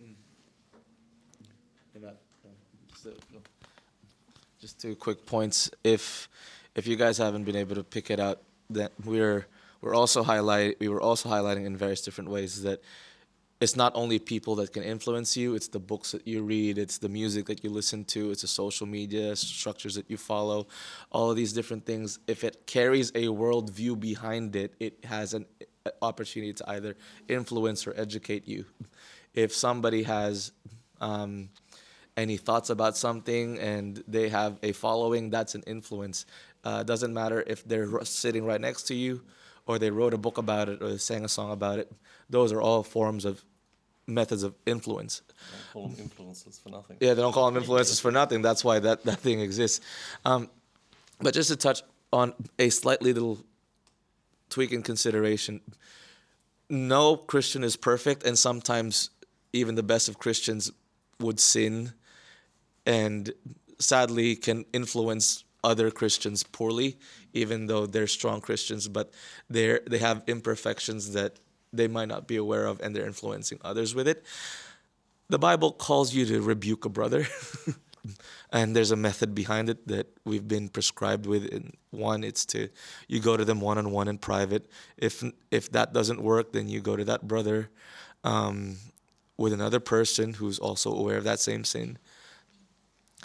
Just 4.61 4.81
two 4.81 4.97
quick 4.97 5.25
points. 5.25 5.71
If 5.85 6.29
if 6.75 6.87
you 6.87 6.97
guys 6.97 7.19
haven't 7.19 7.45
been 7.45 7.57
able 7.57 7.77
to 7.77 7.85
pick 7.85 8.11
it 8.11 8.19
out, 8.19 8.43
that 8.71 8.93
we're 9.05 9.47
we're 9.81 9.95
also 9.95 10.23
highlight 10.23 10.81
we 10.81 10.89
were 10.89 11.01
also 11.01 11.29
highlighting 11.29 11.65
in 11.65 11.77
various 11.77 12.01
different 12.01 12.31
ways 12.31 12.63
that 12.63 12.83
it's 13.61 13.75
not 13.75 13.93
only 13.95 14.19
people 14.19 14.57
that 14.57 14.73
can 14.73 14.83
influence 14.83 15.37
you 15.37 15.55
it's 15.55 15.69
the 15.69 15.79
books 15.79 16.13
that 16.13 16.27
you 16.27 16.43
read 16.43 16.77
it's 16.77 16.99
the 16.99 17.09
music 17.09 17.47
that 17.47 17.63
you 17.63 17.71
listen 17.71 18.05
to 18.05 18.31
it's 18.31 18.43
the 18.43 18.49
social 18.49 18.87
media 18.87 19.35
structures 19.37 19.95
that 19.95 20.11
you 20.11 20.17
follow 20.17 20.67
all 21.11 21.31
of 21.31 21.37
these 21.37 21.53
different 21.53 21.87
things 21.87 22.19
if 22.27 22.43
it 22.45 22.67
carries 22.67 23.11
a 23.11 23.27
worldview 23.27 23.99
behind 23.99 24.55
it 24.57 24.75
it 24.81 25.05
has 25.05 25.35
an 25.35 25.47
opportunity 26.03 26.53
to 26.53 26.69
either 26.71 26.97
influence 27.29 27.87
or 27.87 27.95
educate 27.97 28.47
you 28.47 28.65
if 29.35 29.55
somebody 29.55 30.03
has 30.03 30.53
um, 31.01 31.49
any 32.19 32.37
thoughts 32.37 32.69
about 32.69 32.97
something 32.97 33.59
and 33.59 34.03
they 34.09 34.29
have 34.29 34.59
a 34.63 34.73
following 34.73 35.31
that's 35.31 35.55
an 35.55 35.63
influence 35.67 36.27
uh, 36.65 36.83
doesn't 36.83 37.15
matter 37.15 37.43
if 37.47 37.65
they're 37.65 38.05
sitting 38.05 38.45
right 38.45 38.61
next 38.61 38.83
to 38.85 38.95
you 38.95 39.23
or 39.67 39.79
they 39.79 39.91
wrote 39.91 40.13
a 40.13 40.19
book 40.19 40.37
about 40.37 40.69
it 40.69 40.83
or 40.83 40.91
they 40.91 40.99
sang 40.99 41.25
a 41.25 41.29
song 41.29 41.53
about 41.53 41.79
it 41.79 41.91
those 42.29 42.53
are 42.53 42.61
all 42.61 42.83
forms 42.83 43.25
of 43.25 43.45
methods 44.09 44.43
of 44.43 44.55
influence. 44.67 45.21
Don't 45.51 45.73
call 45.73 45.89
them 45.89 45.97
influences 46.01 46.59
for 46.59 46.71
nothing. 46.71 46.97
Yeah, 47.01 47.15
they 47.15 47.23
don't 47.23 47.33
call 47.33 47.47
them 47.47 47.57
influences 47.57 48.01
for 48.01 48.11
nothing. 48.11 48.43
That's 48.43 48.65
why 48.65 48.79
that, 48.81 49.05
that 49.05 49.19
thing 49.19 49.41
exists. 49.41 49.85
Um, 50.25 50.49
but 51.21 51.35
just 51.35 51.51
to 51.51 51.57
touch 51.57 51.83
on 52.13 52.33
a 52.59 52.71
slightly 52.71 53.13
little 53.13 53.39
tweak 54.49 54.73
in 54.73 54.83
consideration, 54.83 55.61
no 56.71 57.17
Christian 57.17 57.63
is 57.63 57.77
perfect, 57.77 58.25
and 58.25 58.39
sometimes 58.39 59.11
even 59.53 59.75
the 59.75 59.83
best 59.83 60.09
of 60.09 60.19
Christians 60.19 60.73
would 61.21 61.39
sin 61.39 61.93
and 62.89 63.31
sadly 63.79 64.35
can 64.35 64.65
influence 64.73 65.45
other 65.63 65.91
Christians 65.91 66.43
poorly, 66.43 66.99
even 67.35 67.67
though 67.67 67.85
they're 67.85 68.07
strong 68.07 68.41
Christians, 68.41 68.89
but 68.89 69.13
they're, 69.51 69.81
they 69.87 69.99
have 69.99 70.23
imperfections 70.27 71.13
that 71.13 71.39
they 71.71 71.87
might 71.87 72.09
not 72.09 72.27
be 72.27 72.37
aware 72.37 72.65
of 72.65 72.81
and 72.81 72.97
they're 72.97 73.07
influencing 73.07 73.59
others 73.63 73.95
with 73.95 74.09
it. 74.09 74.25
The 75.29 75.39
Bible 75.39 75.73
calls 75.73 76.15
you 76.15 76.25
to 76.27 76.41
rebuke 76.41 76.87
a 76.87 76.89
brother. 76.89 77.27
and 78.53 78.75
there's 78.75 78.91
a 78.91 78.97
method 78.97 79.35
behind 79.35 79.69
it 79.69 79.87
that 79.87 80.07
we've 80.25 80.49
been 80.49 80.71
prescribed 80.71 81.27
with 81.27 81.45
in 81.45 81.75
one 81.91 82.25
it's 82.25 82.47
to 82.47 82.69
you 83.07 83.21
go 83.21 83.37
to 83.37 83.45
them 83.45 83.61
one 83.61 83.77
on 83.77 83.91
one 83.91 84.09
in 84.09 84.17
private 84.17 84.71
if 84.97 85.23
if 85.51 85.71
that 85.73 85.93
doesn't 85.93 86.23
work 86.23 86.53
then 86.53 86.69
you 86.69 86.81
go 86.81 86.97
to 86.97 87.05
that 87.05 87.27
brother 87.27 87.69
um, 88.25 88.77
with 89.37 89.53
another 89.53 89.81
person 89.81 90.33
who's 90.35 90.59
also 90.59 90.95
aware 90.95 91.19
of 91.19 91.25
that 91.25 91.41
same 91.41 91.65
sin 91.65 91.99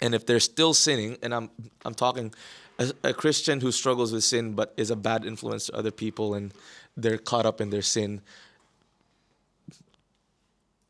and 0.03 0.13
if 0.13 0.25
they're 0.27 0.39
still 0.39 0.73
sinning 0.73 1.17
and 1.23 1.33
i'm 1.33 1.49
i'm 1.85 1.95
talking 1.95 2.31
a, 2.77 2.91
a 3.03 3.13
christian 3.13 3.61
who 3.61 3.71
struggles 3.71 4.11
with 4.11 4.23
sin 4.23 4.53
but 4.53 4.73
is 4.77 4.91
a 4.91 4.95
bad 4.95 5.25
influence 5.25 5.65
to 5.65 5.75
other 5.75 5.91
people 5.91 6.35
and 6.35 6.53
they're 6.95 7.17
caught 7.17 7.45
up 7.45 7.61
in 7.61 7.69
their 7.69 7.81
sin, 7.81 8.21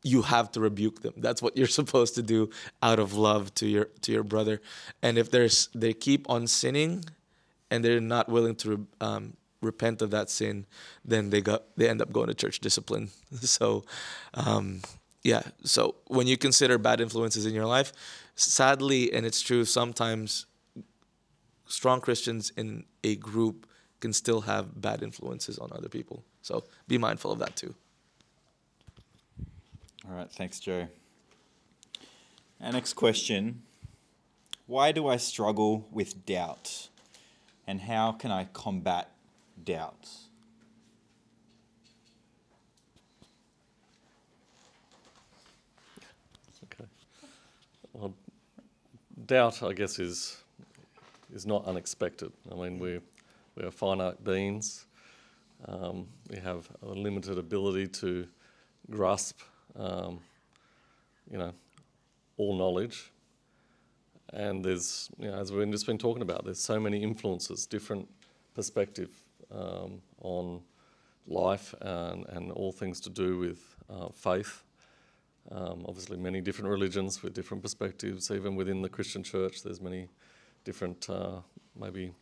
you 0.02 0.22
have 0.22 0.52
to 0.52 0.60
rebuke 0.60 1.02
them. 1.02 1.14
That's 1.16 1.40
what 1.40 1.56
you're 1.56 1.66
supposed 1.80 2.14
to 2.16 2.22
do 2.22 2.50
out 2.82 2.98
of 2.98 3.14
love 3.14 3.54
to 3.56 3.66
your 3.66 3.86
to 4.02 4.12
your 4.12 4.22
brother. 4.22 4.60
And 5.02 5.18
if 5.18 5.30
there's 5.30 5.68
they 5.74 5.92
keep 5.92 6.28
on 6.28 6.46
sinning, 6.46 7.04
and 7.70 7.84
they're 7.84 8.00
not 8.00 8.28
willing 8.28 8.54
to 8.56 8.86
um, 9.00 9.36
repent 9.62 10.02
of 10.02 10.10
that 10.10 10.28
sin, 10.28 10.66
then 11.04 11.30
they 11.30 11.40
got 11.40 11.62
they 11.76 11.88
end 11.88 12.02
up 12.02 12.12
going 12.12 12.28
to 12.28 12.34
church 12.34 12.60
discipline. 12.60 13.10
So, 13.34 13.84
um, 14.34 14.80
yeah. 15.24 15.42
So 15.64 15.96
when 16.06 16.26
you 16.26 16.36
consider 16.36 16.78
bad 16.78 17.00
influences 17.00 17.46
in 17.46 17.54
your 17.54 17.66
life, 17.66 17.92
sadly, 18.36 19.12
and 19.12 19.26
it's 19.26 19.40
true, 19.40 19.64
sometimes 19.64 20.46
strong 21.66 22.00
Christians 22.00 22.52
in 22.56 22.84
a 23.02 23.16
group 23.16 23.66
can 24.00 24.12
still 24.12 24.42
have 24.42 24.80
bad 24.80 25.02
influences 25.02 25.58
on 25.58 25.70
other 25.72 25.88
people. 25.88 26.22
So 26.42 26.62
be 26.86 26.98
mindful 26.98 27.32
of 27.32 27.38
that 27.38 27.56
too. 27.56 27.74
All 30.06 30.14
right, 30.14 30.30
thanks, 30.30 30.60
Jo. 30.60 30.88
Our 32.60 32.72
next 32.72 32.92
question 32.92 33.62
Why 34.66 34.92
do 34.92 35.08
I 35.08 35.16
struggle 35.16 35.88
with 35.90 36.26
doubt? 36.26 36.88
And 37.66 37.80
how 37.80 38.12
can 38.12 38.30
I 38.30 38.44
combat 38.52 39.08
doubt? 39.64 40.06
Okay. 46.64 46.84
Well, 47.94 48.12
doubt, 49.26 49.62
I 49.62 49.72
guess, 49.72 50.00
is 50.00 50.42
is 51.32 51.46
not 51.46 51.64
unexpected. 51.64 52.32
I 52.50 52.56
mean, 52.56 52.80
we 52.80 52.98
we 53.54 53.62
are 53.62 53.70
finite 53.70 54.22
beings. 54.24 54.86
Um, 55.68 56.08
we 56.28 56.38
have 56.38 56.68
a 56.82 56.88
limited 56.88 57.38
ability 57.38 57.86
to 57.86 58.26
grasp, 58.90 59.38
um, 59.78 60.18
you 61.30 61.38
know, 61.38 61.52
all 62.36 62.58
knowledge. 62.58 63.12
And 64.32 64.64
there's, 64.64 65.08
you 65.16 65.30
know, 65.30 65.38
as 65.38 65.52
we've 65.52 65.70
just 65.70 65.86
been 65.86 65.96
talking 65.96 66.22
about, 66.22 66.44
there's 66.44 66.58
so 66.58 66.80
many 66.80 67.00
influences, 67.00 67.64
different 67.64 68.08
perspective 68.54 69.10
um, 69.52 70.02
on 70.20 70.60
life 71.28 71.72
and, 71.80 72.26
and 72.30 72.50
all 72.50 72.72
things 72.72 73.00
to 73.02 73.10
do 73.10 73.38
with 73.38 73.76
uh, 73.88 74.08
faith. 74.12 74.64
Um, 75.50 75.84
obviously, 75.86 76.16
many 76.16 76.40
different 76.40 76.70
religions 76.70 77.22
with 77.22 77.34
different 77.34 77.62
perspectives. 77.62 78.30
Even 78.30 78.56
within 78.56 78.82
the 78.82 78.88
Christian 78.88 79.22
church, 79.22 79.62
there's 79.62 79.80
many 79.80 80.08
different, 80.64 81.08
uh, 81.10 81.40
maybe 81.78 82.12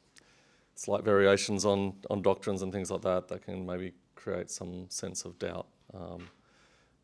slight 0.75 1.05
variations 1.05 1.64
on, 1.64 1.95
on 2.11 2.23
doctrines 2.23 2.62
and 2.62 2.73
things 2.73 2.91
like 2.91 3.03
that 3.03 3.29
that 3.29 3.45
can 3.45 3.64
maybe 3.64 3.93
create 4.16 4.51
some 4.51 4.87
sense 4.89 5.25
of 5.25 5.39
doubt. 5.39 5.66
Um, 5.95 6.29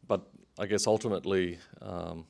but 0.06 0.22
I 0.58 0.66
guess 0.66 0.86
ultimately, 0.86 1.58
um, 1.80 2.24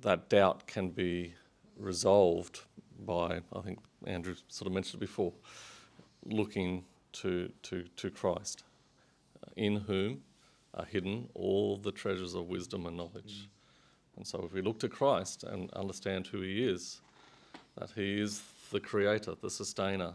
that 0.00 0.28
doubt 0.28 0.66
can 0.66 0.90
be 0.90 1.34
resolved 1.76 2.60
by, 3.06 3.40
I 3.52 3.60
think 3.60 3.78
Andrew 4.06 4.34
sort 4.48 4.66
of 4.66 4.72
mentioned 4.72 5.00
before, 5.00 5.32
looking 6.24 6.84
to, 7.12 7.50
to, 7.62 7.84
to 7.96 8.10
Christ, 8.10 8.64
in 9.56 9.76
whom 9.76 10.22
are 10.74 10.84
hidden 10.84 11.28
all 11.34 11.76
the 11.76 11.92
treasures 11.92 12.34
of 12.34 12.48
wisdom 12.48 12.86
and 12.86 12.96
knowledge. 12.96 13.42
Mm. 13.42 14.16
And 14.16 14.26
so 14.26 14.42
if 14.44 14.52
we 14.52 14.62
look 14.62 14.78
to 14.80 14.88
Christ 14.88 15.44
and 15.44 15.72
understand 15.72 16.26
who 16.26 16.40
he 16.40 16.64
is, 16.64 17.00
that 17.78 17.90
he 17.94 18.20
is 18.20 18.42
the 18.70 18.80
creator, 18.80 19.34
the 19.40 19.50
sustainer, 19.50 20.12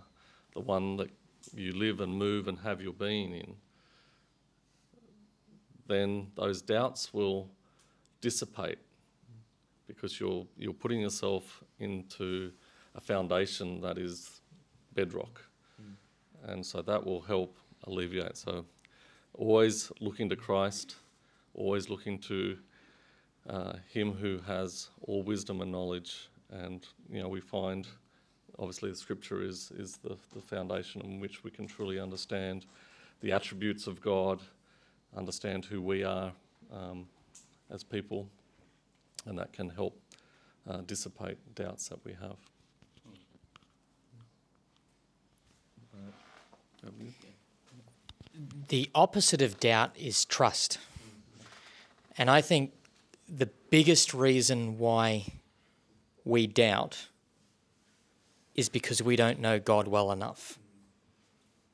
the 0.53 0.62
one 0.62 0.97
that 0.97 1.10
you 1.53 1.74
live 1.74 2.01
and 2.01 2.14
move 2.14 2.47
and 2.47 2.60
have 2.60 2.82
your 2.82 2.93
being 2.93 3.34
in, 3.34 3.55
then 5.88 6.28
those 6.36 6.62
doubts 6.62 7.14
will 7.14 7.49
dissipate 8.22 8.78
because 9.88 10.20
you're, 10.20 10.45
you're 10.57 10.74
putting 10.74 11.01
yourself 11.01 11.64
into 11.80 12.51
a 12.95 13.01
foundation 13.01 13.82
that 13.82 13.97
is 13.97 14.41
bedrock. 14.93 15.41
Mm. 15.82 16.51
And 16.53 16.66
so 16.66 16.82
that 16.82 17.03
will 17.03 17.22
help 17.22 17.57
alleviate. 17.86 18.38
So 18.38 18.66
always 19.34 19.92
looking 20.00 20.30
to 20.30 20.36
Christ, 20.36 20.96
always 21.54 21.90
looking 21.90 22.20
to 22.20 22.58
uh, 23.50 23.74
Him 23.92 24.14
who 24.14 24.40
has 24.40 24.90
all 25.02 25.24
wisdom 25.24 25.62
and 25.62 25.72
knowledge. 25.72 26.30
And, 26.52 26.86
you 27.12 27.22
know, 27.22 27.30
we 27.30 27.42
find 27.42 27.88
obviously 28.58 28.90
the 28.90 28.96
scripture 28.96 29.44
is, 29.44 29.72
is 29.78 29.98
the, 29.98 30.18
the 30.34 30.42
foundation 30.42 31.02
in 31.02 31.20
which 31.20 31.44
we 31.44 31.52
can 31.52 31.68
truly 31.68 32.00
understand 32.00 32.66
the 33.22 33.32
attributes 33.32 33.88
of 33.88 34.02
God, 34.02 34.40
understand 35.16 35.66
who 35.66 35.82
we 35.82 36.04
are 36.04 36.32
um, 36.74 37.08
as 37.70 37.84
people, 37.84 38.28
and 39.26 39.38
that 39.38 39.52
can 39.54 39.70
help 39.70 40.00
uh, 40.70 40.82
dissipate 40.86 41.38
doubts 41.56 41.88
that 41.90 42.04
we 42.06 42.14
have. 42.14 42.38
The 48.70 48.90
opposite 48.96 49.42
of 49.42 49.60
doubt 49.60 49.92
is 49.98 50.26
trust. 50.26 50.78
And 52.18 52.30
I 52.30 52.42
think 52.42 52.72
the 53.28 53.50
biggest 53.70 54.14
reason 54.14 54.78
why 54.78 55.26
we 56.24 56.48
doubt 56.48 57.08
is 58.56 58.70
because 58.70 59.02
we 59.02 59.16
don't 59.16 59.40
know 59.40 59.60
God 59.60 59.88
well 59.88 60.12
enough. 60.12 60.60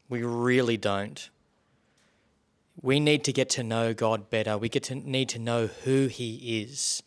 We 0.09 0.23
really 0.23 0.77
don't. 0.77 1.29
We 2.81 2.99
need 2.99 3.23
to 3.23 3.33
get 3.33 3.49
to 3.51 3.63
know 3.63 3.93
God 3.93 4.29
better. 4.29 4.57
We 4.57 4.69
get 4.69 4.83
to 4.83 4.95
need 4.95 5.29
to 5.29 5.39
know 5.39 5.67
who 5.67 6.07
He 6.07 6.61
is. 6.61 7.01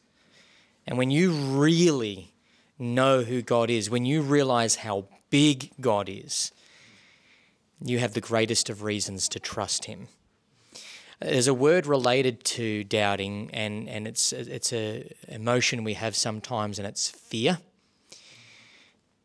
And 0.86 0.98
when 0.98 1.11
you 1.11 1.32
really 1.32 2.32
know 2.78 3.22
who 3.22 3.42
God 3.42 3.70
is, 3.70 3.90
when 3.90 4.04
you 4.04 4.22
realize 4.22 4.76
how 4.76 5.06
big 5.30 5.70
God 5.80 6.09
is, 6.09 6.52
you 7.80 7.98
have 7.98 8.14
the 8.14 8.20
greatest 8.20 8.70
of 8.70 8.82
reasons 8.82 9.28
to 9.30 9.40
trust 9.40 9.84
Him. 9.84 10.08
There's 11.20 11.48
a 11.48 11.54
word 11.54 11.86
related 11.86 12.44
to 12.44 12.84
doubting, 12.84 13.50
and, 13.52 13.88
and 13.88 14.06
it's 14.06 14.32
it's 14.32 14.72
a 14.72 15.10
emotion 15.28 15.82
we 15.82 15.94
have 15.94 16.14
sometimes, 16.14 16.78
and 16.78 16.86
it's 16.86 17.08
fear. 17.08 17.58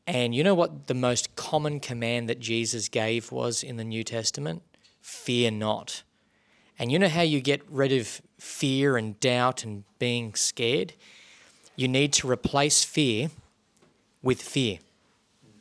And 0.05 0.35
you 0.35 0.43
know 0.43 0.55
what 0.55 0.87
the 0.87 0.93
most 0.93 1.35
common 1.35 1.79
command 1.79 2.27
that 2.29 2.39
Jesus 2.39 2.89
gave 2.89 3.31
was 3.31 3.63
in 3.63 3.77
the 3.77 3.83
New 3.83 4.03
Testament? 4.03 4.61
Fear 5.01 5.51
not. 5.51 6.03
And 6.77 6.91
you 6.91 6.99
know 6.99 7.07
how 7.07 7.21
you 7.21 7.39
get 7.39 7.61
rid 7.69 7.93
of 7.93 8.21
fear 8.37 8.97
and 8.97 9.19
doubt 9.19 9.63
and 9.63 9.83
being 9.99 10.33
scared? 10.33 10.93
You 11.75 11.87
need 11.87 12.11
to 12.13 12.29
replace 12.29 12.83
fear 12.83 13.29
with 14.21 14.41
fear. 14.41 14.79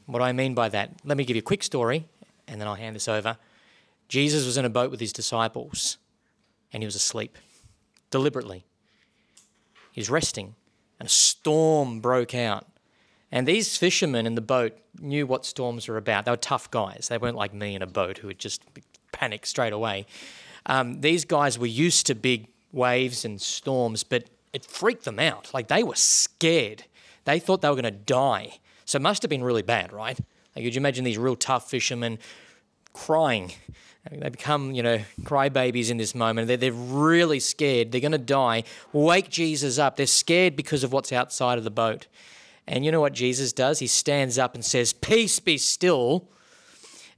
What 0.07 0.23
I 0.23 0.33
mean 0.33 0.55
by 0.55 0.69
that? 0.71 0.91
Let 1.05 1.17
me 1.17 1.25
give 1.25 1.37
you 1.37 1.41
a 1.41 1.45
quick 1.45 1.63
story 1.63 2.07
and 2.49 2.61
then 2.61 2.69
I'll 2.69 2.75
hand 2.75 2.97
this 2.97 3.09
over. 3.09 3.37
Jesus 4.09 4.45
was 4.45 4.57
in 4.57 4.65
a 4.65 4.71
boat 4.71 4.91
with 4.91 5.01
his 5.01 5.13
disciples 5.13 5.99
and 6.73 6.83
he 6.83 6.87
was 6.87 6.95
asleep 6.95 7.39
deliberately. 8.11 8.65
He 9.93 10.01
was 10.01 10.11
resting 10.11 10.55
and 10.99 11.09
a 11.09 11.11
storm 11.11 12.01
broke 12.01 12.35
out. 12.35 12.67
And 13.31 13.49
these 13.49 13.79
fishermen 13.79 14.27
in 14.27 14.35
the 14.35 14.43
boat 14.43 14.77
knew 15.01 15.27
what 15.27 15.47
storms 15.47 15.89
were 15.89 15.97
about. 15.97 16.27
They 16.27 16.31
were 16.31 16.37
tough 16.37 16.71
guys. 16.71 17.09
They 17.09 17.17
weren't 17.17 17.37
like 17.37 17.55
me 17.55 17.75
in 17.75 17.83
a 17.83 17.87
boat 17.87 18.19
who 18.19 18.27
would 18.27 18.39
just 18.39 18.63
panic 19.11 19.47
straight 19.47 19.73
away. 19.73 20.07
Um, 20.67 21.01
these 21.01 21.25
guys 21.25 21.59
were 21.59 21.67
used 21.67 22.07
to 22.07 22.15
big 22.15 22.49
waves 22.73 23.25
and 23.25 23.41
storms, 23.41 24.05
but 24.05 24.25
it 24.53 24.65
freaked 24.65 25.05
them 25.05 25.19
out. 25.19 25.53
Like 25.55 25.69
they 25.69 25.83
were 25.83 25.97
scared. 25.97 26.85
They 27.25 27.39
thought 27.39 27.63
they 27.63 27.69
were 27.69 27.75
going 27.75 27.85
to 27.85 27.91
die. 27.91 28.59
So 28.85 28.97
it 28.97 29.03
must 29.03 29.23
have 29.23 29.31
been 29.31 29.43
really 29.43 29.63
bad, 29.63 29.93
right? 29.93 30.19
Like, 30.55 30.65
could 30.65 30.75
you 30.75 30.81
imagine 30.81 31.05
these 31.05 31.19
real 31.19 31.37
tough 31.37 31.71
fishermen 31.71 32.19
crying? 32.93 33.53
They 34.11 34.29
become, 34.29 34.73
you 34.73 34.83
know, 34.83 35.01
crybabies 35.23 35.91
in 35.91 35.97
this 35.97 36.15
moment. 36.15 36.49
They're, 36.49 36.57
they're 36.57 36.73
really 36.73 37.39
scared. 37.39 37.93
They're 37.93 38.01
going 38.01 38.13
to 38.13 38.19
die. 38.19 38.65
Wake 38.93 39.31
Jesus 39.31 39.79
up. 39.79 39.97
They're 39.97 40.07
scared 40.07 40.57
because 40.57 40.83
of 40.83 40.93
what's 40.93 41.13
outside 41.13 41.57
of 41.57 41.65
the 41.65 41.71
boat. 41.71 42.09
And 42.67 42.85
you 42.85 42.91
know 42.91 43.01
what 43.01 43.13
Jesus 43.13 43.53
does? 43.53 43.79
He 43.79 43.87
stands 43.87 44.39
up 44.39 44.55
and 44.55 44.65
says, 44.65 44.93
Peace 44.93 45.39
be 45.39 45.57
still. 45.57 46.29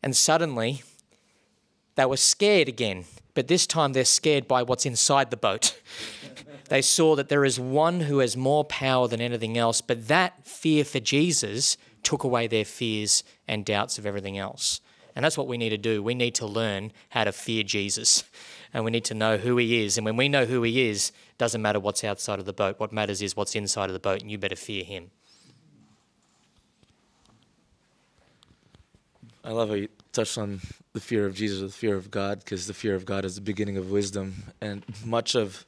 And 0.02 0.14
suddenly, 0.14 0.82
they 1.96 2.04
were 2.04 2.18
scared 2.18 2.68
again. 2.68 3.04
But 3.32 3.48
this 3.48 3.66
time, 3.66 3.94
they're 3.94 4.04
scared 4.04 4.46
by 4.46 4.62
what's 4.62 4.86
inside 4.86 5.30
the 5.30 5.36
boat. 5.38 5.80
they 6.68 6.82
saw 6.82 7.16
that 7.16 7.30
there 7.30 7.44
is 7.46 7.58
one 7.58 8.00
who 8.00 8.18
has 8.18 8.36
more 8.36 8.64
power 8.64 9.08
than 9.08 9.22
anything 9.22 9.56
else. 9.56 9.80
But 9.80 10.08
that 10.08 10.46
fear 10.46 10.84
for 10.84 11.00
Jesus 11.00 11.78
took 12.04 12.24
away 12.24 12.46
their 12.46 12.64
fears 12.64 13.24
and 13.48 13.64
doubts 13.64 13.98
of 13.98 14.06
everything 14.06 14.38
else. 14.38 14.80
And 15.16 15.24
that's 15.24 15.38
what 15.38 15.46
we 15.46 15.58
need 15.58 15.70
to 15.70 15.78
do. 15.78 16.02
We 16.02 16.14
need 16.14 16.34
to 16.36 16.46
learn 16.46 16.92
how 17.10 17.24
to 17.24 17.32
fear 17.32 17.62
Jesus. 17.62 18.24
And 18.72 18.84
we 18.84 18.90
need 18.90 19.04
to 19.04 19.14
know 19.14 19.36
who 19.36 19.56
he 19.56 19.84
is. 19.84 19.96
And 19.96 20.04
when 20.04 20.16
we 20.16 20.28
know 20.28 20.44
who 20.44 20.62
he 20.64 20.88
is, 20.88 21.10
it 21.10 21.38
doesn't 21.38 21.62
matter 21.62 21.78
what's 21.78 22.02
outside 22.02 22.40
of 22.40 22.46
the 22.46 22.52
boat. 22.52 22.80
What 22.80 22.92
matters 22.92 23.22
is 23.22 23.36
what's 23.36 23.54
inside 23.54 23.88
of 23.88 23.92
the 23.92 24.00
boat, 24.00 24.20
and 24.20 24.30
you 24.30 24.38
better 24.38 24.56
fear 24.56 24.82
him. 24.82 25.12
I 29.44 29.50
love 29.50 29.68
how 29.68 29.74
you 29.74 29.88
touched 30.12 30.38
on 30.38 30.60
the 30.94 31.00
fear 31.00 31.26
of 31.26 31.34
Jesus, 31.34 31.60
the 31.60 31.68
fear 31.68 31.96
of 31.96 32.10
God, 32.10 32.38
because 32.38 32.66
the 32.66 32.74
fear 32.74 32.94
of 32.94 33.04
God 33.04 33.24
is 33.24 33.34
the 33.34 33.42
beginning 33.42 33.76
of 33.76 33.90
wisdom, 33.90 34.44
and 34.60 34.82
much 35.04 35.34
of 35.34 35.66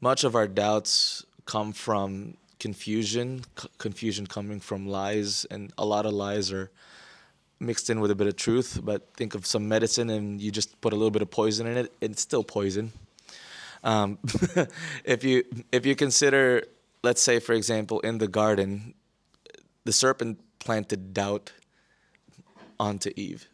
much 0.00 0.22
of 0.22 0.36
our 0.36 0.46
doubts 0.46 1.24
come 1.46 1.72
from 1.72 2.36
confusion, 2.58 3.42
c- 3.56 3.68
confusion 3.78 4.26
coming 4.26 4.60
from 4.60 4.86
lies, 4.86 5.46
and 5.50 5.72
a 5.78 5.84
lot 5.84 6.06
of 6.06 6.12
lies 6.12 6.52
are 6.52 6.70
mixed 7.60 7.90
in 7.90 8.00
with 8.00 8.10
a 8.10 8.14
bit 8.14 8.26
of 8.26 8.36
truth. 8.36 8.80
But 8.82 9.08
think 9.14 9.34
of 9.34 9.46
some 9.46 9.68
medicine, 9.68 10.10
and 10.10 10.40
you 10.40 10.50
just 10.50 10.80
put 10.80 10.92
a 10.92 10.96
little 10.96 11.10
bit 11.10 11.22
of 11.22 11.30
poison 11.30 11.66
in 11.66 11.76
it, 11.76 11.92
it's 12.00 12.22
still 12.22 12.44
poison. 12.44 12.92
Um, 13.84 14.18
if 15.04 15.22
you 15.24 15.44
if 15.72 15.86
you 15.86 15.94
consider, 15.94 16.64
let's 17.02 17.22
say, 17.22 17.38
for 17.38 17.52
example, 17.52 18.00
in 18.00 18.18
the 18.18 18.28
garden, 18.28 18.94
the 19.84 19.92
serpent 19.92 20.40
planted 20.58 21.14
doubt 21.14 21.52
onto 22.78 23.12
Eve. 23.16 23.48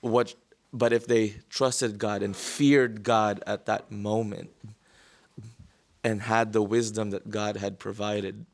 What, 0.00 0.34
but 0.72 0.92
if 0.92 1.06
they 1.06 1.36
trusted 1.48 1.98
God 1.98 2.22
and 2.22 2.36
feared 2.36 3.02
God 3.02 3.42
at 3.46 3.64
that 3.66 3.90
moment 3.90 4.50
and 6.04 6.22
had 6.22 6.52
the 6.52 6.62
wisdom 6.62 7.10
that 7.10 7.30
God 7.30 7.56
had 7.56 7.78
provided, 7.78 8.44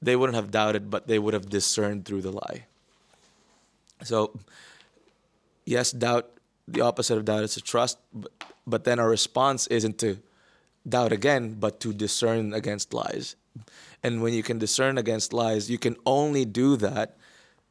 they 0.00 0.14
wouldn't 0.14 0.36
have 0.36 0.50
doubted, 0.50 0.88
but 0.88 1.08
they 1.08 1.18
would 1.18 1.34
have 1.34 1.50
discerned 1.50 2.04
through 2.04 2.22
the 2.22 2.30
lie. 2.30 2.64
So, 4.04 4.38
yes, 5.64 5.90
doubt, 5.90 6.30
the 6.68 6.80
opposite 6.80 7.18
of 7.18 7.24
doubt 7.24 7.42
is 7.42 7.54
to 7.54 7.60
trust, 7.60 7.98
but, 8.14 8.30
but 8.66 8.84
then 8.84 8.98
our 9.00 9.08
response 9.08 9.66
isn't 9.66 9.98
to 9.98 10.18
doubt 10.88 11.12
again, 11.12 11.56
but 11.58 11.80
to 11.80 11.92
discern 11.92 12.54
against 12.54 12.94
lies. 12.94 13.34
And 14.02 14.22
when 14.22 14.32
you 14.32 14.42
can 14.42 14.58
discern 14.58 14.98
against 14.98 15.32
lies, 15.32 15.68
you 15.68 15.78
can 15.78 15.96
only 16.06 16.44
do 16.44 16.76
that 16.76 17.16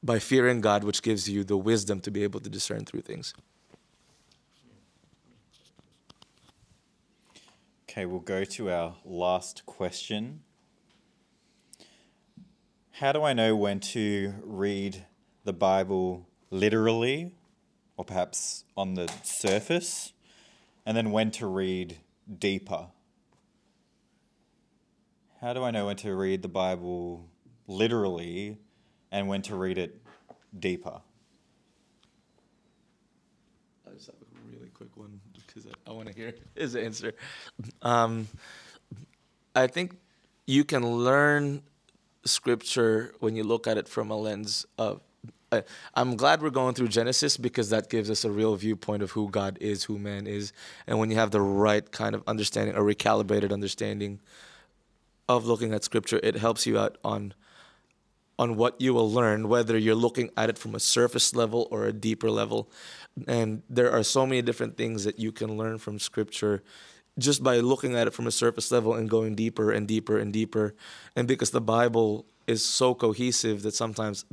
by 0.04 0.20
fearing 0.20 0.62
God, 0.62 0.84
which 0.84 1.02
gives 1.02 1.30
you 1.30 1.44
the 1.44 1.58
wisdom 1.58 2.00
to 2.02 2.12
be 2.12 2.24
able 2.24 2.40
to 2.42 2.50
discern 2.50 2.86
through 2.86 3.02
things. 3.02 3.34
Okay, 7.96 8.06
we'll 8.06 8.20
go 8.20 8.44
to 8.44 8.70
our 8.70 8.98
last 9.06 9.66
question. 9.66 10.42
How 12.92 13.14
do 13.14 13.24
I 13.24 13.32
know 13.32 13.56
when 13.56 13.80
to 13.96 14.34
read 14.44 15.06
the 15.46 15.54
Bible 15.54 16.28
literally, 16.50 17.32
or 17.96 18.04
perhaps 18.04 18.66
on 18.76 18.96
the 18.96 19.10
surface, 19.24 20.12
and 20.86 20.98
then 20.98 21.12
when 21.12 21.32
to 21.32 21.48
read 21.48 22.00
deeper? 22.38 22.88
How 25.40 25.54
do 25.54 25.64
I 25.64 25.72
know 25.72 25.86
when 25.86 25.96
to 25.96 26.14
read 26.16 26.42
the 26.42 26.50
Bible 26.50 27.30
literally 27.66 28.58
and 29.10 29.30
when 29.30 29.42
to 29.44 29.56
read 29.56 29.78
it 29.78 30.02
deeper? 30.60 31.00
I 33.88 33.94
just 33.94 34.08
have 34.08 34.16
a 34.16 34.52
really 34.52 34.68
quick 34.74 34.98
one 34.98 35.22
because 35.48 35.66
I, 35.88 35.92
want 35.92 36.08
to 36.08 36.14
hear 36.14 36.34
his 36.56 36.76
answer. 36.76 37.14
Um, 37.82 38.28
I 39.56 39.68
think 39.68 39.96
you 40.46 40.64
can 40.64 40.86
learn 40.86 41.64
scripture 42.26 43.14
when 43.20 43.36
you 43.36 43.44
look 43.44 43.68
at 43.68 43.78
it 43.78 43.88
from 43.88 44.12
a 44.12 44.16
lens 44.16 44.66
of. 44.78 45.02
I'm 45.94 46.18
glad 46.18 46.42
we're 46.42 46.50
going 46.50 46.74
through 46.74 46.90
Genesis 46.90 47.38
because 47.38 47.70
that 47.70 47.90
gives 47.90 48.10
us 48.10 48.26
a 48.26 48.32
real 48.32 48.58
viewpoint 48.58 49.02
of 49.02 49.12
who 49.12 49.30
God 49.30 49.58
is, 49.62 49.86
who 49.86 49.98
man 49.98 50.28
is, 50.28 50.52
and 50.86 51.00
when 51.00 51.10
you 51.10 51.16
have 51.16 51.32
the 51.32 51.40
right 51.40 51.90
kind 51.94 52.14
of 52.14 52.24
understanding, 52.28 52.76
a 52.76 52.80
recalibrated 52.80 53.54
understanding 53.54 54.20
of 55.30 55.46
looking 55.46 55.74
at 55.74 55.86
scripture, 55.86 56.20
it 56.22 56.36
helps 56.36 56.66
you 56.66 56.78
out 56.78 56.98
on 57.06 57.34
on 58.38 58.56
what 58.56 58.80
you 58.80 58.94
will 58.94 59.10
learn, 59.12 59.48
whether 59.48 59.78
you're 59.78 59.96
looking 59.96 60.30
at 60.36 60.50
it 60.50 60.58
from 60.58 60.76
a 60.76 60.80
surface 60.80 61.34
level 61.34 61.68
or 61.72 61.86
a 61.86 61.94
deeper 61.94 62.30
level. 62.30 62.70
And 63.28 63.64
there 63.70 63.92
are 63.92 64.04
so 64.04 64.26
many 64.26 64.42
different 64.42 64.78
things 64.78 65.04
that 65.06 65.20
you 65.20 65.32
can 65.32 65.58
learn 65.58 65.78
from 65.78 66.00
scripture 66.00 66.64
just 67.18 67.42
by 67.42 67.60
looking 67.60 67.96
at 67.96 68.08
it 68.08 68.14
from 68.14 68.28
a 68.28 68.32
surface 68.32 68.72
level 68.72 68.94
and 68.94 69.10
going 69.10 69.36
deeper 69.36 69.72
and 69.72 69.88
deeper 69.88 70.18
and 70.18 70.34
deeper. 70.34 70.76
And 71.16 71.28
because 71.28 71.52
the 71.52 71.62
Bible 71.62 72.26
is 72.46 72.64
so 72.64 72.94
cohesive 72.94 73.62
that 73.64 73.74
sometimes 73.74 74.26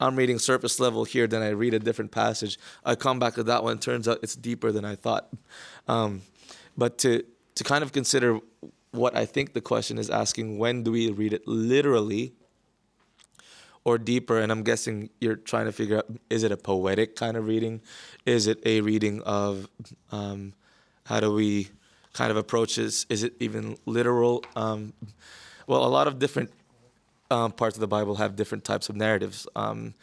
I'm 0.00 0.16
reading 0.16 0.38
surface 0.38 0.80
level 0.80 1.04
here, 1.04 1.26
then 1.26 1.42
I 1.42 1.50
read 1.50 1.74
a 1.74 1.78
different 1.78 2.10
passage. 2.10 2.58
I 2.84 2.96
come 2.96 3.18
back 3.18 3.34
to 3.34 3.44
that 3.44 3.62
one, 3.62 3.78
turns 3.78 4.08
out 4.08 4.18
it's 4.22 4.34
deeper 4.34 4.72
than 4.72 4.84
I 4.84 4.96
thought. 4.96 5.28
Um, 5.86 6.22
but 6.76 6.98
to, 6.98 7.24
to 7.54 7.64
kind 7.64 7.84
of 7.84 7.92
consider 7.92 8.40
what 8.90 9.16
I 9.16 9.26
think 9.26 9.54
the 9.54 9.60
question 9.60 9.98
is 9.98 10.10
asking 10.10 10.58
when 10.58 10.82
do 10.82 10.92
we 10.92 11.10
read 11.10 11.32
it 11.32 11.46
literally? 11.46 12.34
Or 13.84 13.98
deeper 13.98 14.40
and 14.40 14.50
i'm 14.50 14.62
guessing 14.62 15.10
you're 15.20 15.36
trying 15.36 15.66
to 15.66 15.72
figure 15.72 15.98
out 15.98 16.06
is 16.30 16.42
it 16.42 16.52
a 16.52 16.56
poetic 16.56 17.16
kind 17.16 17.36
of 17.36 17.46
reading? 17.46 17.80
Is 18.26 18.46
it 18.46 18.60
a 18.64 18.80
reading 18.80 19.22
of 19.22 19.68
um, 20.10 20.54
how 21.06 21.20
do 21.20 21.32
we 21.32 21.68
kind 22.12 22.30
of 22.30 22.36
approach 22.36 22.76
this? 22.76 23.06
Is 23.08 23.22
it 23.22 23.34
even 23.40 23.76
literal? 23.86 24.44
Um, 24.56 24.92
well 25.66 25.84
a 25.84 25.88
lot 25.88 26.06
of 26.06 26.18
different 26.18 26.50
um, 27.30 27.52
parts 27.52 27.76
of 27.76 27.80
the 27.80 27.88
bible 27.88 28.16
have 28.16 28.36
different 28.36 28.64
types 28.64 28.88
of 28.88 28.96
narratives. 28.96 29.46
Um, 29.56 29.94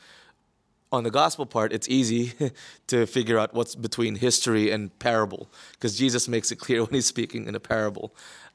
on 0.91 1.03
the 1.03 1.11
gospel 1.11 1.45
part 1.45 1.71
it's 1.71 1.87
easy 1.87 2.33
to 2.87 3.05
figure 3.05 3.39
out 3.39 3.53
what's 3.53 3.75
between 3.75 4.15
history 4.15 4.71
and 4.71 4.97
parable 4.99 5.49
because 5.73 5.97
jesus 5.97 6.27
makes 6.27 6.51
it 6.51 6.57
clear 6.57 6.83
when 6.83 6.93
he's 6.93 7.05
speaking 7.05 7.47
in 7.47 7.55
a 7.55 7.59
parable. 7.59 8.13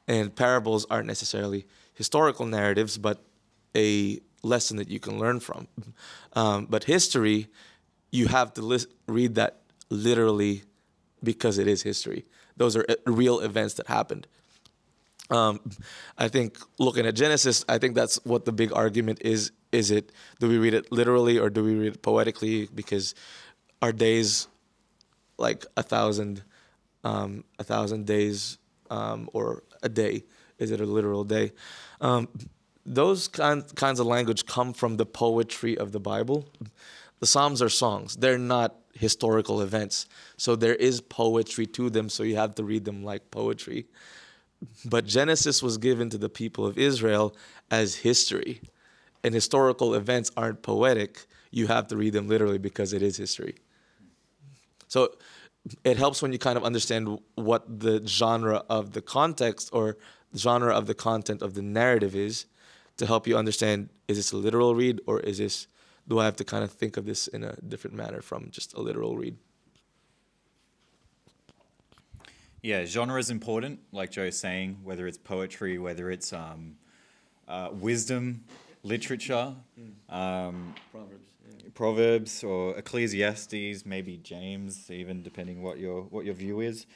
And 0.08 0.34
parables 0.36 0.86
aren't 0.88 1.08
necessarily 1.08 1.66
historical 1.94 2.46
narratives 2.46 2.96
but 2.96 3.22
a 3.74 4.20
lesson 4.42 4.76
that 4.76 4.88
you 4.88 5.00
can 5.00 5.18
learn 5.18 5.40
from. 5.40 5.68
Um, 6.34 6.66
but 6.68 6.84
history, 6.84 7.48
you 8.10 8.28
have 8.28 8.54
to 8.54 8.86
read 9.06 9.34
that 9.36 9.60
literally 9.90 10.62
because 11.22 11.58
it 11.58 11.66
is 11.66 11.82
history. 11.82 12.24
Those 12.56 12.76
are 12.76 12.84
uh, 12.88 12.94
real 13.06 13.40
events 13.40 13.74
that 13.74 13.86
happened. 13.86 14.26
Um, 15.28 15.60
I 16.16 16.28
think 16.28 16.58
looking 16.78 17.06
at 17.06 17.14
Genesis, 17.14 17.64
I 17.68 17.78
think 17.78 17.94
that's 17.94 18.16
what 18.24 18.44
the 18.44 18.52
big 18.52 18.72
argument 18.72 19.22
is. 19.22 19.52
Is 19.72 19.90
it 19.90 20.12
do 20.38 20.48
we 20.48 20.58
read 20.58 20.74
it 20.74 20.92
literally 20.92 21.38
or 21.38 21.50
do 21.50 21.64
we 21.64 21.74
read 21.74 21.94
it 21.94 22.02
poetically? 22.02 22.68
Because 22.72 23.14
our 23.82 23.92
days, 23.92 24.46
like 25.36 25.66
a 25.76 25.82
thousand, 25.82 26.42
um, 27.02 27.44
a 27.58 27.64
thousand 27.64 28.06
days, 28.06 28.58
um, 28.90 29.28
or 29.32 29.64
a 29.82 29.88
day, 29.88 30.24
is 30.58 30.70
it 30.70 30.80
a 30.80 30.86
literal 30.86 31.24
day? 31.24 31.52
Those 32.86 33.26
kind, 33.26 33.64
kinds 33.74 33.98
of 33.98 34.06
language 34.06 34.46
come 34.46 34.72
from 34.72 34.96
the 34.96 35.04
poetry 35.04 35.76
of 35.76 35.90
the 35.90 35.98
Bible. 35.98 36.48
the 37.18 37.26
Psalms 37.26 37.60
are 37.60 37.68
songs. 37.68 38.16
They're 38.16 38.38
not 38.38 38.76
historical 38.94 39.60
events. 39.60 40.06
So 40.36 40.54
there 40.54 40.76
is 40.76 41.00
poetry 41.00 41.66
to 41.66 41.90
them, 41.90 42.08
so 42.08 42.22
you 42.22 42.36
have 42.36 42.54
to 42.54 42.64
read 42.64 42.84
them 42.84 43.02
like 43.02 43.30
poetry. 43.32 43.86
But 44.84 45.04
Genesis 45.04 45.62
was 45.62 45.78
given 45.78 46.10
to 46.10 46.18
the 46.18 46.28
people 46.28 46.64
of 46.64 46.78
Israel 46.78 47.36
as 47.70 47.96
history. 47.96 48.60
And 49.24 49.34
historical 49.34 49.94
events 49.94 50.30
aren't 50.36 50.62
poetic. 50.62 51.26
You 51.50 51.66
have 51.66 51.88
to 51.88 51.96
read 51.96 52.12
them 52.12 52.28
literally 52.28 52.58
because 52.58 52.92
it 52.92 53.02
is 53.02 53.16
history. 53.16 53.56
So 54.86 55.16
it 55.82 55.96
helps 55.96 56.22
when 56.22 56.32
you 56.32 56.38
kind 56.38 56.56
of 56.56 56.62
understand 56.62 57.18
what 57.34 57.80
the 57.80 58.06
genre 58.06 58.62
of 58.70 58.92
the 58.92 59.02
context 59.02 59.70
or 59.72 59.96
genre 60.36 60.72
of 60.72 60.86
the 60.86 60.94
content 60.94 61.42
of 61.42 61.54
the 61.54 61.62
narrative 61.62 62.14
is 62.14 62.46
to 62.96 63.06
help 63.06 63.26
you 63.26 63.36
understand 63.36 63.88
is 64.08 64.16
this 64.16 64.32
a 64.32 64.36
literal 64.36 64.74
read 64.74 65.00
or 65.06 65.20
is 65.20 65.38
this 65.38 65.66
do 66.08 66.18
I 66.18 66.24
have 66.24 66.36
to 66.36 66.44
kind 66.44 66.62
of 66.62 66.70
think 66.70 66.96
of 66.96 67.04
this 67.04 67.26
in 67.26 67.42
a 67.42 67.56
different 67.56 67.96
manner 67.96 68.22
from 68.22 68.50
just 68.50 68.74
a 68.74 68.80
literal 68.80 69.16
read? 69.16 69.36
Yeah, 72.62 72.84
genre 72.84 73.18
is 73.18 73.30
important, 73.30 73.80
like 73.92 74.10
Jo's 74.10 74.38
saying, 74.38 74.78
whether 74.82 75.06
it's 75.06 75.18
poetry, 75.18 75.78
whether 75.78 76.10
it's 76.10 76.32
um, 76.32 76.76
uh, 77.46 77.70
wisdom, 77.72 78.44
literature, 78.82 79.54
um, 80.08 80.74
Proverbs. 80.90 81.26
Proverbs 81.74 82.44
or 82.44 82.76
Ecclesiastes, 82.76 83.84
maybe 83.84 84.16
James, 84.18 84.90
even 84.90 85.22
depending 85.22 85.62
what 85.62 85.78
your 85.78 86.02
what 86.02 86.24
your 86.24 86.34
view 86.34 86.60
is. 86.60 86.86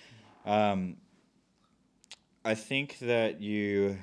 Um, 0.46 0.96
I 2.44 2.54
think 2.54 2.98
that 3.00 3.40
you 3.40 3.98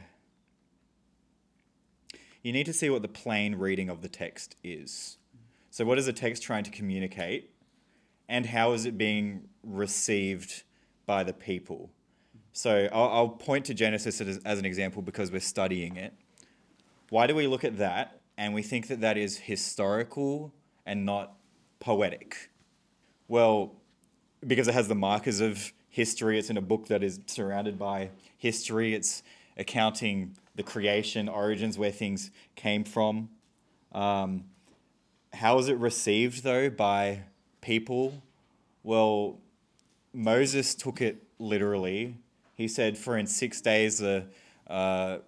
you 2.48 2.54
need 2.54 2.66
to 2.66 2.72
see 2.72 2.90
what 2.90 3.02
the 3.02 3.10
plain 3.10 3.56
reading 3.56 3.90
of 3.90 4.02
the 4.02 4.08
text 4.08 4.56
is. 4.64 5.18
So, 5.70 5.84
what 5.84 5.98
is 5.98 6.06
the 6.06 6.14
text 6.14 6.42
trying 6.42 6.64
to 6.64 6.72
communicate, 6.72 7.52
and 8.30 8.46
how 8.46 8.72
is 8.72 8.86
it 8.86 8.98
being 8.98 9.50
received 9.64 10.64
by 11.06 11.24
the 11.24 11.34
people? 11.34 11.92
So, 12.54 12.88
I'll, 12.94 13.10
I'll 13.10 13.30
point 13.30 13.66
to 13.66 13.74
Genesis 13.74 14.22
as, 14.22 14.38
as 14.46 14.60
an 14.60 14.66
example 14.66 15.02
because 15.02 15.30
we're 15.30 15.42
studying 15.42 15.98
it. 15.98 16.14
Why 17.10 17.28
do 17.28 17.36
we 17.36 17.48
look 17.48 17.66
at 17.66 17.80
that 17.80 18.22
and 18.38 18.54
we 18.54 18.62
think 18.62 18.88
that 18.88 19.02
that 19.02 19.18
is 19.18 19.40
historical 19.40 20.54
and 20.86 21.06
not 21.06 21.34
poetic? 21.82 22.50
Well, 23.28 23.76
because 24.46 24.70
it 24.70 24.74
has 24.74 24.88
the 24.88 24.96
markers 24.96 25.42
of 25.42 25.74
history. 25.90 26.40
It's 26.40 26.50
in 26.50 26.56
a 26.56 26.62
book 26.62 26.88
that 26.88 27.04
is 27.04 27.20
surrounded 27.26 27.78
by 27.78 28.12
history. 28.38 28.94
It's 28.94 29.22
accounting 29.58 30.36
the 30.56 30.64
creation, 30.64 31.28
origins, 31.28 31.78
where 31.78 31.92
things 31.92 32.32
came 32.56 32.84
from. 32.84 33.30
Um, 33.92 34.46
was 35.42 35.70
it 35.70 35.78
received, 35.78 36.44
though, 36.44 36.70
by 36.70 37.24
people? 37.62 38.22
Well, 38.84 39.40
Moses 40.14 40.74
took 40.76 41.02
it 41.02 41.24
literally. 41.40 42.16
He 42.56 42.68
said, 42.68 42.98
For 42.98 43.18
in 43.18 43.28
six 43.28 43.62
days 43.62 44.00
the, 44.00 44.26
uh, 44.68 45.20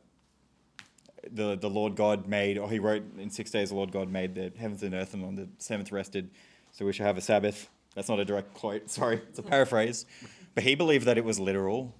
the, 1.32 1.56
the 1.56 1.70
Lord 1.70 1.96
God 1.96 2.28
made, 2.28 2.58
or 2.58 2.70
he 2.70 2.80
wrote, 2.80 3.04
In 3.18 3.30
six 3.30 3.52
days 3.52 3.70
the 3.70 3.76
Lord 3.76 3.92
God 3.92 4.10
made 4.10 4.36
the 4.36 4.52
heavens 4.58 4.82
and 4.84 4.96
earth, 4.96 5.14
and 5.14 5.24
on 5.24 5.36
the 5.36 5.48
seventh 5.60 5.92
rested, 5.92 6.32
so 6.72 6.86
we 6.86 6.94
shall 6.94 7.06
have 7.06 7.18
a 7.18 7.22
Sabbath. 7.22 7.70
That's 7.96 8.10
not 8.10 8.20
a 8.20 8.26
direct 8.26 8.54
quote, 8.54 8.90
sorry, 8.90 9.18
it's 9.30 9.40
a 9.40 9.44
paraphrase. 9.44 10.06
But 10.56 10.64
he 10.64 10.76
believed 10.76 11.06
that 11.06 11.18
it 11.18 11.26
was 11.26 11.40
literal. 11.40 11.94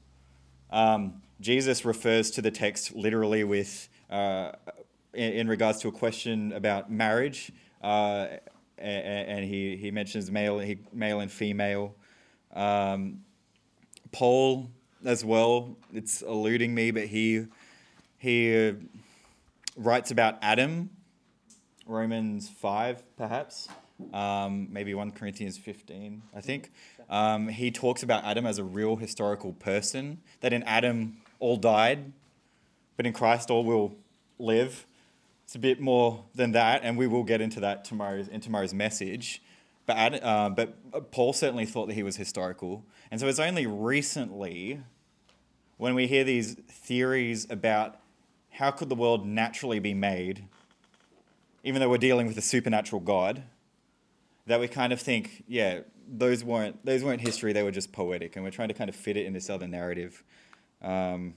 Um, 0.72 1.22
Jesus 1.42 1.86
refers 1.86 2.32
to 2.32 2.42
the 2.42 2.52
text 2.52 2.96
literally 2.96 3.44
with, 3.44 3.88
uh, 4.10 4.52
in, 5.14 5.34
in, 5.34 5.48
regards 5.48 5.80
to 5.80 5.88
a 5.88 5.92
question 5.92 6.52
about 6.52 6.92
marriage, 6.92 7.52
uh, 7.82 8.28
and, 8.78 9.30
and, 9.30 9.46
he, 9.46 9.78
he 9.78 9.92
mentions 9.92 10.30
male, 10.32 10.60
he, 10.60 10.80
male 10.92 11.22
and 11.22 11.32
female. 11.32 11.96
Um, 12.54 13.22
Paul 14.12 14.70
as 15.06 15.24
well, 15.24 15.78
it's 15.94 16.22
eluding 16.22 16.74
me, 16.76 16.92
but 16.92 17.08
he, 17.08 17.46
he 18.18 18.68
uh, 18.68 18.74
writes 19.78 20.12
about 20.12 20.38
Adam, 20.42 20.90
Romans 21.86 22.50
5, 22.50 23.16
perhaps, 23.16 23.70
um, 24.14 24.68
maybe 24.72 24.94
1 24.94 25.12
Corinthians 25.12 25.58
15, 25.58 26.22
I 26.36 26.42
think. 26.42 26.72
Um, 27.10 27.48
he 27.48 27.72
talks 27.72 28.04
about 28.04 28.24
Adam 28.24 28.46
as 28.46 28.60
a 28.60 28.64
real 28.64 28.98
historical 28.98 29.54
person, 29.54 30.22
that 30.42 30.54
in 30.54 30.64
Adam 30.64 31.19
all 31.40 31.58
died, 31.58 32.12
but 32.98 33.06
in 33.06 33.14
Christ 33.14 33.50
all 33.50 33.64
will 33.64 33.96
live. 34.38 34.86
It's 35.46 35.56
a 35.56 35.60
bit 35.60 35.80
more 35.80 36.26
than 36.36 36.52
that, 36.52 36.82
and 36.84 36.98
we 36.98 37.08
will 37.08 37.24
get 37.24 37.42
into 37.42 37.60
that 37.62 37.84
tomorrow's, 37.84 38.28
in 38.28 38.42
tomorrow's 38.42 38.74
message. 38.74 39.42
But, 39.86 40.24
uh, 40.24 40.50
but 40.50 41.12
Paul 41.12 41.34
certainly 41.34 41.66
thought 41.66 41.88
that 41.88 41.96
he 41.96 42.04
was 42.04 42.18
historical. 42.18 42.86
And 43.10 43.20
so 43.20 43.28
it's 43.28 43.40
only 43.40 43.66
recently 43.66 44.82
when 45.78 45.96
we 45.96 46.06
hear 46.06 46.24
these 46.24 46.54
theories 46.68 47.48
about 47.50 48.00
how 48.52 48.70
could 48.70 48.90
the 48.90 48.96
world 48.96 49.26
naturally 49.26 49.80
be 49.80 49.94
made, 49.94 50.44
even 51.64 51.82
though 51.82 51.90
we're 51.90 51.98
dealing 51.98 52.28
with 52.28 52.38
a 52.38 52.42
supernatural 52.42 53.00
God, 53.00 53.44
that 54.46 54.60
we 54.60 54.68
kind 54.68 54.92
of 54.92 55.02
think, 55.02 55.44
yeah, 55.48 55.80
those 56.12 56.44
weren't 56.44 56.84
those 56.86 57.04
weren't 57.04 57.22
history; 57.22 57.54
they 57.54 57.64
were 57.64 57.72
just 57.72 57.92
poetic, 57.92 58.36
and 58.36 58.44
we're 58.44 58.52
trying 58.52 58.68
to 58.68 58.74
kind 58.74 58.90
of 58.90 58.96
fit 58.96 59.16
it 59.16 59.26
in 59.26 59.34
this 59.34 59.50
other 59.50 59.68
narrative. 59.68 60.24
Um, 60.82 61.34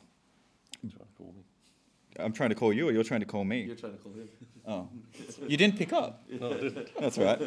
I'm 2.18 2.32
trying 2.32 2.50
to 2.50 2.54
call 2.54 2.72
you, 2.72 2.88
or 2.88 2.92
you're 2.92 3.04
trying 3.04 3.20
to 3.20 3.26
call 3.26 3.44
me. 3.44 3.62
You're 3.62 3.76
trying 3.76 3.92
to 3.92 3.98
call 3.98 4.12
him. 4.12 4.28
Oh, 4.64 4.88
you 5.48 5.56
didn't 5.56 5.76
pick 5.76 5.92
up. 5.92 6.22
No, 6.40 6.50
I 6.50 6.54
didn't. 6.54 6.88
That's 7.00 7.18
all 7.18 7.24
right. 7.24 7.40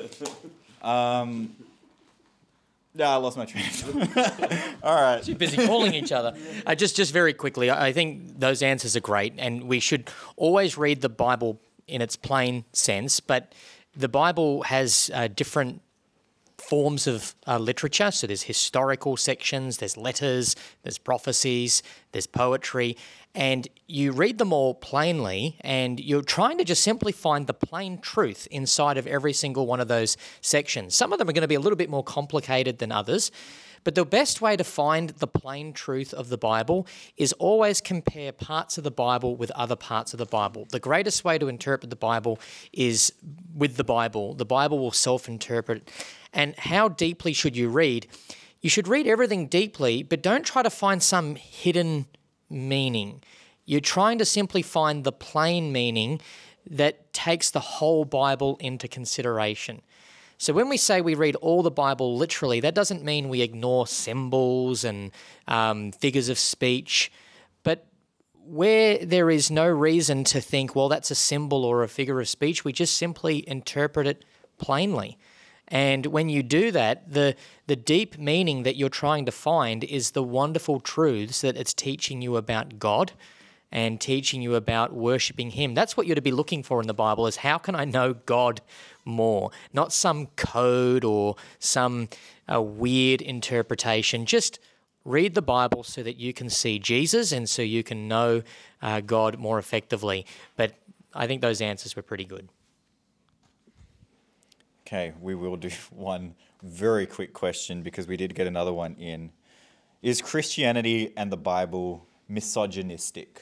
Um, 0.81 1.55
yeah, 2.93 3.09
I 3.11 3.15
lost 3.15 3.37
my 3.37 3.45
train. 3.45 3.63
all 4.83 5.01
right. 5.01 5.23
Too 5.23 5.35
busy 5.35 5.65
calling 5.65 5.93
each 5.93 6.11
other. 6.11 6.35
Uh, 6.65 6.75
just, 6.75 6.97
just 6.97 7.13
very 7.13 7.33
quickly, 7.33 7.71
I 7.71 7.93
think 7.93 8.37
those 8.37 8.61
answers 8.61 8.97
are 8.97 9.01
great, 9.01 9.33
and 9.37 9.63
we 9.63 9.79
should 9.79 10.09
always 10.35 10.77
read 10.77 10.99
the 10.99 11.07
Bible 11.07 11.57
in 11.87 12.01
its 12.01 12.17
plain 12.17 12.65
sense. 12.73 13.21
But 13.21 13.53
the 13.95 14.09
Bible 14.09 14.63
has 14.63 15.09
uh, 15.13 15.29
different 15.29 15.81
forms 16.67 17.05
of 17.05 17.35
uh, 17.47 17.59
literature. 17.59 18.09
So 18.11 18.27
there's 18.27 18.43
historical 18.43 19.17
sections, 19.17 19.77
there's 19.77 19.97
letters, 19.97 20.55
there's 20.83 20.97
prophecies, 20.97 21.83
there's 22.11 22.27
poetry, 22.27 22.97
and 23.35 23.67
you 23.87 24.13
read 24.13 24.37
them 24.37 24.51
all 24.51 24.73
plainly, 24.73 25.57
and 25.61 25.99
you're 25.99 26.23
trying 26.23 26.57
to 26.57 26.63
just 26.63 26.81
simply 26.81 27.11
find 27.11 27.45
the 27.45 27.53
plain 27.53 27.99
truth 27.99 28.47
inside 28.49 28.97
of 28.97 29.05
every 29.05 29.33
single 29.33 29.67
one 29.67 29.79
of 29.79 29.87
those 29.87 30.17
sections. 30.41 30.95
Some 30.95 31.13
of 31.13 31.19
them 31.19 31.29
are 31.29 31.33
going 31.33 31.41
to 31.41 31.47
be 31.47 31.55
a 31.55 31.59
little 31.59 31.77
bit 31.77 31.89
more 31.89 32.03
complicated 32.03 32.79
than 32.79 32.91
others. 32.91 33.31
But 33.85 33.93
the 33.93 34.03
best 34.03 34.41
way 34.41 34.57
to 34.57 34.63
find 34.63 35.11
the 35.11 35.27
plain 35.27 35.71
truth 35.71 36.11
of 36.13 36.29
the 36.29 36.39
Bible 36.39 36.87
is 37.17 37.31
always 37.33 37.79
compare 37.79 38.31
parts 38.31 38.77
of 38.79 38.83
the 38.83 38.91
Bible 38.91 39.35
with 39.37 39.51
other 39.51 39.75
parts 39.75 40.11
of 40.11 40.17
the 40.17 40.25
Bible. 40.25 40.67
The 40.71 40.79
greatest 40.79 41.23
way 41.23 41.37
to 41.37 41.47
interpret 41.47 41.91
the 41.91 41.95
Bible 41.95 42.39
is 42.73 43.13
with 43.55 43.77
the 43.77 43.83
Bible. 43.83 44.33
The 44.33 44.43
Bible 44.43 44.79
will 44.79 44.91
self 44.91 45.29
interpret. 45.29 45.89
And 46.33 46.55
how 46.57 46.89
deeply 46.89 47.31
should 47.31 47.55
you 47.55 47.69
read? 47.69 48.07
You 48.59 48.71
should 48.71 48.87
read 48.87 49.05
everything 49.05 49.47
deeply, 49.47 50.01
but 50.01 50.23
don't 50.23 50.43
try 50.43 50.63
to 50.63 50.71
find 50.71 51.01
some 51.01 51.35
hidden 51.35 52.07
meaning. 52.49 53.21
You're 53.65 53.81
trying 53.81 54.17
to 54.17 54.25
simply 54.25 54.63
find 54.63 55.03
the 55.03 55.11
plain 55.11 55.71
meaning 55.71 56.21
that 56.67 57.13
takes 57.13 57.51
the 57.51 57.59
whole 57.59 58.03
Bible 58.03 58.57
into 58.59 58.87
consideration. 58.87 59.83
So 60.37 60.53
when 60.53 60.69
we 60.69 60.77
say 60.77 61.01
we 61.01 61.15
read 61.15 61.35
all 61.37 61.63
the 61.63 61.71
Bible 61.71 62.17
literally, 62.17 62.59
that 62.59 62.75
doesn't 62.75 63.03
mean 63.03 63.29
we 63.29 63.41
ignore 63.41 63.87
symbols 63.87 64.83
and 64.83 65.11
um, 65.47 65.91
figures 65.91 66.29
of 66.29 66.37
speech. 66.37 67.11
But 67.63 67.87
where 68.45 69.03
there 69.03 69.29
is 69.29 69.49
no 69.49 69.67
reason 69.67 70.23
to 70.25 70.41
think, 70.41 70.75
well, 70.75 70.89
that's 70.89 71.11
a 71.11 71.15
symbol 71.15 71.63
or 71.63 71.83
a 71.83 71.87
figure 71.87 72.19
of 72.19 72.27
speech, 72.27 72.65
we 72.65 72.73
just 72.73 72.97
simply 72.97 73.47
interpret 73.47 74.07
it 74.07 74.25
plainly. 74.57 75.17
And 75.67 76.05
when 76.07 76.29
you 76.29 76.43
do 76.43 76.71
that, 76.71 77.11
the, 77.11 77.35
the 77.65 77.75
deep 77.75 78.19
meaning 78.19 78.63
that 78.63 78.75
you're 78.75 78.89
trying 78.89 79.25
to 79.25 79.31
find 79.31 79.83
is 79.83 80.11
the 80.11 80.21
wonderful 80.21 80.79
truths 80.79 81.41
that 81.41 81.57
it's 81.57 81.73
teaching 81.73 82.21
you 82.21 82.37
about 82.37 82.77
God 82.77 83.13
and 83.71 83.99
teaching 83.99 84.41
you 84.41 84.55
about 84.55 84.93
worshiping 84.93 85.51
him. 85.51 85.73
That's 85.73 85.97
what 85.97 86.05
you're 86.05 86.15
to 86.15 86.21
be 86.21 86.31
looking 86.31 86.61
for 86.61 86.79
in 86.81 86.87
the 86.87 86.93
Bible 86.93 87.25
is 87.25 87.37
how 87.37 87.57
can 87.57 87.75
I 87.75 87.83
know 87.83 88.13
God 88.13 88.61
more, 89.05 89.51
not 89.71 89.93
some 89.93 90.27
code 90.35 91.03
or 91.03 91.35
some 91.59 92.09
uh, 92.51 92.61
weird 92.61 93.21
interpretation. 93.21 94.25
Just 94.25 94.59
read 95.05 95.35
the 95.35 95.41
Bible 95.41 95.83
so 95.83 96.03
that 96.03 96.17
you 96.17 96.33
can 96.33 96.49
see 96.49 96.79
Jesus 96.79 97.31
and 97.31 97.47
so 97.47 97.61
you 97.61 97.83
can 97.83 98.07
know 98.07 98.41
uh, 98.81 98.99
God 99.01 99.37
more 99.37 99.59
effectively. 99.59 100.25
But 100.57 100.73
I 101.13 101.27
think 101.27 101.41
those 101.41 101.61
answers 101.61 101.95
were 101.95 102.01
pretty 102.01 102.25
good. 102.25 102.49
Okay, 104.85 105.13
we 105.21 105.35
will 105.35 105.57
do 105.57 105.69
one 105.91 106.35
very 106.61 107.05
quick 107.05 107.33
question 107.33 107.83
because 107.83 108.07
we 108.07 108.17
did 108.17 108.33
get 108.35 108.47
another 108.47 108.73
one 108.73 108.95
in. 108.95 109.31
Is 110.01 110.21
Christianity 110.21 111.13
and 111.15 111.31
the 111.31 111.37
Bible 111.37 112.05
misogynistic? 112.27 113.41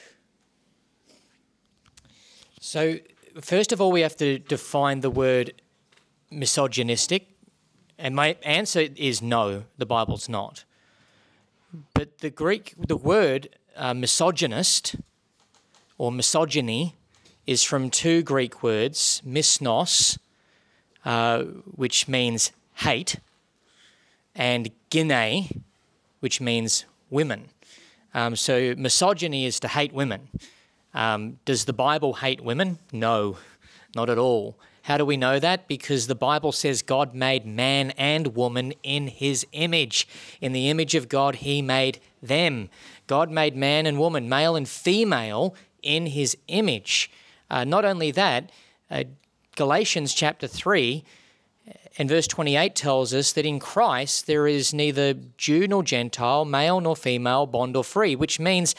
So, 2.60 2.98
first 3.40 3.72
of 3.72 3.80
all, 3.80 3.92
we 3.92 4.02
have 4.02 4.16
to 4.16 4.38
define 4.38 5.00
the 5.00 5.10
word 5.10 5.52
misogynistic? 6.30 7.28
And 7.98 8.14
my 8.14 8.36
answer 8.42 8.88
is 8.96 9.22
no, 9.22 9.64
the 9.78 9.86
Bible's 9.86 10.28
not. 10.28 10.64
But 11.92 12.18
the 12.18 12.30
Greek, 12.30 12.74
the 12.76 12.96
word 12.96 13.48
uh, 13.76 13.94
misogynist 13.94 14.96
or 15.98 16.10
misogyny 16.12 16.94
is 17.46 17.62
from 17.62 17.90
two 17.90 18.22
Greek 18.22 18.62
words, 18.62 19.22
misnos, 19.26 20.18
uh, 21.04 21.42
which 21.76 22.08
means 22.08 22.52
hate, 22.76 23.16
and 24.34 24.70
gine, 24.90 25.64
which 26.20 26.40
means 26.40 26.86
women. 27.10 27.48
Um, 28.14 28.36
so 28.36 28.74
misogyny 28.76 29.44
is 29.44 29.60
to 29.60 29.68
hate 29.68 29.92
women. 29.92 30.28
Um, 30.94 31.38
does 31.44 31.64
the 31.64 31.72
Bible 31.72 32.14
hate 32.14 32.40
women? 32.40 32.78
No, 32.92 33.36
not 33.94 34.08
at 34.08 34.18
all. 34.18 34.56
How 34.82 34.98
do 34.98 35.04
we 35.04 35.16
know 35.16 35.38
that? 35.38 35.66
Because 35.66 36.06
the 36.06 36.14
Bible 36.14 36.52
says 36.52 36.82
God 36.82 37.14
made 37.14 37.46
man 37.46 37.92
and 37.92 38.36
woman 38.36 38.74
in 38.82 39.08
his 39.08 39.46
image. 39.52 40.06
In 40.42 40.52
the 40.52 40.68
image 40.68 40.94
of 40.94 41.08
God, 41.08 41.36
he 41.36 41.62
made 41.62 42.00
them. 42.22 42.68
God 43.06 43.30
made 43.30 43.56
man 43.56 43.86
and 43.86 43.98
woman, 43.98 44.28
male 44.28 44.56
and 44.56 44.68
female, 44.68 45.54
in 45.82 46.06
his 46.06 46.36
image. 46.48 47.10
Uh, 47.50 47.64
not 47.64 47.84
only 47.84 48.10
that, 48.10 48.50
uh, 48.90 49.04
Galatians 49.56 50.12
chapter 50.12 50.46
3 50.46 51.02
and 51.96 52.08
verse 52.08 52.26
28 52.26 52.74
tells 52.74 53.14
us 53.14 53.32
that 53.32 53.46
in 53.46 53.60
Christ 53.60 54.26
there 54.26 54.46
is 54.46 54.74
neither 54.74 55.14
Jew 55.38 55.66
nor 55.68 55.82
Gentile, 55.82 56.44
male 56.44 56.80
nor 56.80 56.96
female, 56.96 57.46
bond 57.46 57.76
or 57.76 57.84
free, 57.84 58.16
which 58.16 58.40
means 58.40 58.74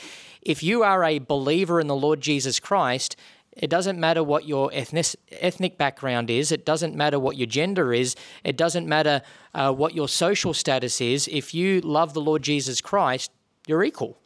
if 0.45 0.61
you 0.61 0.83
are 0.83 1.03
a 1.03 1.19
believer 1.19 1.79
in 1.79 1.87
the 1.87 1.95
Lord 1.95 2.21
Jesus 2.21 2.59
Christ, 2.59 3.17
it 3.51 3.69
doesn't 3.69 3.99
matter 3.99 4.23
what 4.23 4.45
your 4.45 4.69
ethnic, 4.73 5.07
ethnic 5.31 5.77
background 5.77 6.29
is. 6.29 6.51
It 6.51 6.65
doesn't 6.65 6.93
matter 6.93 7.17
what 7.17 7.37
your 7.37 7.47
gender 7.47 7.93
is. 7.93 8.15
It 8.43 8.55
doesn't 8.55 8.87
matter 8.87 9.21
uh, 9.53 9.73
what 9.73 9.95
your 9.95 10.07
social 10.07 10.53
status 10.53 11.01
is. 11.01 11.27
If 11.29 11.53
you 11.53 11.81
love 11.81 12.13
the 12.13 12.21
Lord 12.21 12.43
Jesus 12.43 12.79
Christ, 12.79 13.31
you're 13.65 13.83
equal. 13.83 14.19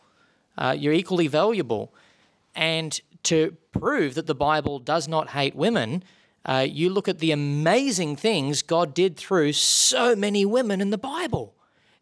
Uh, 0.58 0.76
you're 0.78 0.94
equally 0.94 1.28
valuable. 1.28 1.94
And 2.56 3.00
to 3.24 3.56
prove 3.72 4.16
that 4.16 4.28
the 4.28 4.36
Bible 4.36 4.80
does 4.80 5.08
not 5.08 5.30
hate 5.30 5.56
women, 5.56 6.04
uh, 6.46 6.66
you 6.68 6.90
look 6.90 7.08
at 7.08 7.20
the 7.20 7.32
amazing 7.32 8.16
things 8.16 8.62
God 8.62 8.94
did 8.94 9.16
through 9.16 9.54
so 9.54 10.16
many 10.16 10.46
women 10.46 10.82
in 10.82 10.90
the 10.90 10.98
Bible. 10.98 11.54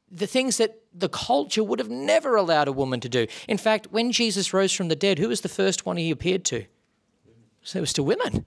The 0.10 0.28
things 0.28 0.58
that 0.58 0.80
the 0.94 1.10
culture 1.10 1.64
would 1.64 1.80
have 1.80 1.90
never 1.90 2.36
allowed 2.36 2.68
a 2.68 2.72
woman 2.72 3.00
to 3.02 3.10
do. 3.10 3.28
In 3.48 3.58
fact, 3.58 3.88
when 3.92 4.12
Jesus 4.12 4.54
rose 4.54 4.72
from 4.72 4.88
the 4.88 4.96
dead, 4.96 5.20
who 5.20 5.30
was 5.30 5.42
the 5.42 5.50
first 5.50 5.86
one 5.86 5.98
he 5.98 6.12
appeared 6.12 6.46
to? 6.46 6.66
So 7.62 7.80
it 7.80 7.82
was 7.82 7.94
to 7.94 8.04
women. 8.04 8.46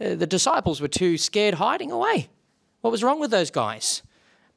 Uh, 0.00 0.14
the 0.14 0.26
disciples 0.26 0.80
were 0.80 0.88
too 0.88 1.18
scared 1.18 1.54
hiding 1.54 1.90
away. 1.90 2.28
What 2.80 2.90
was 2.90 3.02
wrong 3.02 3.20
with 3.20 3.30
those 3.30 3.50
guys? 3.50 4.02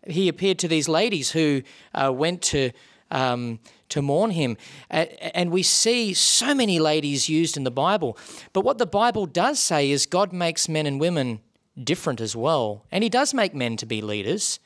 He 0.08 0.28
appeared 0.28 0.60
to 0.60 0.68
these 0.68 0.88
ladies 0.88 1.32
who 1.32 1.64
uh, 1.94 2.12
went 2.14 2.42
to 2.44 2.72
um, 3.12 3.60
to 3.90 4.02
mourn 4.02 4.32
him, 4.32 4.58
and 4.90 5.52
we 5.52 5.62
see 5.62 6.16
so 6.16 6.56
many 6.56 6.80
ladies 6.80 7.30
used 7.30 7.56
in 7.56 7.64
the 7.64 7.70
Bible. 7.70 8.18
But 8.52 8.62
what 8.62 8.80
the 8.80 8.88
Bible 8.88 9.28
does 9.28 9.60
say 9.60 9.92
is 9.92 10.08
God 10.08 10.34
makes 10.34 10.68
men 10.68 10.88
and 10.88 11.00
women 11.00 11.42
different 11.82 12.20
as 12.20 12.36
well, 12.36 12.86
and 12.92 13.04
He 13.04 13.10
does 13.10 13.36
make 13.36 13.54
men 13.54 13.78
to 13.78 13.86
be 13.86 14.02
leaders. 14.02 14.60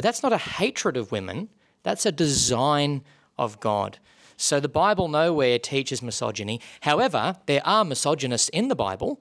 But 0.00 0.04
that's 0.04 0.22
not 0.22 0.32
a 0.32 0.38
hatred 0.38 0.96
of 0.96 1.12
women. 1.12 1.50
That's 1.82 2.06
a 2.06 2.10
design 2.10 3.04
of 3.36 3.60
God. 3.60 3.98
So 4.38 4.58
the 4.58 4.66
Bible 4.66 5.08
nowhere 5.08 5.58
teaches 5.58 6.00
misogyny. 6.00 6.58
However, 6.80 7.36
there 7.44 7.60
are 7.66 7.84
misogynists 7.84 8.48
in 8.48 8.68
the 8.68 8.74
Bible, 8.74 9.20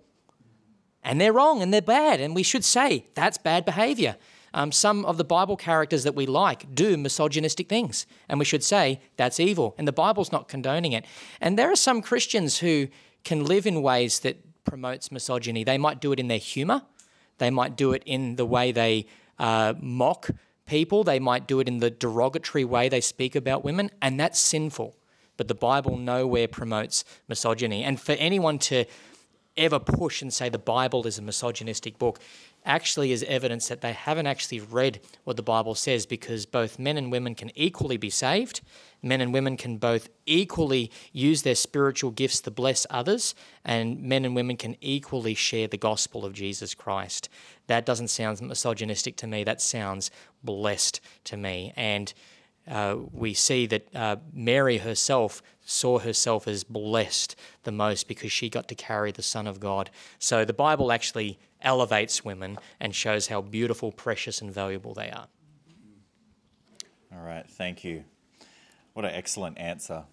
and 1.03 1.19
they're 1.19 1.33
wrong 1.33 1.61
and 1.61 1.73
they're 1.73 1.81
bad, 1.81 2.21
and 2.21 2.33
we 2.33 2.43
should 2.43 2.63
say 2.63 3.07
that's 3.13 3.37
bad 3.37 3.65
behavior. 3.65 4.15
Um, 4.53 4.71
some 4.71 5.03
of 5.03 5.17
the 5.17 5.25
Bible 5.25 5.57
characters 5.57 6.05
that 6.05 6.15
we 6.15 6.25
like 6.25 6.73
do 6.73 6.95
misogynistic 6.95 7.67
things, 7.67 8.07
and 8.29 8.39
we 8.39 8.45
should 8.45 8.63
say 8.63 9.01
that's 9.17 9.37
evil, 9.37 9.75
and 9.77 9.85
the 9.85 9.91
Bible's 9.91 10.31
not 10.31 10.47
condoning 10.47 10.93
it. 10.93 11.03
And 11.41 11.59
there 11.59 11.69
are 11.69 11.75
some 11.75 12.01
Christians 12.01 12.59
who 12.59 12.87
can 13.25 13.43
live 13.43 13.67
in 13.67 13.81
ways 13.81 14.21
that 14.21 14.63
promotes 14.63 15.11
misogyny. 15.11 15.65
They 15.65 15.77
might 15.77 15.99
do 15.99 16.13
it 16.13 16.21
in 16.21 16.29
their 16.29 16.37
humor, 16.37 16.83
they 17.37 17.49
might 17.49 17.75
do 17.75 17.91
it 17.91 18.01
in 18.05 18.37
the 18.37 18.45
way 18.45 18.71
they 18.71 19.07
uh, 19.37 19.73
mock 19.81 20.29
people, 20.69 21.03
they 21.03 21.19
might 21.19 21.47
do 21.47 21.59
it 21.59 21.67
in 21.67 21.79
the 21.79 21.89
derogatory 21.89 22.63
way 22.63 22.87
they 22.87 23.01
speak 23.01 23.35
about 23.35 23.63
women, 23.63 23.89
and 24.01 24.19
that's 24.19 24.39
sinful 24.39 24.95
but 25.39 25.47
the 25.47 25.55
Bible 25.55 25.95
nowhere 25.95 26.49
promotes 26.49 27.05
misogyny. 27.29 27.81
And 27.81 27.97
for 27.97 28.11
anyone 28.11 28.59
to 28.59 28.83
ever 29.59 29.79
push 29.79 30.21
and 30.21 30.33
say 30.33 30.49
the 30.49 30.57
Bible 30.57 31.05
is 31.05 31.19
a 31.19 31.21
misogynistic 31.21 31.99
book 31.99 32.19
actually 32.65 33.11
is 33.11 33.23
evidence 33.23 33.67
that 33.67 33.81
they 33.81 33.93
haven't 33.93 34.27
actually 34.27 34.59
read 34.59 34.99
what 35.23 35.37
the 35.37 35.43
Bible 35.43 35.75
says 35.75 36.05
because 36.05 36.45
both 36.45 36.79
men 36.79 36.97
and 36.97 37.11
women 37.11 37.35
can 37.35 37.51
equally 37.55 37.97
be 37.97 38.09
saved. 38.09 38.61
Men 39.01 39.21
and 39.21 39.33
women 39.33 39.55
can 39.55 39.77
both 39.77 40.09
equally 40.25 40.91
use 41.13 41.43
their 41.43 41.55
spiritual 41.55 42.11
gifts 42.11 42.41
to 42.41 42.51
bless 42.51 42.85
others, 42.89 43.33
and 43.63 44.01
men 44.01 44.25
and 44.25 44.35
women 44.35 44.57
can 44.57 44.75
equally 44.81 45.33
share 45.33 45.67
the 45.67 45.77
gospel 45.77 46.25
of 46.25 46.33
Jesus 46.33 46.75
Christ. 46.75 47.29
That 47.67 47.85
doesn't 47.85 48.09
sound 48.09 48.41
misogynistic 48.41 49.15
to 49.17 49.27
me, 49.27 49.43
that 49.45 49.61
sounds 49.61 50.11
blessed 50.43 50.99
to 51.25 51.37
me. 51.37 51.71
And 51.77 52.13
uh, 52.67 52.97
we 53.11 53.33
see 53.33 53.65
that 53.67 53.95
uh, 53.95 54.17
Mary 54.33 54.77
herself 54.77 55.41
saw 55.69 55.99
herself 55.99 56.47
as 56.47 56.63
blessed 56.63 57.35
the 57.63 57.71
most 57.71 58.07
because 58.07 58.31
she 58.31 58.49
got 58.49 58.67
to 58.67 58.75
carry 58.75 59.11
the 59.11 59.21
Son 59.21 59.45
of 59.45 59.59
God. 59.59 59.89
So 60.17 60.43
the 60.43 60.53
Bible 60.53 60.91
actually 60.91 61.39
elevates 61.61 62.25
women 62.25 62.57
and 62.79 62.95
shows 62.95 63.27
how 63.27 63.41
beautiful, 63.41 63.91
precious, 63.91 64.41
and 64.41 64.51
valuable 64.51 64.93
they 64.93 65.11
are. 65.11 65.27
All 67.13 67.23
right, 67.23 67.45
thank 67.47 67.83
you. 67.83 68.03
What 68.93 69.05
an 69.05 69.11
excellent 69.13 69.57
answer. 69.57 70.03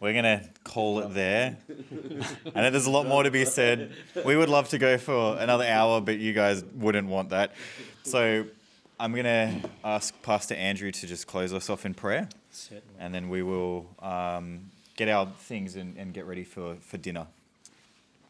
We're 0.00 0.12
going 0.12 0.24
to 0.24 0.48
call 0.64 0.98
it 0.98 1.14
there. 1.14 1.58
I 2.54 2.62
know 2.62 2.70
there's 2.70 2.86
a 2.86 2.90
lot 2.90 3.06
more 3.06 3.22
to 3.22 3.30
be 3.30 3.44
said. 3.44 3.92
We 4.24 4.36
would 4.36 4.48
love 4.48 4.68
to 4.70 4.78
go 4.78 4.98
for 4.98 5.36
another 5.38 5.64
hour, 5.64 6.00
but 6.00 6.18
you 6.18 6.32
guys 6.32 6.64
wouldn't 6.74 7.06
want 7.06 7.30
that. 7.30 7.54
So 8.02 8.46
I'm 8.98 9.12
going 9.12 9.24
to 9.24 9.70
ask 9.84 10.20
Pastor 10.22 10.54
Andrew 10.54 10.90
to 10.90 11.06
just 11.06 11.28
close 11.28 11.52
us 11.52 11.70
off 11.70 11.86
in 11.86 11.94
prayer. 11.94 12.28
Certainly. 12.50 12.96
And 12.98 13.14
then 13.14 13.28
we 13.28 13.42
will 13.42 13.86
um, 14.00 14.71
get 14.96 15.08
our 15.08 15.26
things 15.26 15.76
and, 15.76 15.96
and 15.96 16.12
get 16.12 16.26
ready 16.26 16.44
for, 16.44 16.76
for 16.76 16.96
dinner. 16.96 17.26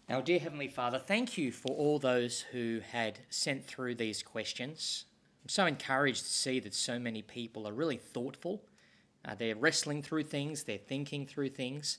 Our 0.09 0.23
dear 0.23 0.39
Heavenly 0.39 0.69
Father, 0.69 0.99
thank 0.99 1.39
you 1.39 1.53
for 1.53 1.73
all 1.73 1.99
those 1.99 2.41
who 2.53 2.81
had 2.91 3.21
sent 3.31 3.65
through 3.65 3.95
these 3.95 4.23
questions. 4.23 5.05
I'm 5.43 5.49
so 5.49 5.67
encouraged 5.67 6.25
to 6.25 6.31
see 6.31 6.61
that 6.61 6.75
so 6.75 6.99
many 6.99 7.23
people 7.23 7.67
are 7.67 7.73
really 7.73 7.97
thoughtful. 7.97 8.63
Uh, 9.25 9.35
they're 9.35 9.57
wrestling 9.57 10.03
through 10.03 10.25
things, 10.25 10.65
they're 10.65 10.79
thinking 10.79 11.27
through 11.27 11.51
things. 11.51 11.99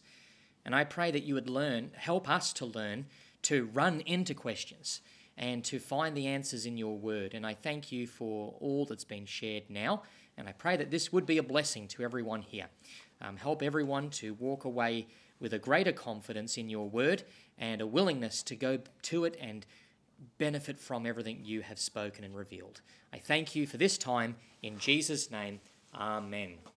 And 0.66 0.76
I 0.76 0.84
pray 0.84 1.12
that 1.12 1.24
you 1.24 1.34
would 1.34 1.50
learn, 1.50 1.92
help 1.96 2.30
us 2.30 2.54
to 2.54 2.66
learn 2.66 3.06
to 3.44 3.70
run 3.74 4.02
into 4.02 4.34
questions 4.34 5.02
and 5.38 5.64
to 5.66 5.80
find 5.80 6.16
the 6.16 6.28
answers 6.28 6.66
in 6.66 6.78
your 6.78 6.98
word. 6.98 7.34
And 7.34 7.46
I 7.46 7.54
thank 7.54 7.92
you 7.92 8.08
for 8.08 8.56
all 8.60 8.86
that's 8.86 9.04
been 9.04 9.26
shared 9.26 9.64
now. 9.70 10.04
And 10.38 10.48
I 10.48 10.52
pray 10.52 10.78
that 10.78 10.90
this 10.90 11.12
would 11.14 11.26
be 11.26 11.38
a 11.38 11.44
blessing 11.44 11.88
to 11.90 12.04
everyone 12.04 12.42
here. 12.42 12.68
Um, 13.24 13.38
help 13.38 13.64
everyone 13.64 14.10
to 14.12 14.34
walk 14.34 14.66
away 14.66 15.08
with 15.40 15.54
a 15.54 15.60
greater 15.60 15.92
confidence 15.92 16.58
in 16.58 16.70
your 16.70 16.90
word 16.90 17.24
and 17.58 17.82
a 17.82 17.88
willingness 17.88 18.44
to 18.44 18.56
go 18.56 18.80
to 19.04 19.26
it 19.26 19.38
and 19.40 19.66
benefit 20.38 20.80
from 20.80 21.06
everything 21.06 21.42
you 21.44 21.62
have 21.62 21.80
spoken 21.80 22.24
and 22.24 22.36
revealed. 22.36 22.82
I 23.12 23.18
thank 23.18 23.56
you 23.56 23.68
for 23.68 23.78
this 23.78 23.98
time. 23.98 24.36
In 24.62 24.78
Jesus' 24.78 25.32
name, 25.32 25.60
Amen. 25.96 26.58